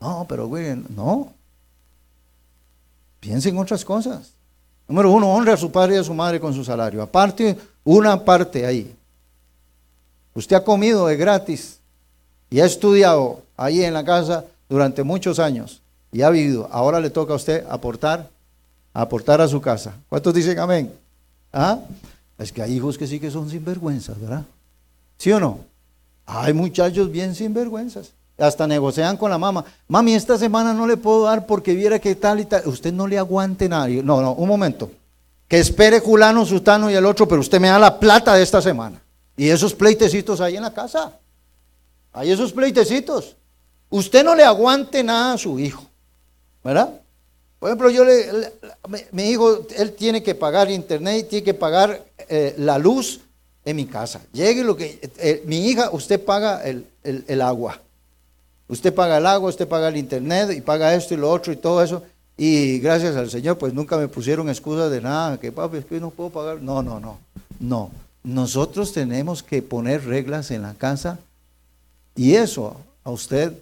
No, 0.00 0.24
pero 0.28 0.46
güey, 0.46 0.82
no. 0.96 1.32
Piensen 3.18 3.54
en 3.54 3.60
otras 3.60 3.84
cosas. 3.84 4.32
Número 4.88 5.10
uno, 5.10 5.32
honre 5.32 5.52
a 5.52 5.56
su 5.56 5.70
padre 5.70 5.96
y 5.96 5.98
a 5.98 6.04
su 6.04 6.14
madre 6.14 6.40
con 6.40 6.54
su 6.54 6.64
salario. 6.64 7.02
Aparte, 7.02 7.58
una 7.84 8.24
parte 8.24 8.64
ahí. 8.64 8.94
Usted 10.34 10.56
ha 10.56 10.64
comido 10.64 11.06
de 11.06 11.16
gratis 11.16 11.78
y 12.48 12.60
ha 12.60 12.64
estudiado 12.64 13.42
ahí 13.56 13.84
en 13.84 13.92
la 13.92 14.04
casa 14.04 14.46
durante 14.68 15.02
muchos 15.02 15.38
años 15.38 15.80
y 16.12 16.22
ha 16.22 16.30
vivido, 16.30 16.68
ahora 16.72 17.00
le 17.00 17.10
toca 17.10 17.32
a 17.32 17.36
usted 17.36 17.64
aportar, 17.68 18.28
aportar 18.92 19.40
a 19.40 19.48
su 19.48 19.60
casa. 19.60 19.94
¿Cuántos 20.08 20.34
dicen 20.34 20.58
amén? 20.58 20.92
¿Ah? 21.52 21.78
Es 22.38 22.52
que 22.52 22.62
hay 22.62 22.74
hijos 22.74 22.96
que 22.96 23.06
sí 23.06 23.20
que 23.20 23.30
son 23.30 23.50
sinvergüenzas, 23.50 24.18
¿verdad? 24.20 24.44
¿Sí 25.18 25.30
o 25.30 25.38
no? 25.38 25.60
Hay 26.26 26.52
muchachos 26.52 27.10
bien 27.10 27.34
sinvergüenzas. 27.34 28.12
Hasta 28.38 28.66
negocian 28.66 29.18
con 29.18 29.30
la 29.30 29.36
mamá. 29.36 29.64
Mami, 29.86 30.14
esta 30.14 30.38
semana 30.38 30.72
no 30.72 30.86
le 30.86 30.96
puedo 30.96 31.24
dar 31.24 31.44
porque 31.44 31.74
viera 31.74 31.98
que 31.98 32.14
tal 32.14 32.40
y 32.40 32.46
tal. 32.46 32.62
Usted 32.66 32.92
no 32.92 33.06
le 33.06 33.18
aguante 33.18 33.68
nadie. 33.68 34.02
No, 34.02 34.22
no, 34.22 34.32
un 34.32 34.48
momento. 34.48 34.90
Que 35.46 35.58
espere 35.58 36.00
Julano, 36.00 36.46
Sutano 36.46 36.90
y 36.90 36.94
el 36.94 37.04
otro, 37.04 37.28
pero 37.28 37.42
usted 37.42 37.60
me 37.60 37.68
da 37.68 37.78
la 37.78 38.00
plata 38.00 38.34
de 38.34 38.42
esta 38.42 38.62
semana. 38.62 39.02
Y 39.36 39.50
esos 39.50 39.74
pleitecitos 39.74 40.40
ahí 40.40 40.56
en 40.56 40.62
la 40.62 40.72
casa. 40.72 41.12
Hay 42.12 42.30
esos 42.30 42.52
pleitecitos. 42.52 43.36
Usted 43.90 44.24
no 44.24 44.34
le 44.34 44.44
aguante 44.44 45.02
nada 45.04 45.34
a 45.34 45.38
su 45.38 45.58
hijo. 45.58 45.89
¿Verdad? 46.62 47.00
Por 47.58 47.68
ejemplo, 47.68 47.90
yo 47.90 48.04
le, 48.04 48.52
mi 49.12 49.24
hijo, 49.24 49.66
él 49.76 49.92
tiene 49.92 50.22
que 50.22 50.34
pagar 50.34 50.70
internet, 50.70 51.28
tiene 51.28 51.44
que 51.44 51.54
pagar 51.54 52.02
eh, 52.28 52.54
la 52.56 52.78
luz 52.78 53.20
en 53.66 53.76
mi 53.76 53.84
casa. 53.84 54.22
Llegue 54.32 54.64
lo 54.64 54.76
que, 54.76 54.98
eh, 55.18 55.42
mi 55.46 55.68
hija, 55.68 55.90
usted 55.92 56.24
paga 56.24 56.62
el, 56.64 56.86
el, 57.04 57.42
agua. 57.42 57.78
Usted 58.66 58.94
paga 58.94 59.18
el 59.18 59.26
agua, 59.26 59.50
usted 59.50 59.68
paga 59.68 59.88
el 59.88 59.98
internet 59.98 60.52
y 60.56 60.62
paga 60.62 60.94
esto 60.94 61.12
y 61.12 61.18
lo 61.18 61.30
otro 61.30 61.52
y 61.52 61.56
todo 61.56 61.82
eso. 61.82 62.02
Y 62.38 62.78
gracias 62.78 63.14
al 63.16 63.30
Señor, 63.30 63.58
pues 63.58 63.74
nunca 63.74 63.98
me 63.98 64.08
pusieron 64.08 64.48
excusa 64.48 64.88
de 64.88 65.02
nada, 65.02 65.38
que 65.38 65.52
papi, 65.52 65.78
es 65.78 65.84
que 65.84 66.00
no 66.00 66.08
puedo 66.08 66.30
pagar. 66.30 66.62
No, 66.62 66.82
no, 66.82 66.98
no, 66.98 67.18
no. 67.58 67.90
nosotros 68.22 68.94
tenemos 68.94 69.42
que 69.42 69.60
poner 69.60 70.06
reglas 70.06 70.50
en 70.50 70.62
la 70.62 70.72
casa 70.72 71.18
y 72.16 72.36
eso 72.36 72.76
a 73.04 73.10
usted 73.10 73.52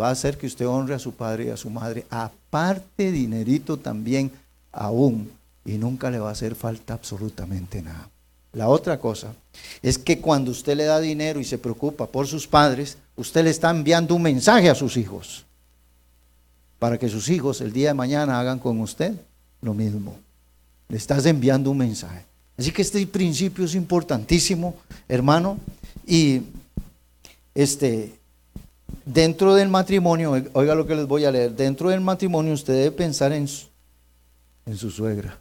va 0.00 0.08
a 0.08 0.12
hacer 0.12 0.38
que 0.38 0.46
usted 0.46 0.68
honre 0.68 0.94
a 0.94 1.00
su 1.00 1.12
padre 1.12 1.46
y 1.46 1.50
a 1.50 1.56
su 1.56 1.70
madre. 1.70 2.04
Aparte 2.48 3.12
dinerito 3.12 3.76
también 3.76 4.32
aún 4.72 5.30
y 5.66 5.72
nunca 5.72 6.10
le 6.10 6.18
va 6.18 6.30
a 6.30 6.32
hacer 6.32 6.54
falta 6.54 6.94
absolutamente 6.94 7.82
nada. 7.82 8.08
La 8.54 8.68
otra 8.68 8.98
cosa 8.98 9.34
es 9.82 9.98
que 9.98 10.20
cuando 10.20 10.50
usted 10.50 10.74
le 10.74 10.84
da 10.84 10.98
dinero 10.98 11.40
y 11.40 11.44
se 11.44 11.58
preocupa 11.58 12.06
por 12.06 12.26
sus 12.26 12.46
padres, 12.46 12.96
usted 13.16 13.44
le 13.44 13.50
está 13.50 13.70
enviando 13.70 14.14
un 14.14 14.22
mensaje 14.22 14.70
a 14.70 14.74
sus 14.74 14.96
hijos 14.96 15.44
para 16.78 16.96
que 16.96 17.10
sus 17.10 17.28
hijos 17.28 17.60
el 17.60 17.72
día 17.72 17.88
de 17.88 17.94
mañana 17.94 18.40
hagan 18.40 18.58
con 18.58 18.80
usted 18.80 19.12
lo 19.60 19.74
mismo. 19.74 20.16
Le 20.88 20.96
estás 20.96 21.26
enviando 21.26 21.70
un 21.70 21.78
mensaje. 21.78 22.24
Así 22.56 22.72
que 22.72 22.82
este 22.82 23.06
principio 23.06 23.66
es 23.66 23.74
importantísimo, 23.74 24.74
hermano, 25.06 25.58
y 26.06 26.42
este 27.54 28.17
dentro 29.04 29.54
del 29.54 29.68
matrimonio, 29.68 30.42
oiga 30.52 30.74
lo 30.74 30.86
que 30.86 30.94
les 30.94 31.06
voy 31.06 31.24
a 31.24 31.30
leer, 31.30 31.52
dentro 31.52 31.90
del 31.90 32.00
matrimonio 32.00 32.52
usted 32.52 32.74
debe 32.74 32.92
pensar 32.92 33.32
en 33.32 33.48
su 33.48 34.90
suegra. 34.90 35.38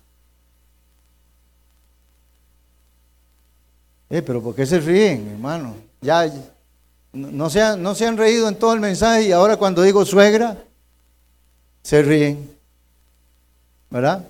Eh, 4.09 4.21
pero 4.21 4.41
¿por 4.41 4.55
qué 4.55 4.65
se 4.65 4.79
ríen, 4.79 5.27
hermano? 5.27 5.75
Ya, 6.01 6.31
no 7.11 7.49
se, 7.49 7.61
han, 7.61 7.81
no 7.81 7.93
se 7.93 8.05
han 8.05 8.17
reído 8.17 8.47
en 8.47 8.55
todo 8.55 8.73
el 8.73 8.79
mensaje 8.79 9.23
y 9.23 9.31
ahora 9.31 9.57
cuando 9.57 9.81
digo 9.81 10.05
suegra, 10.05 10.57
se 11.83 12.01
ríen. 12.01 12.49
¿Verdad? 13.89 14.25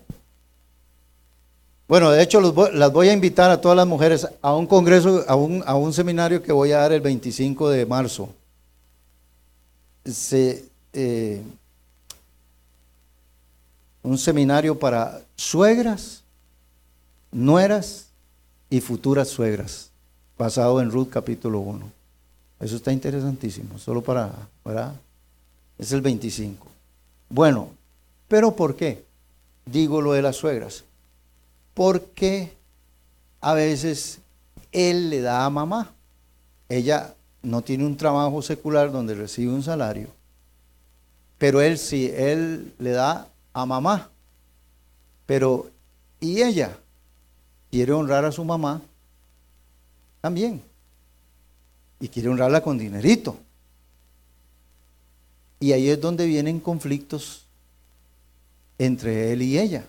Bueno, 1.88 2.12
de 2.12 2.22
hecho 2.22 2.42
las 2.74 2.92
voy 2.92 3.10
a 3.10 3.14
invitar 3.14 3.50
a 3.50 3.62
todas 3.62 3.78
las 3.78 3.88
mujeres 3.88 4.28
a 4.42 4.56
un 4.56 4.68
congreso, 4.68 5.24
a 5.28 5.36
un, 5.36 5.64
a 5.66 5.76
un 5.76 5.94
seminario 5.94 6.44
que 6.44 6.52
voy 6.52 6.72
a 6.72 6.80
dar 6.80 6.92
el 6.92 7.02
25 7.02 7.70
de 7.70 7.86
marzo. 7.86 8.30
Eh, 10.94 11.44
un 14.04 14.18
seminario 14.18 14.80
para 14.80 15.22
suegras, 15.36 16.24
nueras 17.32 18.08
y 18.70 18.80
futuras 18.80 19.28
suegras, 19.28 19.90
basado 20.38 20.80
en 20.80 20.92
Ruth 20.92 21.10
capítulo 21.10 21.60
1. 21.60 21.92
Eso 22.62 22.78
está 22.78 22.94
interesantísimo, 22.94 23.78
solo 23.78 24.02
para, 24.02 24.32
¿verdad? 24.64 24.94
Es 25.78 25.92
el 25.92 26.02
25. 26.02 26.66
Bueno, 27.30 27.72
pero 28.30 28.56
¿por 28.56 28.78
qué? 28.78 29.04
Digo 29.66 30.02
lo 30.02 30.14
de 30.14 30.22
las 30.22 30.38
suegras. 30.38 30.86
Porque 31.74 32.54
a 33.42 33.54
veces 33.54 34.20
él 34.72 35.10
le 35.10 35.20
da 35.22 35.46
a 35.46 35.50
mamá. 35.50 35.92
Ella 36.70 37.14
no 37.44 37.62
tiene 37.62 37.86
un 37.86 37.98
trabajo 37.98 38.42
secular 38.42 38.92
donde 38.92 39.16
recibe 39.16 39.54
un 39.54 39.64
salario, 39.64 40.08
pero 41.38 41.62
él 41.62 41.78
sí, 41.78 42.12
él 42.16 42.74
le 42.80 42.92
da 42.92 43.28
a 43.54 43.66
mamá. 43.66 44.10
Pero, 45.26 45.70
¿y 46.20 46.42
ella? 46.42 46.78
quiere 47.70 47.94
honrar 47.94 48.26
a 48.26 48.32
su 48.32 48.44
mamá 48.44 48.82
también. 50.22 50.62
Y 52.00 52.08
quiere 52.08 52.30
honrarla 52.30 52.62
con 52.62 52.78
dinerito. 52.78 53.38
Y 55.60 55.72
ahí 55.72 55.90
es 55.90 56.00
donde 56.00 56.26
vienen 56.26 56.60
conflictos 56.60 57.46
entre 58.78 59.32
él 59.32 59.42
y 59.42 59.58
ella. 59.58 59.86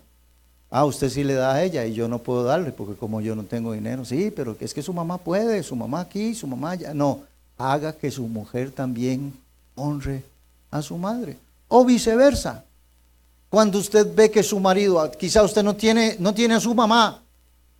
Ah, 0.70 0.84
usted 0.84 1.08
sí 1.10 1.24
le 1.24 1.34
da 1.34 1.54
a 1.54 1.62
ella 1.62 1.84
y 1.86 1.94
yo 1.94 2.08
no 2.08 2.18
puedo 2.18 2.44
darle 2.44 2.72
porque 2.72 2.94
como 2.94 3.20
yo 3.20 3.34
no 3.34 3.44
tengo 3.44 3.72
dinero. 3.72 4.04
Sí, 4.04 4.30
pero 4.34 4.56
es 4.60 4.72
que 4.72 4.82
su 4.82 4.92
mamá 4.92 5.18
puede, 5.18 5.62
su 5.62 5.76
mamá 5.76 6.00
aquí, 6.00 6.34
su 6.34 6.46
mamá 6.46 6.72
allá. 6.72 6.94
No, 6.94 7.22
haga 7.58 7.92
que 7.92 8.10
su 8.10 8.26
mujer 8.26 8.70
también 8.70 9.36
honre 9.74 10.24
a 10.70 10.80
su 10.80 10.96
madre. 10.96 11.36
O 11.68 11.84
viceversa. 11.84 12.64
Cuando 13.50 13.78
usted 13.78 14.06
ve 14.14 14.30
que 14.30 14.42
su 14.42 14.60
marido, 14.60 15.10
quizá 15.18 15.42
usted 15.42 15.62
no 15.62 15.74
tiene, 15.74 16.16
no 16.18 16.32
tiene 16.32 16.54
a 16.54 16.60
su 16.60 16.74
mamá, 16.74 17.22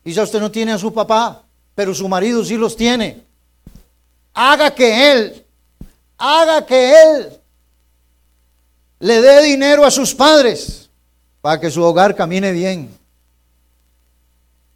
Quizá 0.08 0.22
usted 0.22 0.40
no 0.40 0.50
tiene 0.50 0.72
a 0.72 0.78
su 0.78 0.90
papá, 0.90 1.42
pero 1.74 1.94
su 1.94 2.08
marido 2.08 2.42
sí 2.42 2.56
los 2.56 2.74
tiene. 2.74 3.22
Haga 4.32 4.74
que 4.74 5.12
él, 5.12 5.44
haga 6.16 6.64
que 6.64 6.92
él 6.92 7.38
le 9.00 9.20
dé 9.20 9.42
dinero 9.42 9.84
a 9.84 9.90
sus 9.90 10.14
padres 10.14 10.88
para 11.42 11.60
que 11.60 11.70
su 11.70 11.82
hogar 11.82 12.14
camine 12.14 12.52
bien. 12.52 12.96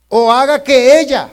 O 0.09 0.31
haga 0.31 0.63
que 0.63 1.01
ella, 1.01 1.31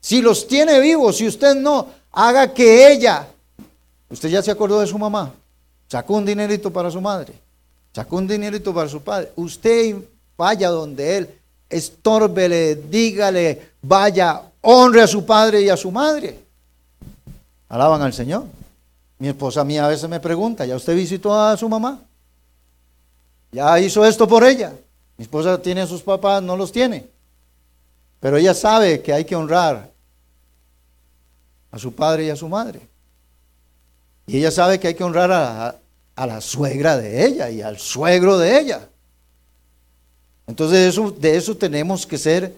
si 0.00 0.22
los 0.22 0.48
tiene 0.48 0.80
vivos, 0.80 1.18
si 1.18 1.26
usted 1.26 1.54
no, 1.54 1.88
haga 2.12 2.52
que 2.52 2.92
ella, 2.92 3.26
usted 4.08 4.28
ya 4.28 4.42
se 4.42 4.50
acordó 4.50 4.80
de 4.80 4.86
su 4.86 4.98
mamá, 4.98 5.32
sacó 5.88 6.14
un 6.14 6.24
dinerito 6.24 6.72
para 6.72 6.90
su 6.90 7.00
madre, 7.00 7.34
sacó 7.92 8.16
un 8.16 8.28
dinerito 8.28 8.72
para 8.72 8.88
su 8.88 9.02
padre, 9.02 9.32
usted 9.36 9.96
vaya 10.36 10.68
donde 10.68 11.16
él 11.16 11.42
estórbele, 11.72 12.76
dígale, 12.76 13.72
vaya, 13.80 14.42
honre 14.60 15.02
a 15.02 15.06
su 15.06 15.24
padre 15.24 15.62
y 15.62 15.70
a 15.70 15.76
su 15.76 15.90
madre. 15.90 16.38
Alaban 17.68 18.02
al 18.02 18.12
Señor. 18.12 18.44
Mi 19.18 19.28
esposa 19.28 19.64
mía 19.64 19.86
a 19.86 19.88
veces 19.88 20.08
me 20.08 20.20
pregunta, 20.20 20.66
¿ya 20.66 20.76
usted 20.76 20.94
visitó 20.94 21.34
a 21.34 21.56
su 21.56 21.68
mamá? 21.68 22.00
¿Ya 23.52 23.78
hizo 23.80 24.04
esto 24.04 24.28
por 24.28 24.44
ella? 24.44 24.72
Mi 25.16 25.22
esposa 25.22 25.60
tiene 25.60 25.82
a 25.82 25.86
sus 25.86 26.02
papás, 26.02 26.42
no 26.42 26.56
los 26.56 26.72
tiene. 26.72 27.06
Pero 28.20 28.36
ella 28.36 28.54
sabe 28.54 29.00
que 29.00 29.12
hay 29.12 29.24
que 29.24 29.36
honrar 29.36 29.90
a 31.72 31.78
su 31.78 31.92
padre 31.92 32.26
y 32.26 32.30
a 32.30 32.36
su 32.36 32.48
madre. 32.48 32.80
Y 34.26 34.38
ella 34.38 34.52
sabe 34.52 34.78
que 34.78 34.86
hay 34.86 34.94
que 34.94 35.02
honrar 35.02 35.32
a, 35.32 35.76
a 36.14 36.26
la 36.26 36.40
suegra 36.40 36.96
de 36.96 37.26
ella 37.26 37.50
y 37.50 37.60
al 37.60 37.78
suegro 37.78 38.38
de 38.38 38.60
ella. 38.60 38.88
Entonces 40.46 40.78
de 40.78 40.88
eso, 40.88 41.10
de 41.10 41.36
eso 41.36 41.56
tenemos 41.56 42.06
que 42.06 42.18
ser, 42.18 42.54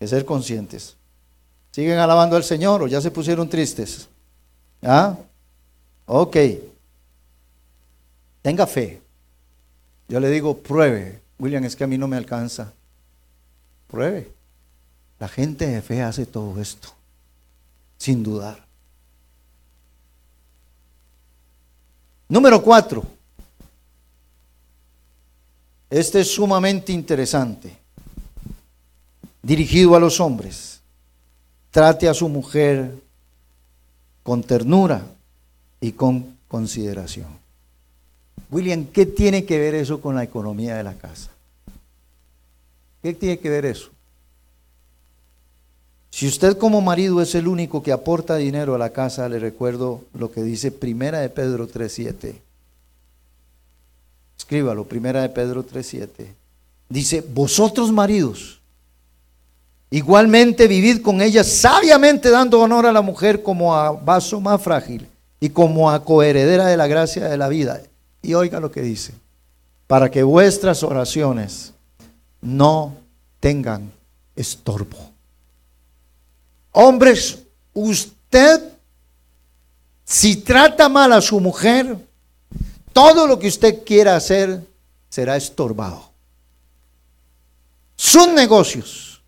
que 0.00 0.08
ser 0.08 0.24
conscientes. 0.24 0.96
¿Siguen 1.70 1.98
alabando 1.98 2.36
al 2.36 2.44
Señor 2.44 2.82
o 2.82 2.86
ya 2.86 3.00
se 3.00 3.10
pusieron 3.10 3.48
tristes? 3.48 4.08
¿Ah? 4.82 5.16
Ok. 6.06 6.36
Tenga 8.42 8.66
fe. 8.66 9.00
Yo 10.08 10.20
le 10.20 10.30
digo, 10.30 10.56
pruebe. 10.56 11.20
William, 11.38 11.64
es 11.64 11.76
que 11.76 11.84
a 11.84 11.86
mí 11.86 11.98
no 11.98 12.08
me 12.08 12.16
alcanza. 12.16 12.72
Pruebe. 13.88 14.30
La 15.18 15.28
gente 15.28 15.66
de 15.66 15.82
fe 15.82 16.02
hace 16.02 16.26
todo 16.26 16.60
esto, 16.60 16.88
sin 17.98 18.22
dudar. 18.22 18.64
Número 22.28 22.62
cuatro. 22.62 23.04
Este 25.88 26.20
es 26.20 26.34
sumamente 26.34 26.92
interesante. 26.92 27.76
Dirigido 29.42 29.94
a 29.94 30.00
los 30.00 30.20
hombres. 30.20 30.80
Trate 31.70 32.08
a 32.08 32.14
su 32.14 32.28
mujer 32.28 32.92
con 34.22 34.42
ternura 34.42 35.06
y 35.80 35.92
con 35.92 36.36
consideración. 36.48 37.28
William, 38.50 38.86
¿qué 38.86 39.06
tiene 39.06 39.44
que 39.44 39.58
ver 39.58 39.74
eso 39.74 40.00
con 40.00 40.14
la 40.14 40.24
economía 40.24 40.76
de 40.76 40.82
la 40.82 40.94
casa? 40.94 41.30
¿Qué 43.02 43.14
tiene 43.14 43.38
que 43.38 43.50
ver 43.50 43.66
eso? 43.66 43.90
Si 46.16 46.26
usted 46.26 46.56
como 46.56 46.80
marido 46.80 47.20
es 47.20 47.34
el 47.34 47.46
único 47.46 47.82
que 47.82 47.92
aporta 47.92 48.36
dinero 48.36 48.74
a 48.74 48.78
la 48.78 48.88
casa, 48.88 49.28
le 49.28 49.38
recuerdo 49.38 50.00
lo 50.14 50.32
que 50.32 50.42
dice 50.42 50.72
Primera 50.72 51.18
de 51.18 51.28
Pedro 51.28 51.68
3.7. 51.68 52.36
Escríbalo, 54.38 54.84
primera 54.84 55.20
de 55.20 55.28
Pedro 55.28 55.62
3.7. 55.62 56.08
Dice, 56.88 57.20
vosotros 57.20 57.92
maridos, 57.92 58.62
igualmente 59.90 60.66
vivid 60.66 61.02
con 61.02 61.20
ella 61.20 61.44
sabiamente 61.44 62.30
dando 62.30 62.62
honor 62.62 62.86
a 62.86 62.92
la 62.92 63.02
mujer 63.02 63.42
como 63.42 63.76
a 63.76 63.90
vaso 63.92 64.40
más 64.40 64.62
frágil 64.62 65.06
y 65.38 65.50
como 65.50 65.90
a 65.90 66.02
coheredera 66.02 66.64
de 66.64 66.78
la 66.78 66.86
gracia 66.86 67.28
de 67.28 67.36
la 67.36 67.48
vida. 67.48 67.82
Y 68.22 68.32
oiga 68.32 68.58
lo 68.58 68.70
que 68.70 68.80
dice, 68.80 69.12
para 69.86 70.10
que 70.10 70.22
vuestras 70.22 70.82
oraciones 70.82 71.74
no 72.40 72.94
tengan 73.38 73.92
estorbo. 74.34 75.15
Hombres, 76.78 77.38
usted, 77.72 78.60
si 80.04 80.36
trata 80.36 80.90
mal 80.90 81.10
a 81.14 81.22
su 81.22 81.40
mujer, 81.40 81.96
todo 82.92 83.26
lo 83.26 83.38
que 83.38 83.48
usted 83.48 83.82
quiera 83.82 84.14
hacer 84.14 84.62
será 85.08 85.38
estorbado. 85.38 86.10
Sus 87.96 88.28
negocios, 88.28 89.22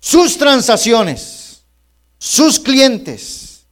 sus 0.00 0.38
transacciones, 0.38 1.62
sus 2.16 2.58
clientes, 2.58 3.66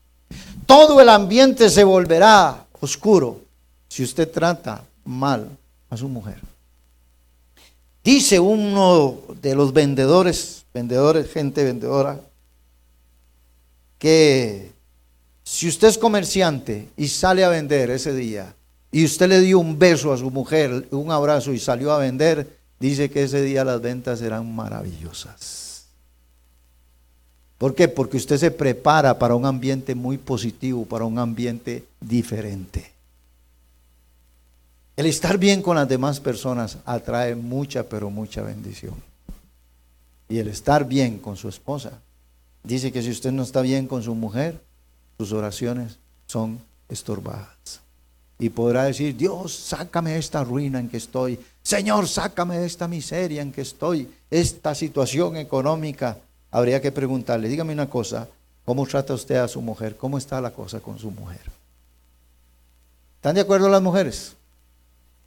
todo 0.67 1.01
el 1.01 1.09
ambiente 1.09 1.67
se 1.67 1.83
volverá 1.83 2.63
oscuro 2.79 3.41
si 3.87 4.03
usted 4.03 4.29
trata 4.29 4.85
mal 5.03 5.49
a 5.89 5.97
su 5.97 6.07
mujer. 6.07 6.39
Dice 8.03 8.39
uno 8.39 9.17
de 9.41 9.55
los 9.55 9.73
vendedores 9.73 10.62
vendedores, 10.73 11.31
gente 11.31 11.63
vendedora, 11.63 12.19
que 13.99 14.71
si 15.43 15.67
usted 15.67 15.89
es 15.89 15.97
comerciante 15.97 16.89
y 16.97 17.07
sale 17.07 17.43
a 17.43 17.49
vender 17.49 17.89
ese 17.89 18.13
día 18.13 18.55
y 18.91 19.05
usted 19.05 19.27
le 19.27 19.41
dio 19.41 19.59
un 19.59 19.77
beso 19.77 20.11
a 20.11 20.17
su 20.17 20.31
mujer, 20.31 20.87
un 20.91 21.11
abrazo 21.11 21.53
y 21.53 21.59
salió 21.59 21.91
a 21.91 21.99
vender, 21.99 22.57
dice 22.79 23.09
que 23.09 23.23
ese 23.23 23.41
día 23.41 23.63
las 23.63 23.81
ventas 23.81 24.19
serán 24.19 24.53
maravillosas. 24.53 25.85
¿Por 27.57 27.75
qué? 27.75 27.87
Porque 27.87 28.17
usted 28.17 28.37
se 28.37 28.51
prepara 28.51 29.17
para 29.17 29.35
un 29.35 29.45
ambiente 29.45 29.95
muy 29.95 30.17
positivo, 30.17 30.85
para 30.85 31.05
un 31.05 31.17
ambiente 31.17 31.85
diferente. 32.01 32.91
El 34.95 35.05
estar 35.05 35.37
bien 35.37 35.61
con 35.61 35.75
las 35.75 35.87
demás 35.87 36.19
personas 36.19 36.77
atrae 36.85 37.35
mucha, 37.35 37.83
pero 37.83 38.09
mucha 38.09 38.41
bendición. 38.41 39.12
Y 40.33 40.39
el 40.39 40.47
estar 40.47 40.87
bien 40.87 41.19
con 41.19 41.37
su 41.37 41.47
esposa. 41.47 42.01
Dice 42.63 42.91
que 42.91 43.03
si 43.03 43.11
usted 43.11 43.31
no 43.31 43.43
está 43.43 43.61
bien 43.61 43.85
con 43.85 44.01
su 44.01 44.15
mujer, 44.15 44.59
sus 45.15 45.31
oraciones 45.31 45.99
son 46.25 46.59
estorbadas. 46.89 47.81
Y 48.39 48.49
podrá 48.49 48.85
decir, 48.85 49.15
Dios, 49.15 49.53
sácame 49.53 50.13
de 50.13 50.17
esta 50.17 50.43
ruina 50.43 50.79
en 50.79 50.89
que 50.89 50.97
estoy. 50.97 51.39
Señor, 51.61 52.07
sácame 52.07 52.57
de 52.57 52.65
esta 52.65 52.87
miseria 52.87 53.43
en 53.43 53.51
que 53.51 53.61
estoy. 53.61 54.11
Esta 54.31 54.73
situación 54.73 55.37
económica. 55.37 56.17
Habría 56.49 56.81
que 56.81 56.91
preguntarle, 56.91 57.47
dígame 57.47 57.73
una 57.73 57.87
cosa, 57.87 58.27
¿cómo 58.65 58.87
trata 58.87 59.13
usted 59.13 59.35
a 59.35 59.47
su 59.47 59.61
mujer? 59.61 59.97
¿Cómo 59.97 60.17
está 60.17 60.41
la 60.41 60.49
cosa 60.49 60.79
con 60.79 60.97
su 60.97 61.11
mujer? 61.11 61.41
¿Están 63.17 63.35
de 63.35 63.41
acuerdo 63.41 63.69
las 63.69 63.83
mujeres? 63.83 64.33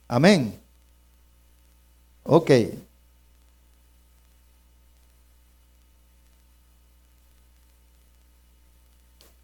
Amén. 0.09 0.59
Ok. 2.25 2.51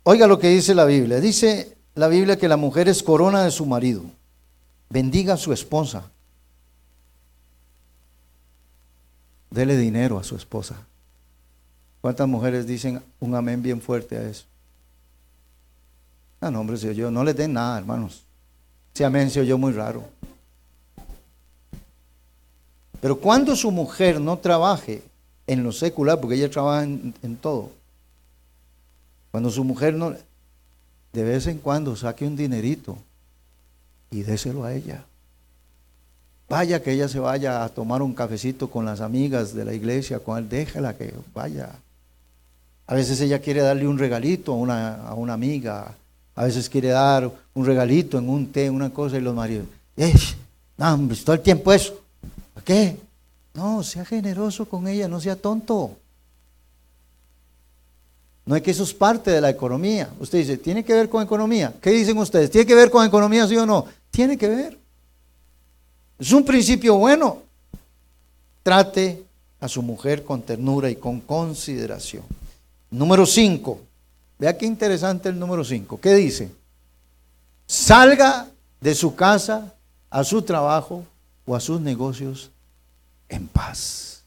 Oiga 0.05 0.27
lo 0.27 0.39
que 0.39 0.49
dice 0.49 0.75
la 0.75 0.85
Biblia. 0.85 1.21
Dice 1.21 1.77
la 1.95 2.09
Biblia 2.09 2.37
que 2.37 2.49
la 2.49 2.57
mujer 2.57 2.89
es 2.89 3.03
corona 3.03 3.45
de 3.45 3.51
su 3.51 3.67
marido. 3.67 4.03
Bendiga 4.91 5.35
a 5.35 5.37
su 5.37 5.53
esposa. 5.53 6.11
Dele 9.51 9.77
dinero 9.77 10.19
a 10.19 10.25
su 10.25 10.35
esposa. 10.35 10.77
¿Cuántas 12.01 12.27
mujeres 12.27 12.67
dicen 12.67 13.01
un 13.21 13.35
amén 13.35 13.63
bien 13.63 13.81
fuerte 13.81 14.17
a 14.17 14.29
eso? 14.29 14.45
Ah, 16.41 16.51
no, 16.51 16.61
hombre, 16.61 16.77
se 16.77 16.93
yo 16.95 17.11
No 17.11 17.23
le 17.23 17.33
den 17.33 17.53
nada, 17.53 17.79
hermanos. 17.79 18.25
Ese 18.93 19.05
amén 19.05 19.31
se 19.31 19.41
oyó 19.41 19.57
muy 19.57 19.73
raro. 19.73 20.03
Pero 23.01 23.17
cuando 23.17 23.55
su 23.55 23.71
mujer 23.71 24.21
no 24.21 24.39
trabaje 24.39 25.03
en 25.47 25.63
lo 25.63 25.71
secular, 25.71 26.21
porque 26.21 26.37
ella 26.37 26.51
trabaja 26.51 26.83
en 26.85 27.37
todo, 27.41 27.71
cuando 29.33 29.51
su 29.51 29.65
mujer 29.65 29.95
no, 29.95 30.15
de 31.13 31.25
vez 31.25 31.49
en 31.49 31.59
cuando 31.59 31.97
saque 31.97 32.25
un 32.25 32.37
dinerito 32.37 32.97
y 34.11 34.23
déselo 34.23 34.63
a 34.63 34.75
ella. 34.75 35.05
Vaya 36.49 36.83
que 36.83 36.93
ella 36.93 37.09
se 37.09 37.19
vaya 37.19 37.65
a 37.65 37.69
tomar 37.71 38.03
un 38.03 38.15
cafecito 38.15 38.71
con 38.71 38.85
las 38.85 39.01
amigas 39.01 39.55
de 39.55 39.65
la 39.65 39.73
iglesia, 39.73 40.21
con 40.21 40.39
él, 40.39 40.49
déjela 40.49 40.97
que 40.97 41.15
vaya. 41.35 41.71
A 42.87 42.95
veces 42.95 43.21
ella 43.23 43.41
quiere 43.41 43.63
darle 43.63 43.89
un 43.89 43.99
regalito 43.99 44.53
a 44.53 44.57
una, 44.57 44.95
a 44.97 45.15
una 45.15 45.33
amiga, 45.33 45.95
a 46.35 46.45
veces 46.45 46.69
quiere 46.69 46.89
dar 46.89 47.31
un 47.55 47.67
regalito 47.67 48.19
en 48.19 48.29
un 48.29 48.53
té, 48.53 48.69
una 48.69 48.91
cosa, 48.91 49.17
y 49.17 49.23
los 49.23 49.35
maridos, 49.35 49.67
¡eh! 49.97 50.15
No, 50.77 50.99
todo 51.25 51.35
el 51.37 51.43
tiempo 51.43 51.73
eso. 51.73 51.95
¿Para 52.53 52.65
qué? 52.65 52.97
No, 53.55 53.83
sea 53.83 54.05
generoso 54.05 54.67
con 54.67 54.89
ella, 54.89 55.09
no 55.09 55.21
sea 55.21 55.37
tonto. 55.37 55.97
No 58.45 58.57
es 58.57 58.63
que 58.63 58.73
eso 58.73 58.83
es 58.83 58.93
parte 58.93 59.31
de 59.31 59.41
la 59.41 59.51
economía. 59.51 60.11
Usted 60.19 60.39
dice, 60.39 60.57
¿tiene 60.57 60.85
que 60.85 60.93
ver 60.93 61.09
con 61.09 61.23
economía? 61.23 61.73
¿Qué 61.81 61.91
dicen 61.91 62.19
ustedes? 62.19 62.51
¿Tiene 62.51 62.67
que 62.67 62.75
ver 62.75 62.91
con 62.91 63.07
economía, 63.07 63.47
sí 63.47 63.57
o 63.57 63.65
no? 63.65 63.87
Tiene 64.11 64.37
que 64.37 64.49
ver. 64.49 64.79
Es 66.19 66.33
un 66.33 66.45
principio 66.45 66.97
bueno. 66.97 67.43
Trate 68.63 69.25
a 69.61 69.69
su 69.69 69.83
mujer 69.83 70.25
con 70.25 70.43
ternura 70.43 70.91
y 70.91 70.97
con 70.97 71.21
consideración. 71.21 72.25
Número 72.91 73.27
5. 73.27 73.81
Vea 74.39 74.59
qué 74.59 74.67
interesante 74.67 75.29
el 75.29 75.39
número 75.39 75.65
5. 75.65 76.01
¿Qué 76.01 76.15
dice? 76.15 76.51
Salga 77.67 78.49
de 78.81 78.95
su 78.95 79.15
casa 79.15 79.73
a 80.11 80.25
su 80.25 80.43
trabajo 80.43 81.05
o 81.47 81.55
a 81.55 81.61
sus 81.61 81.81
negocios 81.81 82.51
en 83.29 83.47
paz. 83.47 84.23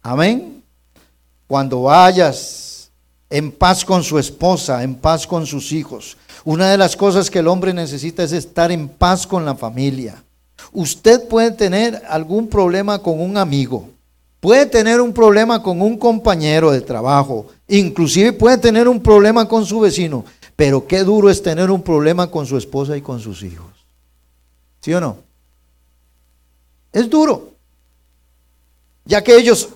Amén. 0.00 0.62
Cuando 1.46 1.82
vayas 1.82 2.73
en 3.34 3.50
paz 3.50 3.84
con 3.84 4.04
su 4.04 4.16
esposa, 4.16 4.84
en 4.84 4.94
paz 4.94 5.26
con 5.26 5.44
sus 5.44 5.72
hijos. 5.72 6.16
Una 6.44 6.70
de 6.70 6.78
las 6.78 6.94
cosas 6.94 7.28
que 7.28 7.40
el 7.40 7.48
hombre 7.48 7.74
necesita 7.74 8.22
es 8.22 8.30
estar 8.30 8.70
en 8.70 8.86
paz 8.88 9.26
con 9.26 9.44
la 9.44 9.56
familia. 9.56 10.22
Usted 10.72 11.26
puede 11.26 11.50
tener 11.50 12.00
algún 12.08 12.46
problema 12.46 13.00
con 13.00 13.20
un 13.20 13.36
amigo, 13.36 13.88
puede 14.38 14.66
tener 14.66 15.00
un 15.00 15.12
problema 15.12 15.60
con 15.60 15.82
un 15.82 15.98
compañero 15.98 16.70
de 16.70 16.80
trabajo, 16.80 17.48
inclusive 17.66 18.32
puede 18.32 18.56
tener 18.56 18.86
un 18.86 19.00
problema 19.00 19.48
con 19.48 19.66
su 19.66 19.80
vecino, 19.80 20.24
pero 20.54 20.86
qué 20.86 21.02
duro 21.02 21.28
es 21.28 21.42
tener 21.42 21.72
un 21.72 21.82
problema 21.82 22.30
con 22.30 22.46
su 22.46 22.56
esposa 22.56 22.96
y 22.96 23.00
con 23.00 23.18
sus 23.18 23.42
hijos. 23.42 23.72
¿Sí 24.80 24.94
o 24.94 25.00
no? 25.00 25.16
Es 26.92 27.10
duro, 27.10 27.50
ya 29.04 29.24
que 29.24 29.36
ellos 29.36 29.70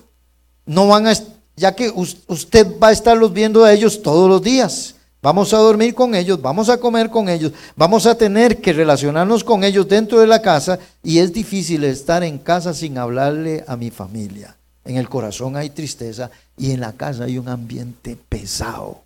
no 0.65 0.87
van 0.87 1.07
a 1.07 1.13
ya 1.59 1.75
que 1.75 1.91
usted 1.91 2.79
va 2.81 2.87
a 2.87 2.91
estarlos 2.91 3.33
viendo 3.33 3.63
a 3.63 3.73
ellos 3.73 4.01
todos 4.01 4.29
los 4.29 4.41
días. 4.41 4.95
Vamos 5.21 5.53
a 5.53 5.57
dormir 5.57 5.93
con 5.93 6.15
ellos, 6.15 6.41
vamos 6.41 6.69
a 6.69 6.77
comer 6.77 7.09
con 7.09 7.27
ellos, 7.27 7.51
vamos 7.75 8.05
a 8.05 8.15
tener 8.15 8.61
que 8.61 8.71
relacionarnos 8.71 9.43
con 9.43 9.65
ellos 9.65 9.85
dentro 9.85 10.21
de 10.21 10.27
la 10.27 10.41
casa 10.41 10.79
y 11.03 11.19
es 11.19 11.33
difícil 11.33 11.83
estar 11.83 12.23
en 12.23 12.37
casa 12.37 12.73
sin 12.73 12.97
hablarle 12.97 13.65
a 13.67 13.75
mi 13.75 13.91
familia. 13.91 14.55
En 14.85 14.95
el 14.95 15.09
corazón 15.09 15.57
hay 15.57 15.71
tristeza 15.71 16.31
y 16.57 16.71
en 16.71 16.79
la 16.79 16.93
casa 16.93 17.25
hay 17.25 17.37
un 17.37 17.49
ambiente 17.49 18.17
pesado. 18.29 19.01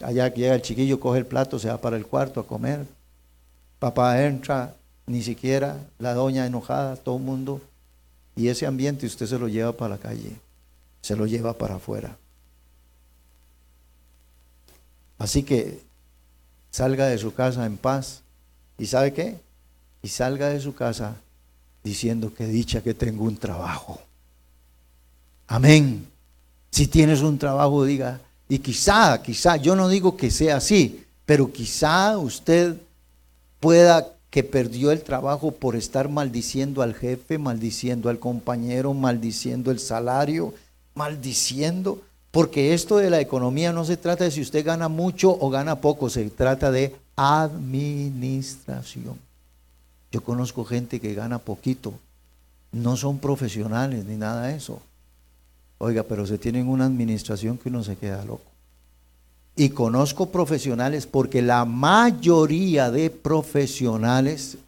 Allá 0.00 0.32
llega 0.32 0.54
el 0.54 0.62
chiquillo, 0.62 0.98
coge 0.98 1.18
el 1.18 1.26
plato, 1.26 1.58
se 1.58 1.68
va 1.68 1.78
para 1.78 1.98
el 1.98 2.06
cuarto 2.06 2.40
a 2.40 2.46
comer. 2.46 2.86
Papá 3.78 4.22
entra, 4.22 4.74
ni 5.06 5.22
siquiera 5.22 5.76
la 5.98 6.14
doña 6.14 6.46
enojada, 6.46 6.96
todo 6.96 7.18
el 7.18 7.22
mundo 7.22 7.60
y 8.36 8.48
ese 8.48 8.66
ambiente 8.66 9.06
usted 9.06 9.26
se 9.26 9.38
lo 9.38 9.48
lleva 9.48 9.72
para 9.72 9.96
la 9.96 9.98
calle, 9.98 10.36
se 11.00 11.16
lo 11.16 11.26
lleva 11.26 11.54
para 11.54 11.76
afuera. 11.76 12.16
Así 15.18 15.42
que 15.42 15.80
salga 16.70 17.06
de 17.06 17.16
su 17.16 17.32
casa 17.32 17.64
en 17.64 17.78
paz. 17.78 18.22
¿Y 18.78 18.84
sabe 18.84 19.14
qué? 19.14 19.40
Y 20.02 20.08
salga 20.08 20.50
de 20.50 20.60
su 20.60 20.74
casa 20.74 21.16
diciendo 21.82 22.34
que 22.34 22.46
dicha 22.46 22.82
que 22.82 22.92
tengo 22.92 23.24
un 23.24 23.38
trabajo. 23.38 24.00
Amén. 25.46 26.06
Si 26.70 26.86
tienes 26.88 27.22
un 27.22 27.38
trabajo, 27.38 27.84
diga, 27.84 28.20
y 28.48 28.58
quizá, 28.58 29.22
quizá, 29.22 29.56
yo 29.56 29.74
no 29.74 29.88
digo 29.88 30.16
que 30.16 30.30
sea 30.30 30.56
así, 30.56 31.06
pero 31.24 31.50
quizá 31.50 32.18
usted 32.18 32.76
pueda 33.58 34.15
que 34.30 34.42
perdió 34.42 34.90
el 34.90 35.02
trabajo 35.02 35.52
por 35.52 35.76
estar 35.76 36.08
maldiciendo 36.08 36.82
al 36.82 36.94
jefe, 36.94 37.38
maldiciendo 37.38 38.08
al 38.08 38.18
compañero, 38.18 38.94
maldiciendo 38.94 39.70
el 39.70 39.78
salario, 39.78 40.54
maldiciendo, 40.94 42.02
porque 42.30 42.74
esto 42.74 42.98
de 42.98 43.10
la 43.10 43.20
economía 43.20 43.72
no 43.72 43.84
se 43.84 43.96
trata 43.96 44.24
de 44.24 44.30
si 44.30 44.42
usted 44.42 44.64
gana 44.64 44.88
mucho 44.88 45.30
o 45.30 45.48
gana 45.48 45.80
poco, 45.80 46.10
se 46.10 46.28
trata 46.30 46.70
de 46.70 46.94
administración. 47.16 49.18
Yo 50.12 50.22
conozco 50.22 50.64
gente 50.64 51.00
que 51.00 51.14
gana 51.14 51.38
poquito, 51.38 51.94
no 52.72 52.96
son 52.96 53.18
profesionales 53.18 54.04
ni 54.04 54.16
nada 54.16 54.48
de 54.48 54.56
eso. 54.56 54.80
Oiga, 55.78 56.02
pero 56.02 56.26
se 56.26 56.38
tienen 56.38 56.68
una 56.68 56.86
administración 56.86 57.58
que 57.58 57.68
uno 57.68 57.82
se 57.82 57.96
queda 57.96 58.24
loco. 58.24 58.55
Y 59.56 59.70
conozco 59.70 60.26
profesionales 60.26 61.06
porque 61.06 61.40
la 61.40 61.64
mayoría 61.64 62.90
de 62.90 63.08
profesionales, 63.08 64.58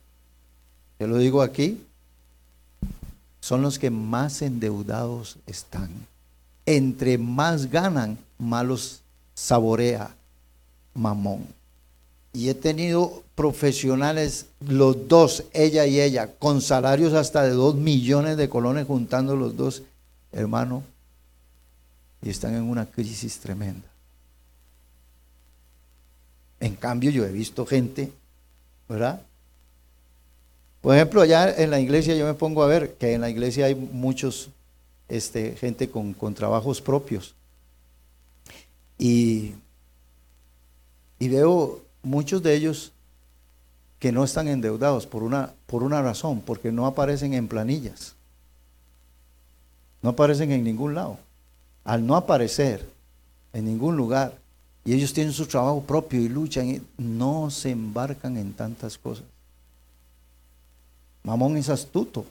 te 0.97 1.07
lo 1.07 1.19
digo 1.19 1.43
aquí, 1.43 1.79
son 3.41 3.61
los 3.61 3.79
que 3.79 3.91
más 3.91 4.41
endeudados 4.41 5.37
están. 5.47 5.91
Entre 6.65 7.19
más 7.19 7.71
ganan, 7.71 8.19
más 8.39 8.65
los 8.65 9.01
saborea 9.35 10.15
mamón. 10.95 11.47
Y 12.33 12.49
he 12.49 12.55
tenido 12.55 13.23
profesionales, 13.35 14.47
los 14.67 15.07
dos, 15.07 15.45
ella 15.53 15.87
y 15.87 16.01
ella, 16.01 16.31
con 16.39 16.61
salarios 16.61 17.13
hasta 17.13 17.43
de 17.43 17.51
dos 17.51 17.75
millones 17.75 18.37
de 18.37 18.49
colones 18.49 18.87
juntando 18.87 19.37
los 19.37 19.57
dos, 19.57 19.83
hermano, 20.33 20.83
y 22.23 22.31
están 22.31 22.55
en 22.55 22.63
una 22.63 22.87
crisis 22.87 23.39
tremenda. 23.39 23.87
En 26.61 26.75
cambio, 26.75 27.11
yo 27.11 27.25
he 27.25 27.33
visto 27.33 27.65
gente, 27.67 28.13
¿verdad? 28.89 29.23
Por 30.81 30.95
ejemplo, 30.95 31.21
allá 31.21 31.55
en 31.57 31.71
la 31.71 31.81
iglesia 31.81 32.15
yo 32.15 32.27
me 32.27 32.35
pongo 32.35 32.63
a 32.63 32.67
ver 32.67 32.95
que 32.95 33.15
en 33.15 33.21
la 33.21 33.31
iglesia 33.31 33.67
hay 33.67 33.75
muchos, 33.75 34.51
este, 35.09 35.57
gente 35.57 35.91
con, 35.91 36.15
con 36.15 36.35
trabajos 36.35 36.81
propios. 36.81 37.35
Y, 38.97 39.55
y 41.19 41.29
veo 41.29 41.83
muchos 42.03 42.43
de 42.43 42.55
ellos 42.55 42.93
que 43.99 44.13
no 44.13 44.25
están 44.25 44.49
endeudados 44.49 45.07
por 45.07 45.23
una, 45.23 45.53
por 45.67 45.83
una 45.83 46.01
razón, 46.03 46.41
porque 46.41 46.71
no 46.71 46.87
aparecen 46.87 47.35
en 47.35 47.49
planillas. 47.49 48.15
No 50.03 50.11
aparecen 50.11 50.53
en 50.53 50.63
ningún 50.63 50.95
lado. 50.95 51.19
Al 51.85 52.07
no 52.07 52.15
aparecer 52.15 52.89
en 53.53 53.65
ningún 53.65 53.97
lugar, 53.97 54.39
y 54.89 54.95
ellos 54.95 55.13
tienen 55.13 55.35
su 55.35 55.45
trabajo 55.45 55.83
propio 55.83 56.19
y 56.19 56.31
luchan, 56.31 56.83
no 56.97 57.51
se 57.51 57.71
embarcan 57.71 58.39
en 58.39 58.55
tantas 58.55 58.97
cosas. 58.97 59.27
Mamón 61.23 61.59
es 61.59 61.69
astuto. 61.69 62.25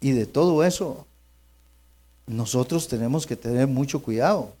Y 0.00 0.10
de 0.10 0.26
todo 0.26 0.64
eso, 0.64 1.06
nosotros 2.26 2.88
tenemos 2.88 3.24
que 3.24 3.36
tener 3.36 3.68
mucho 3.68 4.02
cuidado. 4.02 4.52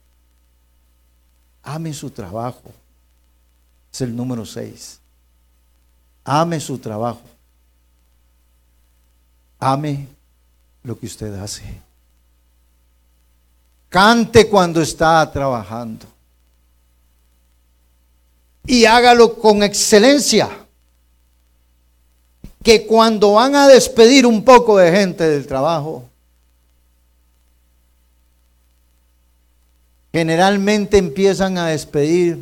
Ame 1.64 1.92
su 1.92 2.10
trabajo. 2.10 2.70
Es 3.92 4.00
el 4.00 4.14
número 4.14 4.46
6. 4.46 5.00
Ame 6.22 6.60
su 6.60 6.78
trabajo. 6.78 7.22
Ame 9.58 10.06
lo 10.84 10.96
que 10.96 11.06
usted 11.06 11.34
hace. 11.34 11.87
Cante 13.88 14.48
cuando 14.48 14.82
está 14.82 15.30
trabajando. 15.32 16.06
Y 18.66 18.84
hágalo 18.84 19.38
con 19.38 19.62
excelencia. 19.62 20.48
Que 22.62 22.86
cuando 22.86 23.32
van 23.34 23.54
a 23.54 23.66
despedir 23.66 24.26
un 24.26 24.44
poco 24.44 24.76
de 24.76 24.90
gente 24.92 25.24
del 25.24 25.46
trabajo, 25.46 26.04
generalmente 30.12 30.98
empiezan 30.98 31.56
a 31.56 31.68
despedir 31.68 32.38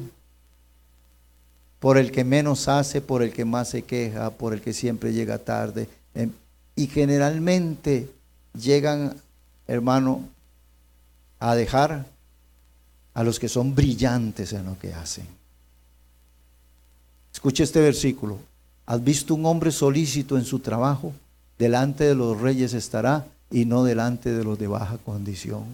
por 1.78 1.99
el 1.99 2.11
que 2.11 2.24
menos 2.24 2.66
hace, 2.66 3.01
por 3.01 3.22
el 3.22 3.32
que 3.32 3.44
más 3.44 3.68
se 3.68 3.82
queja, 3.82 4.30
por 4.30 4.53
el 4.53 4.61
que 4.61 4.72
siempre 4.72 5.12
llega 5.12 5.38
tarde. 5.38 5.88
Em, 6.14 6.32
y 6.74 6.88
generalmente 6.88 8.09
llegan, 8.59 9.14
hermano, 9.68 10.28
a 11.39 11.55
dejar 11.55 12.07
a 13.14 13.22
los 13.22 13.39
que 13.39 13.49
son 13.49 13.74
brillantes 13.74 14.53
en 14.53 14.66
lo 14.66 14.78
que 14.78 14.93
hacen. 14.93 15.26
Escuche 17.32 17.64
este 17.64 17.80
versículo. 17.80 18.39
¿Has 18.87 19.03
visto 19.03 19.34
un 19.34 19.45
hombre 19.47 19.70
solícito 19.70 20.39
en 20.39 20.45
su 20.45 20.61
trabajo? 20.61 21.12
Delante 21.59 22.05
de 22.05 22.14
los 22.14 22.41
reyes 22.41 22.72
estará 22.72 23.26
y 23.51 23.64
no 23.64 23.84
delante 23.84 24.32
de 24.32 24.45
los 24.45 24.59
de 24.59 24.66
baja 24.66 24.99
condición. 24.99 25.64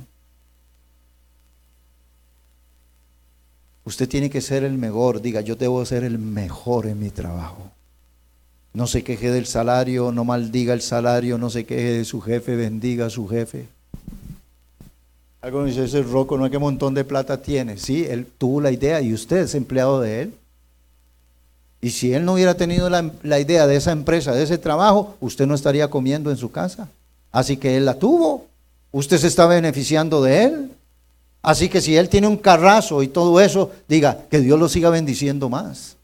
Usted 3.84 4.08
tiene 4.08 4.30
que 4.30 4.40
ser 4.40 4.64
el 4.64 4.78
mejor. 4.78 5.20
Diga, 5.20 5.40
yo 5.40 5.56
debo 5.56 5.84
ser 5.84 6.04
el 6.04 6.18
mejor 6.18 6.86
en 6.86 7.00
mi 7.00 7.10
trabajo. 7.10 7.70
No 8.72 8.86
se 8.86 9.04
queje 9.04 9.30
del 9.30 9.46
salario, 9.46 10.12
no 10.12 10.24
maldiga 10.24 10.72
el 10.72 10.80
salario, 10.80 11.36
no 11.36 11.50
se 11.50 11.64
queje 11.64 11.92
de 11.92 12.04
su 12.04 12.20
jefe, 12.20 12.56
bendiga 12.56 13.06
a 13.06 13.10
su 13.10 13.28
jefe. 13.28 13.68
Algo 15.42 15.64
dice, 15.64 15.84
ese 15.84 16.02
roco 16.04 16.38
no 16.38 16.46
es 16.46 16.52
que 16.52 16.58
montón 16.58 16.94
de 16.94 17.04
plata 17.04 17.42
tiene. 17.42 17.76
Sí, 17.76 18.06
él 18.08 18.26
tuvo 18.38 18.60
la 18.60 18.70
idea 18.70 19.00
y 19.00 19.12
usted 19.12 19.38
es 19.38 19.56
empleado 19.56 20.00
de 20.00 20.22
él. 20.22 20.38
Y 21.80 21.90
si 21.90 22.14
él 22.14 22.24
no 22.24 22.34
hubiera 22.34 22.54
tenido 22.54 22.88
la, 22.88 23.10
la, 23.24 23.40
idea 23.40 23.66
de 23.66 23.74
esa 23.74 23.90
empresa, 23.90 24.32
de 24.32 24.44
ese 24.44 24.56
trabajo, 24.56 25.16
usted 25.20 25.48
no 25.48 25.56
estaría 25.56 25.90
comiendo 25.90 26.30
en 26.30 26.36
su 26.36 26.52
casa. 26.52 26.88
Así 27.32 27.56
que 27.56 27.76
él 27.76 27.84
la 27.84 27.98
tuvo. 27.98 28.46
Usted 28.92 29.18
se 29.18 29.26
está 29.26 29.46
beneficiando 29.46 30.22
de 30.22 30.44
él. 30.44 30.70
Así 31.42 31.68
que 31.68 31.80
si 31.80 31.96
él 31.96 32.08
tiene 32.08 32.28
un 32.28 32.36
carrazo 32.36 33.02
y 33.02 33.08
todo 33.08 33.40
eso, 33.40 33.72
diga 33.88 34.26
que 34.30 34.38
Dios 34.38 34.60
lo 34.60 34.68
siga 34.68 34.90
bendiciendo 34.90 35.48
más. 35.48 35.96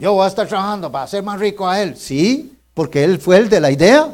Yo 0.00 0.14
voy 0.14 0.24
a 0.24 0.28
estar 0.28 0.48
trabajando 0.48 0.90
para 0.90 1.04
hacer 1.04 1.22
más 1.22 1.38
rico 1.38 1.68
a 1.68 1.80
él. 1.80 1.96
Sí, 1.96 2.56
porque 2.74 3.04
él 3.04 3.20
fue 3.20 3.36
el 3.36 3.48
de 3.48 3.60
la 3.60 3.70
idea. 3.70 4.12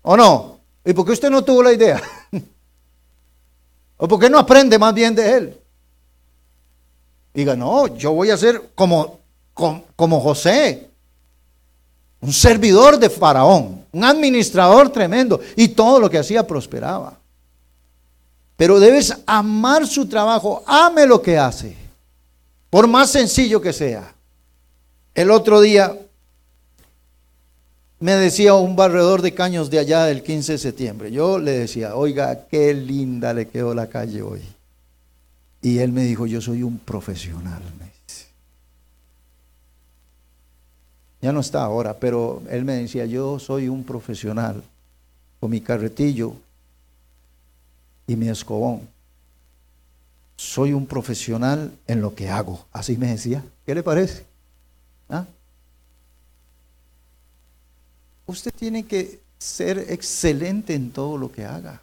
¿O 0.00 0.16
no? 0.16 0.57
¿Y 0.88 0.94
por 0.94 1.04
qué 1.04 1.12
usted 1.12 1.28
no 1.28 1.44
tuvo 1.44 1.62
la 1.62 1.70
idea? 1.70 2.00
¿O 3.98 4.08
por 4.08 4.18
qué 4.18 4.30
no 4.30 4.38
aprende 4.38 4.78
más 4.78 4.94
bien 4.94 5.14
de 5.14 5.36
él? 5.36 5.60
Diga, 7.34 7.54
no, 7.54 7.94
yo 7.94 8.14
voy 8.14 8.30
a 8.30 8.38
ser 8.38 8.70
como, 8.74 9.18
como, 9.52 9.84
como 9.94 10.18
José, 10.18 10.88
un 12.22 12.32
servidor 12.32 12.98
de 12.98 13.10
Faraón, 13.10 13.84
un 13.92 14.02
administrador 14.02 14.88
tremendo, 14.88 15.38
y 15.56 15.68
todo 15.68 16.00
lo 16.00 16.08
que 16.08 16.20
hacía 16.20 16.46
prosperaba. 16.46 17.18
Pero 18.56 18.80
debes 18.80 19.14
amar 19.26 19.86
su 19.86 20.08
trabajo, 20.08 20.62
ame 20.66 21.04
lo 21.04 21.20
que 21.20 21.36
hace, 21.36 21.76
por 22.70 22.86
más 22.86 23.10
sencillo 23.10 23.60
que 23.60 23.74
sea. 23.74 24.14
El 25.14 25.30
otro 25.32 25.60
día 25.60 25.94
me 28.00 28.12
decía 28.12 28.54
un 28.54 28.76
barredor 28.76 29.22
de 29.22 29.34
caños 29.34 29.70
de 29.70 29.78
allá 29.78 30.04
del 30.04 30.22
15 30.22 30.52
de 30.52 30.58
septiembre, 30.58 31.10
yo 31.10 31.38
le 31.38 31.52
decía, 31.52 31.96
oiga, 31.96 32.46
qué 32.48 32.72
linda 32.74 33.34
le 33.34 33.48
quedó 33.48 33.74
la 33.74 33.88
calle 33.88 34.22
hoy. 34.22 34.42
Y 35.60 35.78
él 35.78 35.92
me 35.92 36.04
dijo, 36.04 36.26
yo 36.26 36.40
soy 36.40 36.62
un 36.62 36.78
profesional. 36.78 37.62
Ya 41.20 41.32
no 41.32 41.40
está 41.40 41.64
ahora, 41.64 41.98
pero 41.98 42.42
él 42.48 42.64
me 42.64 42.74
decía, 42.74 43.04
yo 43.04 43.40
soy 43.40 43.68
un 43.68 43.82
profesional 43.82 44.62
con 45.40 45.50
mi 45.50 45.60
carretillo 45.60 46.34
y 48.06 48.14
mi 48.14 48.28
escobón. 48.28 48.88
Soy 50.36 50.72
un 50.72 50.86
profesional 50.86 51.72
en 51.88 52.00
lo 52.00 52.14
que 52.14 52.28
hago. 52.28 52.64
Así 52.72 52.96
me 52.96 53.08
decía. 53.08 53.44
¿Qué 53.66 53.74
le 53.74 53.82
parece? 53.82 54.24
¿Ah? 55.08 55.26
Usted 58.28 58.52
tiene 58.54 58.84
que 58.84 59.20
ser 59.38 59.78
excelente 59.88 60.74
en 60.74 60.90
todo 60.90 61.16
lo 61.16 61.32
que 61.32 61.46
haga. 61.46 61.80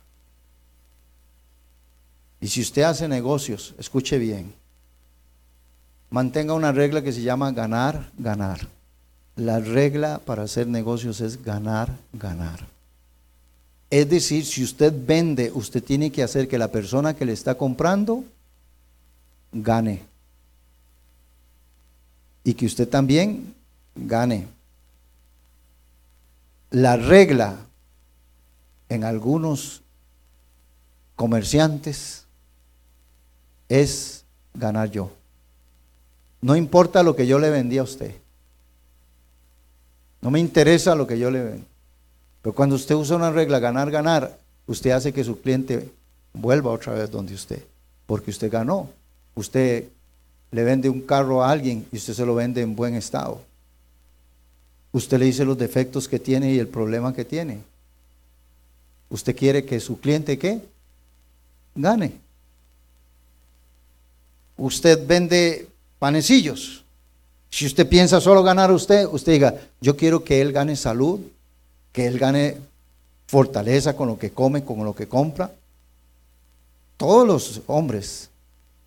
Y 2.39 2.47
si 2.47 2.61
usted 2.61 2.83
hace 2.83 3.07
negocios, 3.07 3.73
escuche 3.79 4.19
bien, 4.19 4.53
mantenga 6.11 6.53
una 6.53 6.71
regla 6.71 7.01
que 7.01 7.11
se 7.11 7.23
llama 7.23 7.51
ganar, 7.51 8.11
ganar. 8.19 8.67
La 9.35 9.59
regla 9.59 10.21
para 10.23 10.43
hacer 10.43 10.67
negocios 10.67 11.19
es 11.19 11.43
ganar, 11.43 11.89
ganar. 12.13 12.67
Es 13.89 14.07
decir, 14.07 14.45
si 14.45 14.63
usted 14.63 14.93
vende, 14.95 15.51
usted 15.51 15.83
tiene 15.83 16.11
que 16.11 16.21
hacer 16.21 16.47
que 16.47 16.59
la 16.59 16.71
persona 16.71 17.15
que 17.15 17.25
le 17.25 17.33
está 17.33 17.55
comprando 17.55 18.23
gane. 19.51 20.03
Y 22.43 22.53
que 22.53 22.67
usted 22.67 22.87
también 22.87 23.55
gane. 23.95 24.54
La 26.69 26.97
regla 26.97 27.57
en 28.89 29.03
algunos 29.03 29.83
comerciantes 31.15 32.25
es 33.69 34.25
ganar 34.53 34.91
yo. 34.91 35.11
No 36.41 36.55
importa 36.55 37.03
lo 37.03 37.15
que 37.15 37.27
yo 37.27 37.39
le 37.39 37.49
vendí 37.49 37.77
a 37.77 37.83
usted. 37.83 38.15
No 40.21 40.31
me 40.31 40.39
interesa 40.39 40.95
lo 40.95 41.07
que 41.07 41.17
yo 41.17 41.31
le 41.31 41.43
vendo. 41.43 41.65
Pero 42.41 42.53
cuando 42.53 42.75
usted 42.75 42.95
usa 42.95 43.15
una 43.15 43.31
regla, 43.31 43.59
ganar, 43.59 43.89
ganar, 43.89 44.37
usted 44.67 44.91
hace 44.91 45.11
que 45.13 45.23
su 45.23 45.41
cliente 45.41 45.89
vuelva 46.33 46.71
otra 46.71 46.93
vez 46.93 47.09
donde 47.09 47.33
usted. 47.33 47.63
Porque 48.05 48.31
usted 48.31 48.51
ganó. 48.51 48.89
Usted 49.33 49.85
le 50.51 50.63
vende 50.63 50.89
un 50.89 51.01
carro 51.01 51.43
a 51.43 51.51
alguien 51.51 51.87
y 51.91 51.97
usted 51.97 52.13
se 52.13 52.25
lo 52.25 52.35
vende 52.35 52.61
en 52.61 52.75
buen 52.75 52.95
estado. 52.95 53.41
Usted 54.95 55.19
le 55.19 55.25
dice 55.25 55.43
los 55.43 55.57
defectos 55.57 56.07
que 56.07 56.19
tiene 56.19 56.53
y 56.53 56.57
el 56.57 56.69
problema 56.69 57.13
que 57.13 57.25
tiene. 57.25 57.59
Usted 59.09 59.35
quiere 59.35 59.65
que 59.65 59.81
su 59.81 59.99
cliente, 59.99 60.39
¿qué? 60.39 60.61
Gane. 61.75 62.13
Usted 64.55 65.05
vende 65.05 65.67
panecillos. 65.99 66.85
Si 67.49 67.65
usted 67.65 67.89
piensa 67.89 68.21
solo 68.21 68.41
ganar 68.41 68.71
usted, 68.71 69.05
usted 69.11 69.33
diga, 69.33 69.59
yo 69.81 69.97
quiero 69.97 70.23
que 70.23 70.39
él 70.39 70.53
gane 70.53 70.77
salud, 70.77 71.19
que 71.91 72.07
él 72.07 72.17
gane 72.17 72.55
fortaleza 73.27 73.97
con 73.97 74.07
lo 74.07 74.17
que 74.17 74.31
come, 74.31 74.63
con 74.63 74.85
lo 74.85 74.95
que 74.95 75.09
compra. 75.09 75.51
Todos 76.95 77.27
los 77.27 77.61
hombres 77.67 78.29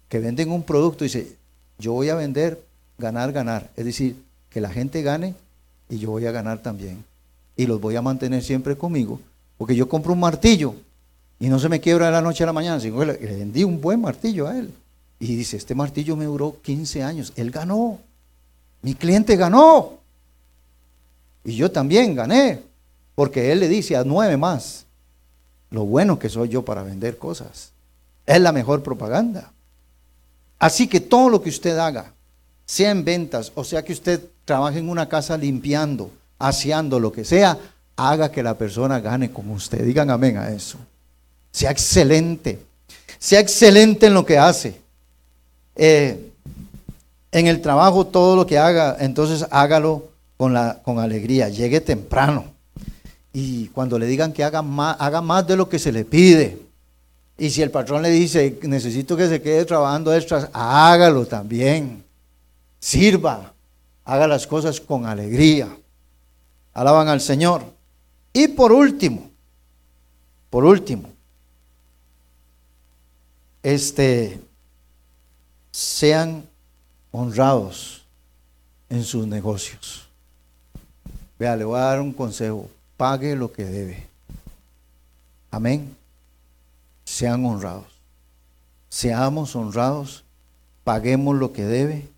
que 0.09 0.21
venden 0.21 0.53
un 0.53 0.63
producto 0.63 1.05
dicen, 1.05 1.29
yo 1.79 1.93
voy 1.93 2.09
a 2.09 2.15
vender, 2.15 2.59
ganar, 2.97 3.31
ganar. 3.31 3.69
Es 3.77 3.85
decir, 3.85 4.17
que 4.49 4.63
la 4.63 4.71
gente 4.71 5.03
gane 5.03 5.35
y 5.89 5.99
yo 5.99 6.11
voy 6.11 6.27
a 6.27 6.33
ganar 6.33 6.63
también. 6.63 7.05
Y 7.57 7.67
los 7.67 7.81
voy 7.81 7.97
a 7.97 8.03
mantener 8.03 8.43
siempre 8.43 8.77
conmigo, 8.77 9.21
porque 9.57 9.75
yo 9.75 9.89
compro 9.89 10.13
un 10.13 10.21
martillo 10.21 10.75
y 11.41 11.49
no 11.49 11.59
se 11.59 11.69
me 11.69 11.81
quiebra 11.81 12.07
de 12.07 12.13
la 12.13 12.23
noche 12.23 12.43
a 12.43 12.47
la 12.47 12.53
mañana, 12.53 12.81
sino 12.81 12.99
que 12.99 13.07
le 13.07 13.17
vendí 13.17 13.65
un 13.65 13.81
buen 13.81 14.01
martillo 14.01 14.47
a 14.47 14.59
él. 14.59 14.73
Y 15.21 15.35
dice, 15.35 15.57
este 15.57 15.75
martillo 15.75 16.17
me 16.17 16.25
duró 16.25 16.57
15 16.63 17.03
años, 17.03 17.33
él 17.37 17.51
ganó. 17.51 17.99
Mi 18.83 18.95
cliente 18.95 19.37
ganó. 19.37 19.99
Y 21.45 21.57
yo 21.57 21.71
también 21.71 22.15
gané. 22.15 22.63
Porque 23.15 23.51
él 23.51 23.61
le 23.61 23.69
dice 23.69 23.97
a 23.97 24.05
nueve 24.05 24.37
más 24.37 24.87
lo 25.71 25.85
bueno 25.85 26.19
que 26.19 26.29
soy 26.29 26.49
yo 26.49 26.65
para 26.65 26.83
vender 26.83 27.19
cosas. 27.19 27.73
Es 28.25 28.41
la 28.41 28.53
mejor 28.53 28.83
propaganda. 28.83 29.51
Así 30.59 30.87
que 30.87 31.01
todo 31.01 31.29
lo 31.29 31.43
que 31.43 31.49
usted 31.49 31.77
haga, 31.79 32.13
sea 32.69 32.91
en 32.91 33.03
ventas, 33.03 33.51
o 33.55 33.65
sea 33.65 33.83
que 33.83 33.95
usted 33.95 34.21
trabaje 34.45 34.79
en 34.79 34.91
una 34.91 35.09
casa 35.09 35.39
limpiando, 35.39 36.11
aseando, 36.39 37.01
lo 37.01 37.11
que 37.11 37.25
sea, 37.25 37.57
haga 37.97 38.31
que 38.31 38.43
la 38.43 38.59
persona 38.59 39.01
gane 39.01 39.33
como 39.33 39.55
usted. 39.55 39.83
Digan 39.83 40.11
amén 40.11 40.37
a 40.37 40.51
eso. 40.51 40.77
Sea 41.51 41.71
excelente. 41.71 42.59
Sea 43.19 43.41
excelente 43.41 44.07
en 44.07 44.15
lo 44.15 44.27
que 44.27 44.37
hace. 44.37 44.79
Eh, 45.77 46.31
en 47.33 47.47
el 47.47 47.63
trabajo, 47.63 48.07
todo 48.07 48.37
lo 48.37 48.47
que 48.47 48.59
haga, 48.59 48.99
entonces 49.01 49.47
hágalo 49.51 50.11
con, 50.37 50.53
la, 50.53 50.79
con 50.85 50.99
alegría. 50.99 51.49
Llegue 51.49 51.81
temprano. 51.81 52.45
Y 53.33 53.69
cuando 53.69 53.99
le 53.99 54.05
digan 54.05 54.35
que 54.35 54.45
haga 54.45 54.61
más, 54.61 54.95
haga 55.01 55.23
más 55.23 55.47
de 55.47 55.57
lo 55.57 55.71
que 55.71 55.79
se 55.79 55.91
le 55.91 56.05
pide. 56.05 56.59
Y 57.39 57.49
si 57.49 57.63
el 57.63 57.71
patrón 57.71 58.03
le 58.03 58.11
dice, 58.11 58.59
necesito 58.63 59.17
que 59.17 59.27
se 59.27 59.41
quede 59.41 59.65
trabajando 59.65 60.15
extras, 60.15 60.51
hágalo 60.53 61.25
también. 61.25 62.07
Sirva. 62.81 63.53
Haga 64.05 64.27
las 64.27 64.47
cosas 64.47 64.81
con 64.81 65.07
alegría. 65.07 65.69
Alaban 66.73 67.09
al 67.09 67.21
Señor. 67.21 67.63
Y 68.33 68.49
por 68.49 68.73
último, 68.73 69.31
por 70.51 70.65
último, 70.65 71.11
este, 73.63 74.41
sean 75.71 76.45
honrados 77.11 78.05
en 78.89 79.05
sus 79.05 79.27
negocios. 79.27 80.09
Vea, 81.39 81.57
le 81.57 81.65
voy 81.65 81.79
a 81.79 81.85
dar 81.85 82.01
un 82.01 82.13
consejo. 82.13 82.69
Pague 82.97 83.37
lo 83.37 83.53
que 83.53 83.65
debe. 83.65 84.07
Amén. 85.51 85.97
Sean 87.05 87.45
honrados. 87.45 87.87
Seamos 88.89 89.55
honrados. 89.55 90.25
Paguemos 90.85 91.37
lo 91.37 91.53
que 91.53 91.65
debe. 91.65 92.09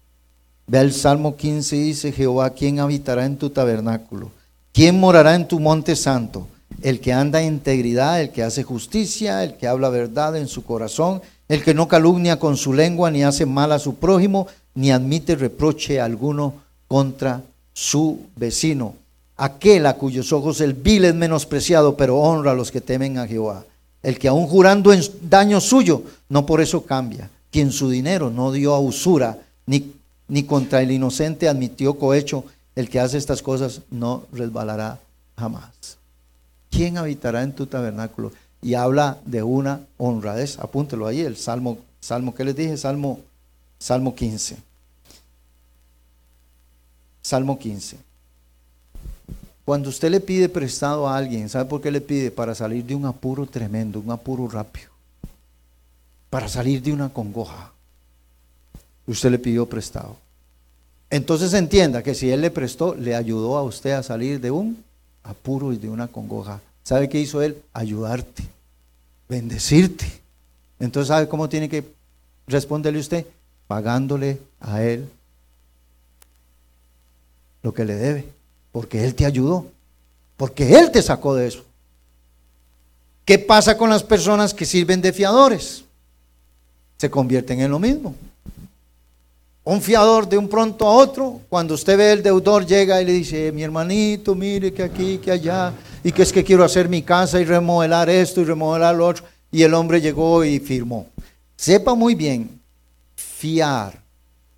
Vea 0.71 0.83
el 0.83 0.93
Salmo 0.93 1.35
15 1.35 1.75
dice, 1.75 2.13
Jehová, 2.13 2.51
¿quién 2.51 2.79
habitará 2.79 3.27
en 3.27 3.37
tu 3.37 3.51
tabernáculo? 3.51 4.31
¿Quién 4.73 5.01
morará 5.01 5.35
en 5.35 5.49
tu 5.49 5.59
monte 5.59 5.97
santo? 5.97 6.47
El 6.81 7.01
que 7.01 7.13
anda 7.13 7.43
en 7.43 7.55
integridad, 7.55 8.21
el 8.21 8.31
que 8.31 8.45
hace 8.45 8.63
justicia, 8.63 9.43
el 9.43 9.57
que 9.57 9.67
habla 9.67 9.89
verdad 9.89 10.37
en 10.37 10.47
su 10.47 10.63
corazón, 10.63 11.23
el 11.49 11.65
que 11.65 11.75
no 11.75 11.89
calumnia 11.89 12.39
con 12.39 12.57
su 12.57 12.73
lengua, 12.73 13.11
ni 13.11 13.25
hace 13.25 13.47
mal 13.47 13.73
a 13.73 13.81
su 13.81 13.97
prójimo, 13.97 14.47
ni 14.77 14.93
admite 14.93 15.35
reproche 15.35 16.01
alguno 16.01 16.55
contra 16.87 17.43
su 17.73 18.21
vecino. 18.37 18.95
Aquel 19.39 19.87
a 19.87 19.95
cuyos 19.95 20.33
ojos 20.33 20.61
el 20.61 20.75
vil 20.75 21.05
es 21.05 21.17
menospreciado, 21.17 21.97
pero 21.97 22.17
honra 22.21 22.53
a 22.53 22.55
los 22.55 22.71
que 22.71 22.81
temen 22.81 23.19
a 23.19 23.27
Jehová. 23.27 23.65
El 24.05 24.21
que 24.21 24.29
aun 24.29 24.47
jurando 24.47 24.93
en 24.93 25.03
daño 25.29 25.61
suyo, 25.61 26.05
no 26.29 26.47
por 26.47 26.61
eso 26.61 26.87
cambia. 26.87 27.29
Quien 27.51 27.73
su 27.73 27.91
dinero 27.91 28.31
no 28.31 28.53
dio 28.53 28.73
a 28.73 28.79
usura, 28.79 29.37
ni, 29.67 29.99
ni 30.31 30.45
contra 30.45 30.81
el 30.81 30.93
inocente 30.93 31.49
admitió 31.49 31.99
cohecho, 31.99 32.45
el 32.77 32.89
que 32.89 33.01
hace 33.01 33.19
estas 33.19 33.43
cosas 33.43 33.83
no 33.91 34.25
resbalará 34.33 35.01
jamás. 35.37 35.99
¿Quién 36.71 36.97
habitará 36.97 37.43
en 37.43 37.53
tu 37.53 37.67
tabernáculo? 37.67 38.33
Y 38.63 38.75
habla 38.75 39.19
de 39.27 39.43
una 39.43 39.81
honradez. 39.99 40.59
Apúntelo 40.61 41.07
ahí, 41.07 41.21
el 41.21 41.37
Salmo, 41.37 41.79
Salmo, 42.01 42.33
¿qué 42.33 42.45
les 42.45 42.55
dije? 42.55 42.77
Salmo, 42.77 43.21
Salmo 43.81 44.15
15. 44.15 44.57
Salmo 47.23 47.59
15. 47.59 47.99
Cuando 49.65 49.89
usted 49.89 50.11
le 50.11 50.21
pide 50.21 50.49
prestado 50.49 51.09
a 51.09 51.17
alguien, 51.17 51.49
¿sabe 51.49 51.65
por 51.65 51.81
qué 51.81 51.91
le 51.91 52.01
pide? 52.01 52.31
Para 52.31 52.55
salir 52.55 52.85
de 52.85 52.95
un 52.95 53.05
apuro 53.05 53.47
tremendo, 53.47 53.99
un 53.99 54.13
apuro 54.13 54.47
rápido. 54.47 54.91
Para 56.29 56.49
salir 56.49 56.81
de 56.83 56.93
una 56.93 57.09
congoja. 57.09 57.73
Usted 59.11 59.33
le 59.33 59.41
pidió 59.41 59.67
prestado. 59.67 60.17
Entonces 61.11 61.53
entienda 61.55 62.01
que 62.01 62.15
si 62.15 62.31
Él 62.31 62.43
le 62.43 62.51
prestó, 62.53 62.95
le 62.95 63.17
ayudó 63.17 63.59
a 63.59 63.65
usted 63.65 63.91
a 63.91 64.05
salir 64.05 64.41
de 64.41 64.53
un 64.53 64.85
apuro 65.25 65.73
y 65.73 65.79
de 65.79 65.89
una 65.89 66.07
congoja. 66.07 66.61
¿Sabe 66.85 67.09
qué 67.09 67.19
hizo 67.19 67.43
Él? 67.43 67.61
Ayudarte, 67.73 68.45
bendecirte. 69.29 70.07
Entonces, 70.79 71.09
¿sabe 71.09 71.27
cómo 71.27 71.49
tiene 71.49 71.69
que 71.69 71.85
responderle 72.47 73.01
usted? 73.01 73.27
Pagándole 73.67 74.39
a 74.61 74.81
Él 74.81 75.09
lo 77.65 77.75
que 77.75 77.85
le 77.85 77.97
debe, 77.97 78.29
porque 78.71 79.05
Él 79.05 79.17
te 79.17 79.27
ayudó, 79.27 79.67
porque 80.37 80.79
Él 80.79 80.93
te 80.93 81.03
sacó 81.03 81.35
de 81.35 81.49
eso. 81.49 81.65
¿Qué 83.25 83.41
pasa 83.41 83.77
con 83.77 83.91
las 83.91 84.05
personas 84.05 84.55
que 84.55 84.67
sirven 84.67 85.03
de 85.03 85.13
fiadores? 85.13 85.83
Se 86.97 87.11
convierten 87.11 87.61
en 87.61 87.73
lo 87.73 87.81
mismo 87.81 88.15
un 89.73 89.81
fiador 89.81 90.29
de 90.29 90.37
un 90.37 90.49
pronto 90.49 90.85
a 90.85 90.93
otro, 90.93 91.43
cuando 91.49 91.75
usted 91.75 91.97
ve 91.97 92.13
el 92.13 92.25
deudor 92.25 92.67
llega 92.67 93.01
y 93.01 93.05
le 93.05 93.13
dice, 93.13 93.53
mi 93.53 93.63
hermanito, 93.63 94.35
mire 94.35 94.73
que 94.73 94.83
aquí, 94.83 95.19
que 95.19 95.31
allá, 95.31 95.73
y 96.03 96.11
que 96.11 96.23
es 96.23 96.33
que 96.33 96.43
quiero 96.43 96.65
hacer 96.65 96.89
mi 96.89 97.03
casa 97.03 97.41
y 97.41 97.45
remodelar 97.45 98.11
esto 98.11 98.41
y 98.41 98.45
remodelar 98.45 98.97
lo 98.97 99.07
otro, 99.07 99.25
y 99.53 99.63
el 99.63 99.75
hombre 99.75 100.01
llegó 100.01 100.45
y 100.45 100.59
firmó. 100.59 101.07
Sepa 101.55 101.95
muy 101.95 102.17
bien, 102.17 102.61
fiar, 103.15 104.03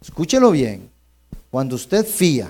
escúchelo 0.01 0.51
bien, 0.51 0.89
cuando 1.51 1.77
usted 1.77 2.07
fía, 2.07 2.49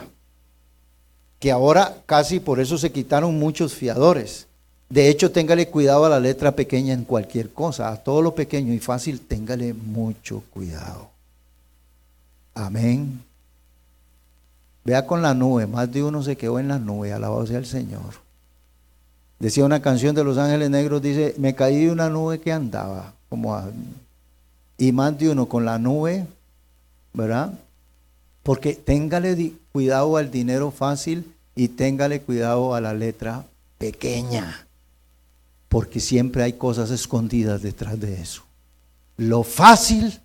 que 1.40 1.50
ahora 1.50 1.96
casi 2.06 2.38
por 2.38 2.60
eso 2.60 2.78
se 2.78 2.92
quitaron 2.92 3.38
muchos 3.40 3.74
fiadores, 3.74 4.46
de 4.88 5.08
hecho, 5.08 5.32
téngale 5.32 5.68
cuidado 5.68 6.04
a 6.04 6.10
la 6.10 6.20
letra 6.20 6.54
pequeña 6.54 6.92
en 6.92 7.04
cualquier 7.04 7.50
cosa, 7.50 7.88
a 7.88 7.96
todo 7.96 8.20
lo 8.20 8.34
pequeño 8.34 8.74
y 8.74 8.78
fácil, 8.78 9.20
téngale 9.20 9.72
mucho 9.72 10.42
cuidado. 10.52 11.11
Amén. 12.54 13.22
Vea 14.84 15.06
con 15.06 15.22
la 15.22 15.34
nube, 15.34 15.66
más 15.66 15.90
de 15.92 16.02
uno 16.02 16.22
se 16.22 16.36
quedó 16.36 16.58
en 16.58 16.68
la 16.68 16.78
nube, 16.78 17.12
alabado 17.12 17.46
sea 17.46 17.58
el 17.58 17.66
Señor. 17.66 18.14
Decía 19.38 19.64
una 19.64 19.82
canción 19.82 20.14
de 20.14 20.24
Los 20.24 20.38
Ángeles 20.38 20.70
Negros, 20.70 21.02
dice, 21.02 21.34
me 21.38 21.54
caí 21.54 21.84
de 21.84 21.90
una 21.90 22.08
nube 22.08 22.40
que 22.40 22.52
andaba, 22.52 23.14
y 24.78 24.92
más 24.92 25.18
de 25.18 25.30
uno 25.30 25.48
con 25.48 25.64
la 25.64 25.78
nube, 25.78 26.26
¿verdad? 27.12 27.52
Porque 28.42 28.74
téngale 28.74 29.52
cuidado 29.72 30.16
al 30.16 30.30
dinero 30.30 30.70
fácil 30.70 31.32
y 31.54 31.68
téngale 31.68 32.20
cuidado 32.20 32.74
a 32.74 32.80
la 32.80 32.92
letra 32.92 33.44
pequeña, 33.78 34.66
porque 35.68 36.00
siempre 36.00 36.42
hay 36.42 36.54
cosas 36.54 36.90
escondidas 36.90 37.62
detrás 37.62 37.98
de 38.00 38.20
eso. 38.20 38.42
Lo 39.16 39.42
fácil 39.44 40.20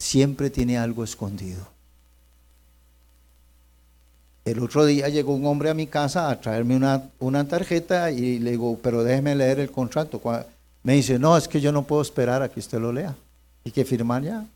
siempre 0.00 0.50
tiene 0.50 0.78
algo 0.78 1.04
escondido. 1.04 1.68
El 4.44 4.58
otro 4.60 4.86
día 4.86 5.08
llegó 5.08 5.34
un 5.34 5.46
hombre 5.46 5.70
a 5.70 5.74
mi 5.74 5.86
casa 5.86 6.30
a 6.30 6.40
traerme 6.40 6.74
una, 6.74 7.10
una 7.20 7.46
tarjeta 7.46 8.10
y 8.10 8.38
le 8.38 8.52
digo, 8.52 8.78
pero 8.82 9.04
déjeme 9.04 9.36
leer 9.36 9.60
el 9.60 9.70
contrato. 9.70 10.20
Me 10.82 10.94
dice, 10.94 11.18
no, 11.18 11.36
es 11.36 11.46
que 11.46 11.60
yo 11.60 11.70
no 11.70 11.82
puedo 11.82 12.02
esperar 12.02 12.42
a 12.42 12.48
que 12.48 12.58
usted 12.58 12.80
lo 12.80 12.90
lea. 12.92 13.14
Hay 13.64 13.70
que 13.70 13.84
firmar 13.84 14.22
ya. 14.22 14.46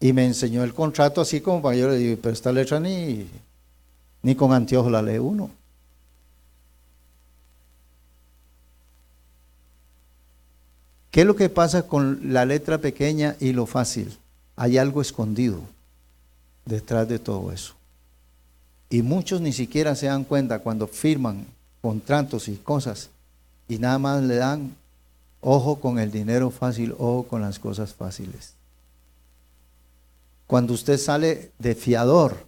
Y 0.00 0.12
me 0.12 0.26
enseñó 0.26 0.64
el 0.64 0.74
contrato 0.74 1.20
así 1.20 1.40
como 1.40 1.62
para 1.62 1.76
yo 1.76 1.88
le 1.88 1.96
digo, 1.96 2.18
pero 2.20 2.32
esta 2.32 2.52
letra 2.52 2.80
ni, 2.80 3.26
ni 4.22 4.34
con 4.34 4.52
anteojos 4.52 4.90
la 4.90 5.00
lee 5.00 5.18
uno. 5.18 5.48
¿Qué 11.14 11.20
es 11.20 11.26
lo 11.28 11.36
que 11.36 11.48
pasa 11.48 11.86
con 11.86 12.32
la 12.32 12.44
letra 12.44 12.78
pequeña 12.78 13.36
y 13.38 13.52
lo 13.52 13.66
fácil? 13.66 14.18
Hay 14.56 14.78
algo 14.78 15.00
escondido 15.00 15.60
detrás 16.64 17.06
de 17.08 17.20
todo 17.20 17.52
eso. 17.52 17.74
Y 18.90 19.02
muchos 19.02 19.40
ni 19.40 19.52
siquiera 19.52 19.94
se 19.94 20.06
dan 20.06 20.24
cuenta 20.24 20.58
cuando 20.58 20.88
firman 20.88 21.46
contratos 21.80 22.48
y 22.48 22.56
cosas 22.56 23.10
y 23.68 23.78
nada 23.78 24.00
más 24.00 24.24
le 24.24 24.34
dan 24.34 24.74
ojo 25.40 25.76
con 25.76 26.00
el 26.00 26.10
dinero 26.10 26.50
fácil, 26.50 26.96
ojo 26.98 27.28
con 27.28 27.42
las 27.42 27.60
cosas 27.60 27.94
fáciles. 27.94 28.54
Cuando 30.48 30.74
usted 30.74 30.98
sale 30.98 31.52
de 31.60 31.76
fiador, 31.76 32.44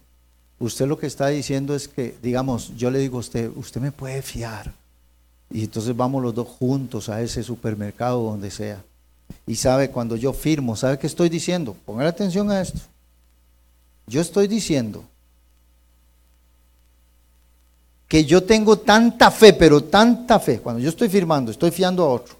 usted 0.59 0.87
lo 0.87 0.99
que 0.99 1.07
está 1.07 1.27
diciendo 1.27 1.73
es 1.73 1.87
que, 1.87 2.17
digamos, 2.21 2.75
yo 2.75 2.91
le 2.91 2.99
digo 2.99 3.15
a 3.15 3.21
usted, 3.21 3.49
usted 3.55 3.79
me 3.79 3.93
puede 3.93 4.21
fiar. 4.21 4.73
Y 5.49 5.63
entonces 5.63 5.95
vamos 5.95 6.21
los 6.21 6.35
dos 6.35 6.47
juntos 6.47 7.09
a 7.09 7.21
ese 7.21 7.43
supermercado 7.43 8.21
donde 8.21 8.51
sea. 8.51 8.83
Y 9.45 9.55
sabe, 9.55 9.89
cuando 9.89 10.15
yo 10.15 10.33
firmo, 10.33 10.75
¿sabe 10.75 10.97
qué 10.99 11.07
estoy 11.07 11.29
diciendo? 11.29 11.75
Pongan 11.85 12.07
atención 12.07 12.51
a 12.51 12.61
esto. 12.61 12.79
Yo 14.07 14.21
estoy 14.21 14.47
diciendo 14.47 15.03
que 18.07 18.23
yo 18.23 18.43
tengo 18.43 18.77
tanta 18.79 19.31
fe, 19.31 19.53
pero 19.53 19.83
tanta 19.83 20.39
fe, 20.39 20.59
cuando 20.59 20.81
yo 20.81 20.89
estoy 20.89 21.09
firmando, 21.09 21.51
estoy 21.51 21.71
fiando 21.71 22.03
a 22.03 22.09
otro. 22.09 22.35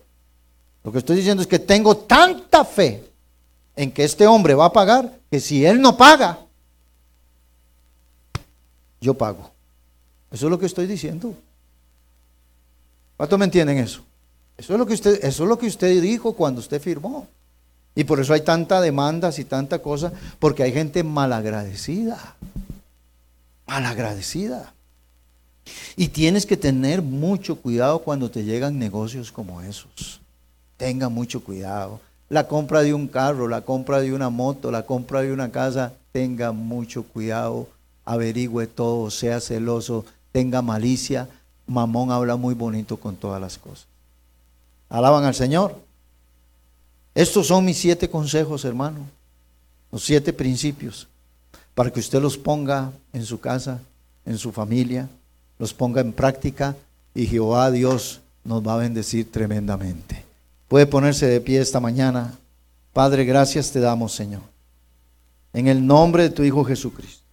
Lo 0.83 0.91
que 0.91 0.99
estoy 0.99 1.17
diciendo 1.17 1.41
es 1.41 1.47
que 1.47 1.59
tengo 1.59 1.97
tanta 1.97 2.63
fe 2.63 3.03
en 3.75 3.91
que 3.91 4.05
este 4.05 4.25
hombre 4.25 4.53
va 4.53 4.65
a 4.65 4.73
pagar, 4.73 5.19
que 5.29 5.39
si 5.41 5.65
él 5.65 5.81
no 5.81 5.97
paga, 5.97 6.39
yo 9.01 9.13
pago. 9.13 9.51
Eso 10.31 10.47
es 10.47 10.49
lo 10.49 10.57
que 10.57 10.65
estoy 10.65 10.87
diciendo. 10.87 11.33
¿Cuántos 13.17 13.39
me 13.39 13.45
entienden 13.45 13.79
eso? 13.79 14.03
Eso 14.57 14.73
es 14.73 14.79
lo 14.79 14.85
que 14.85 14.93
usted, 14.93 15.23
eso 15.23 15.43
es 15.43 15.49
lo 15.49 15.57
que 15.57 15.67
usted 15.67 16.01
dijo 16.01 16.33
cuando 16.33 16.61
usted 16.61 16.81
firmó. 16.81 17.27
Y 17.95 18.03
por 18.03 18.19
eso 18.19 18.33
hay 18.33 18.41
tanta 18.41 18.79
demandas 18.79 19.39
y 19.39 19.43
tanta 19.43 19.79
cosa, 19.79 20.13
porque 20.39 20.61
hay 20.61 20.71
gente 20.71 21.03
malagradecida. 21.03 22.35
Malagradecida. 23.65 24.73
Y 25.95 26.09
tienes 26.09 26.45
que 26.45 26.57
tener 26.57 27.01
mucho 27.01 27.57
cuidado 27.57 27.99
cuando 27.99 28.29
te 28.29 28.43
llegan 28.43 28.77
negocios 28.77 29.31
como 29.31 29.61
esos. 29.61 30.21
Tenga 30.77 31.09
mucho 31.09 31.43
cuidado. 31.43 31.99
La 32.29 32.47
compra 32.47 32.81
de 32.81 32.93
un 32.93 33.07
carro, 33.07 33.47
la 33.47 33.61
compra 33.61 33.99
de 33.99 34.13
una 34.13 34.29
moto, 34.29 34.69
la 34.69 34.85
compra 34.85 35.21
de 35.21 35.31
una 35.31 35.51
casa, 35.51 35.93
tenga 36.11 36.51
mucho 36.51 37.03
cuidado. 37.03 37.67
Averigüe 38.05 38.67
todo, 38.67 39.09
sea 39.09 39.41
celoso, 39.41 40.05
tenga 40.31 40.61
malicia. 40.61 41.27
Mamón 41.67 42.11
habla 42.11 42.35
muy 42.37 42.53
bonito 42.53 42.97
con 42.97 43.15
todas 43.15 43.39
las 43.39 43.57
cosas. 43.57 43.85
Alaban 44.89 45.25
al 45.25 45.35
Señor. 45.35 45.77
Estos 47.13 47.47
son 47.47 47.65
mis 47.65 47.77
siete 47.77 48.09
consejos, 48.09 48.63
hermano. 48.63 48.99
Los 49.91 50.03
siete 50.03 50.31
principios. 50.33 51.07
Para 51.75 51.91
que 51.91 51.99
usted 51.99 52.21
los 52.21 52.37
ponga 52.37 52.91
en 53.13 53.25
su 53.25 53.39
casa, 53.39 53.79
en 54.25 54.37
su 54.37 54.51
familia, 54.51 55.09
los 55.59 55.73
ponga 55.73 56.01
en 56.01 56.13
práctica 56.13 56.75
y 57.13 57.25
Jehová 57.25 57.69
Dios 57.71 58.21
nos 58.43 58.65
va 58.65 58.75
a 58.75 58.77
bendecir 58.77 59.31
tremendamente. 59.31 60.23
Puede 60.67 60.85
ponerse 60.85 61.25
de 61.27 61.41
pie 61.41 61.61
esta 61.61 61.79
mañana. 61.79 62.37
Padre, 62.93 63.25
gracias 63.25 63.71
te 63.71 63.79
damos, 63.79 64.13
Señor. 64.13 64.41
En 65.53 65.67
el 65.67 65.85
nombre 65.85 66.23
de 66.23 66.29
tu 66.29 66.43
Hijo 66.43 66.63
Jesucristo. 66.63 67.23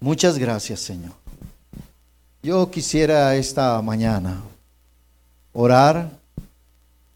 Muchas 0.00 0.36
gracias, 0.36 0.80
Señor. 0.80 1.21
Yo 2.44 2.68
quisiera 2.72 3.36
esta 3.36 3.80
mañana 3.82 4.42
orar 5.52 6.10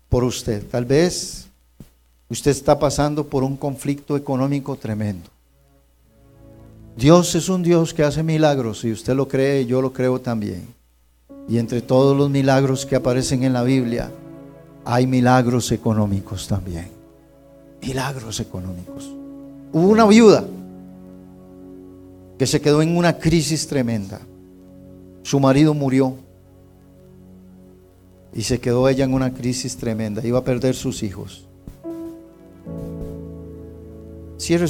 por 0.08 0.22
usted. 0.22 0.64
Tal 0.70 0.84
vez 0.84 1.48
usted 2.28 2.52
está 2.52 2.78
pasando 2.78 3.26
por 3.26 3.42
un 3.42 3.56
conflicto 3.56 4.16
económico 4.16 4.76
tremendo. 4.76 5.28
Dios 6.96 7.34
es 7.34 7.48
un 7.48 7.64
Dios 7.64 7.92
que 7.92 8.04
hace 8.04 8.22
milagros 8.22 8.84
y 8.84 8.92
usted 8.92 9.14
lo 9.14 9.26
cree, 9.26 9.66
yo 9.66 9.82
lo 9.82 9.92
creo 9.92 10.20
también. 10.20 10.64
Y 11.48 11.58
entre 11.58 11.80
todos 11.82 12.16
los 12.16 12.30
milagros 12.30 12.86
que 12.86 12.94
aparecen 12.94 13.42
en 13.42 13.52
la 13.52 13.64
Biblia, 13.64 14.12
hay 14.84 15.08
milagros 15.08 15.72
económicos 15.72 16.46
también. 16.46 16.88
Milagros 17.82 18.38
económicos. 18.38 19.10
Hubo 19.72 19.88
una 19.88 20.06
viuda 20.06 20.44
que 22.38 22.46
se 22.46 22.60
quedó 22.60 22.80
en 22.80 22.96
una 22.96 23.18
crisis 23.18 23.66
tremenda. 23.66 24.20
Su 25.26 25.40
marido 25.40 25.74
murió 25.74 26.14
y 28.32 28.42
se 28.42 28.60
quedó 28.60 28.88
ella 28.88 29.04
en 29.04 29.12
una 29.12 29.34
crisis 29.34 29.76
tremenda. 29.76 30.24
Iba 30.24 30.38
a 30.38 30.44
perder 30.44 30.76
sus 30.76 31.02
hijos. 31.02 31.48
Cierre 34.38 34.64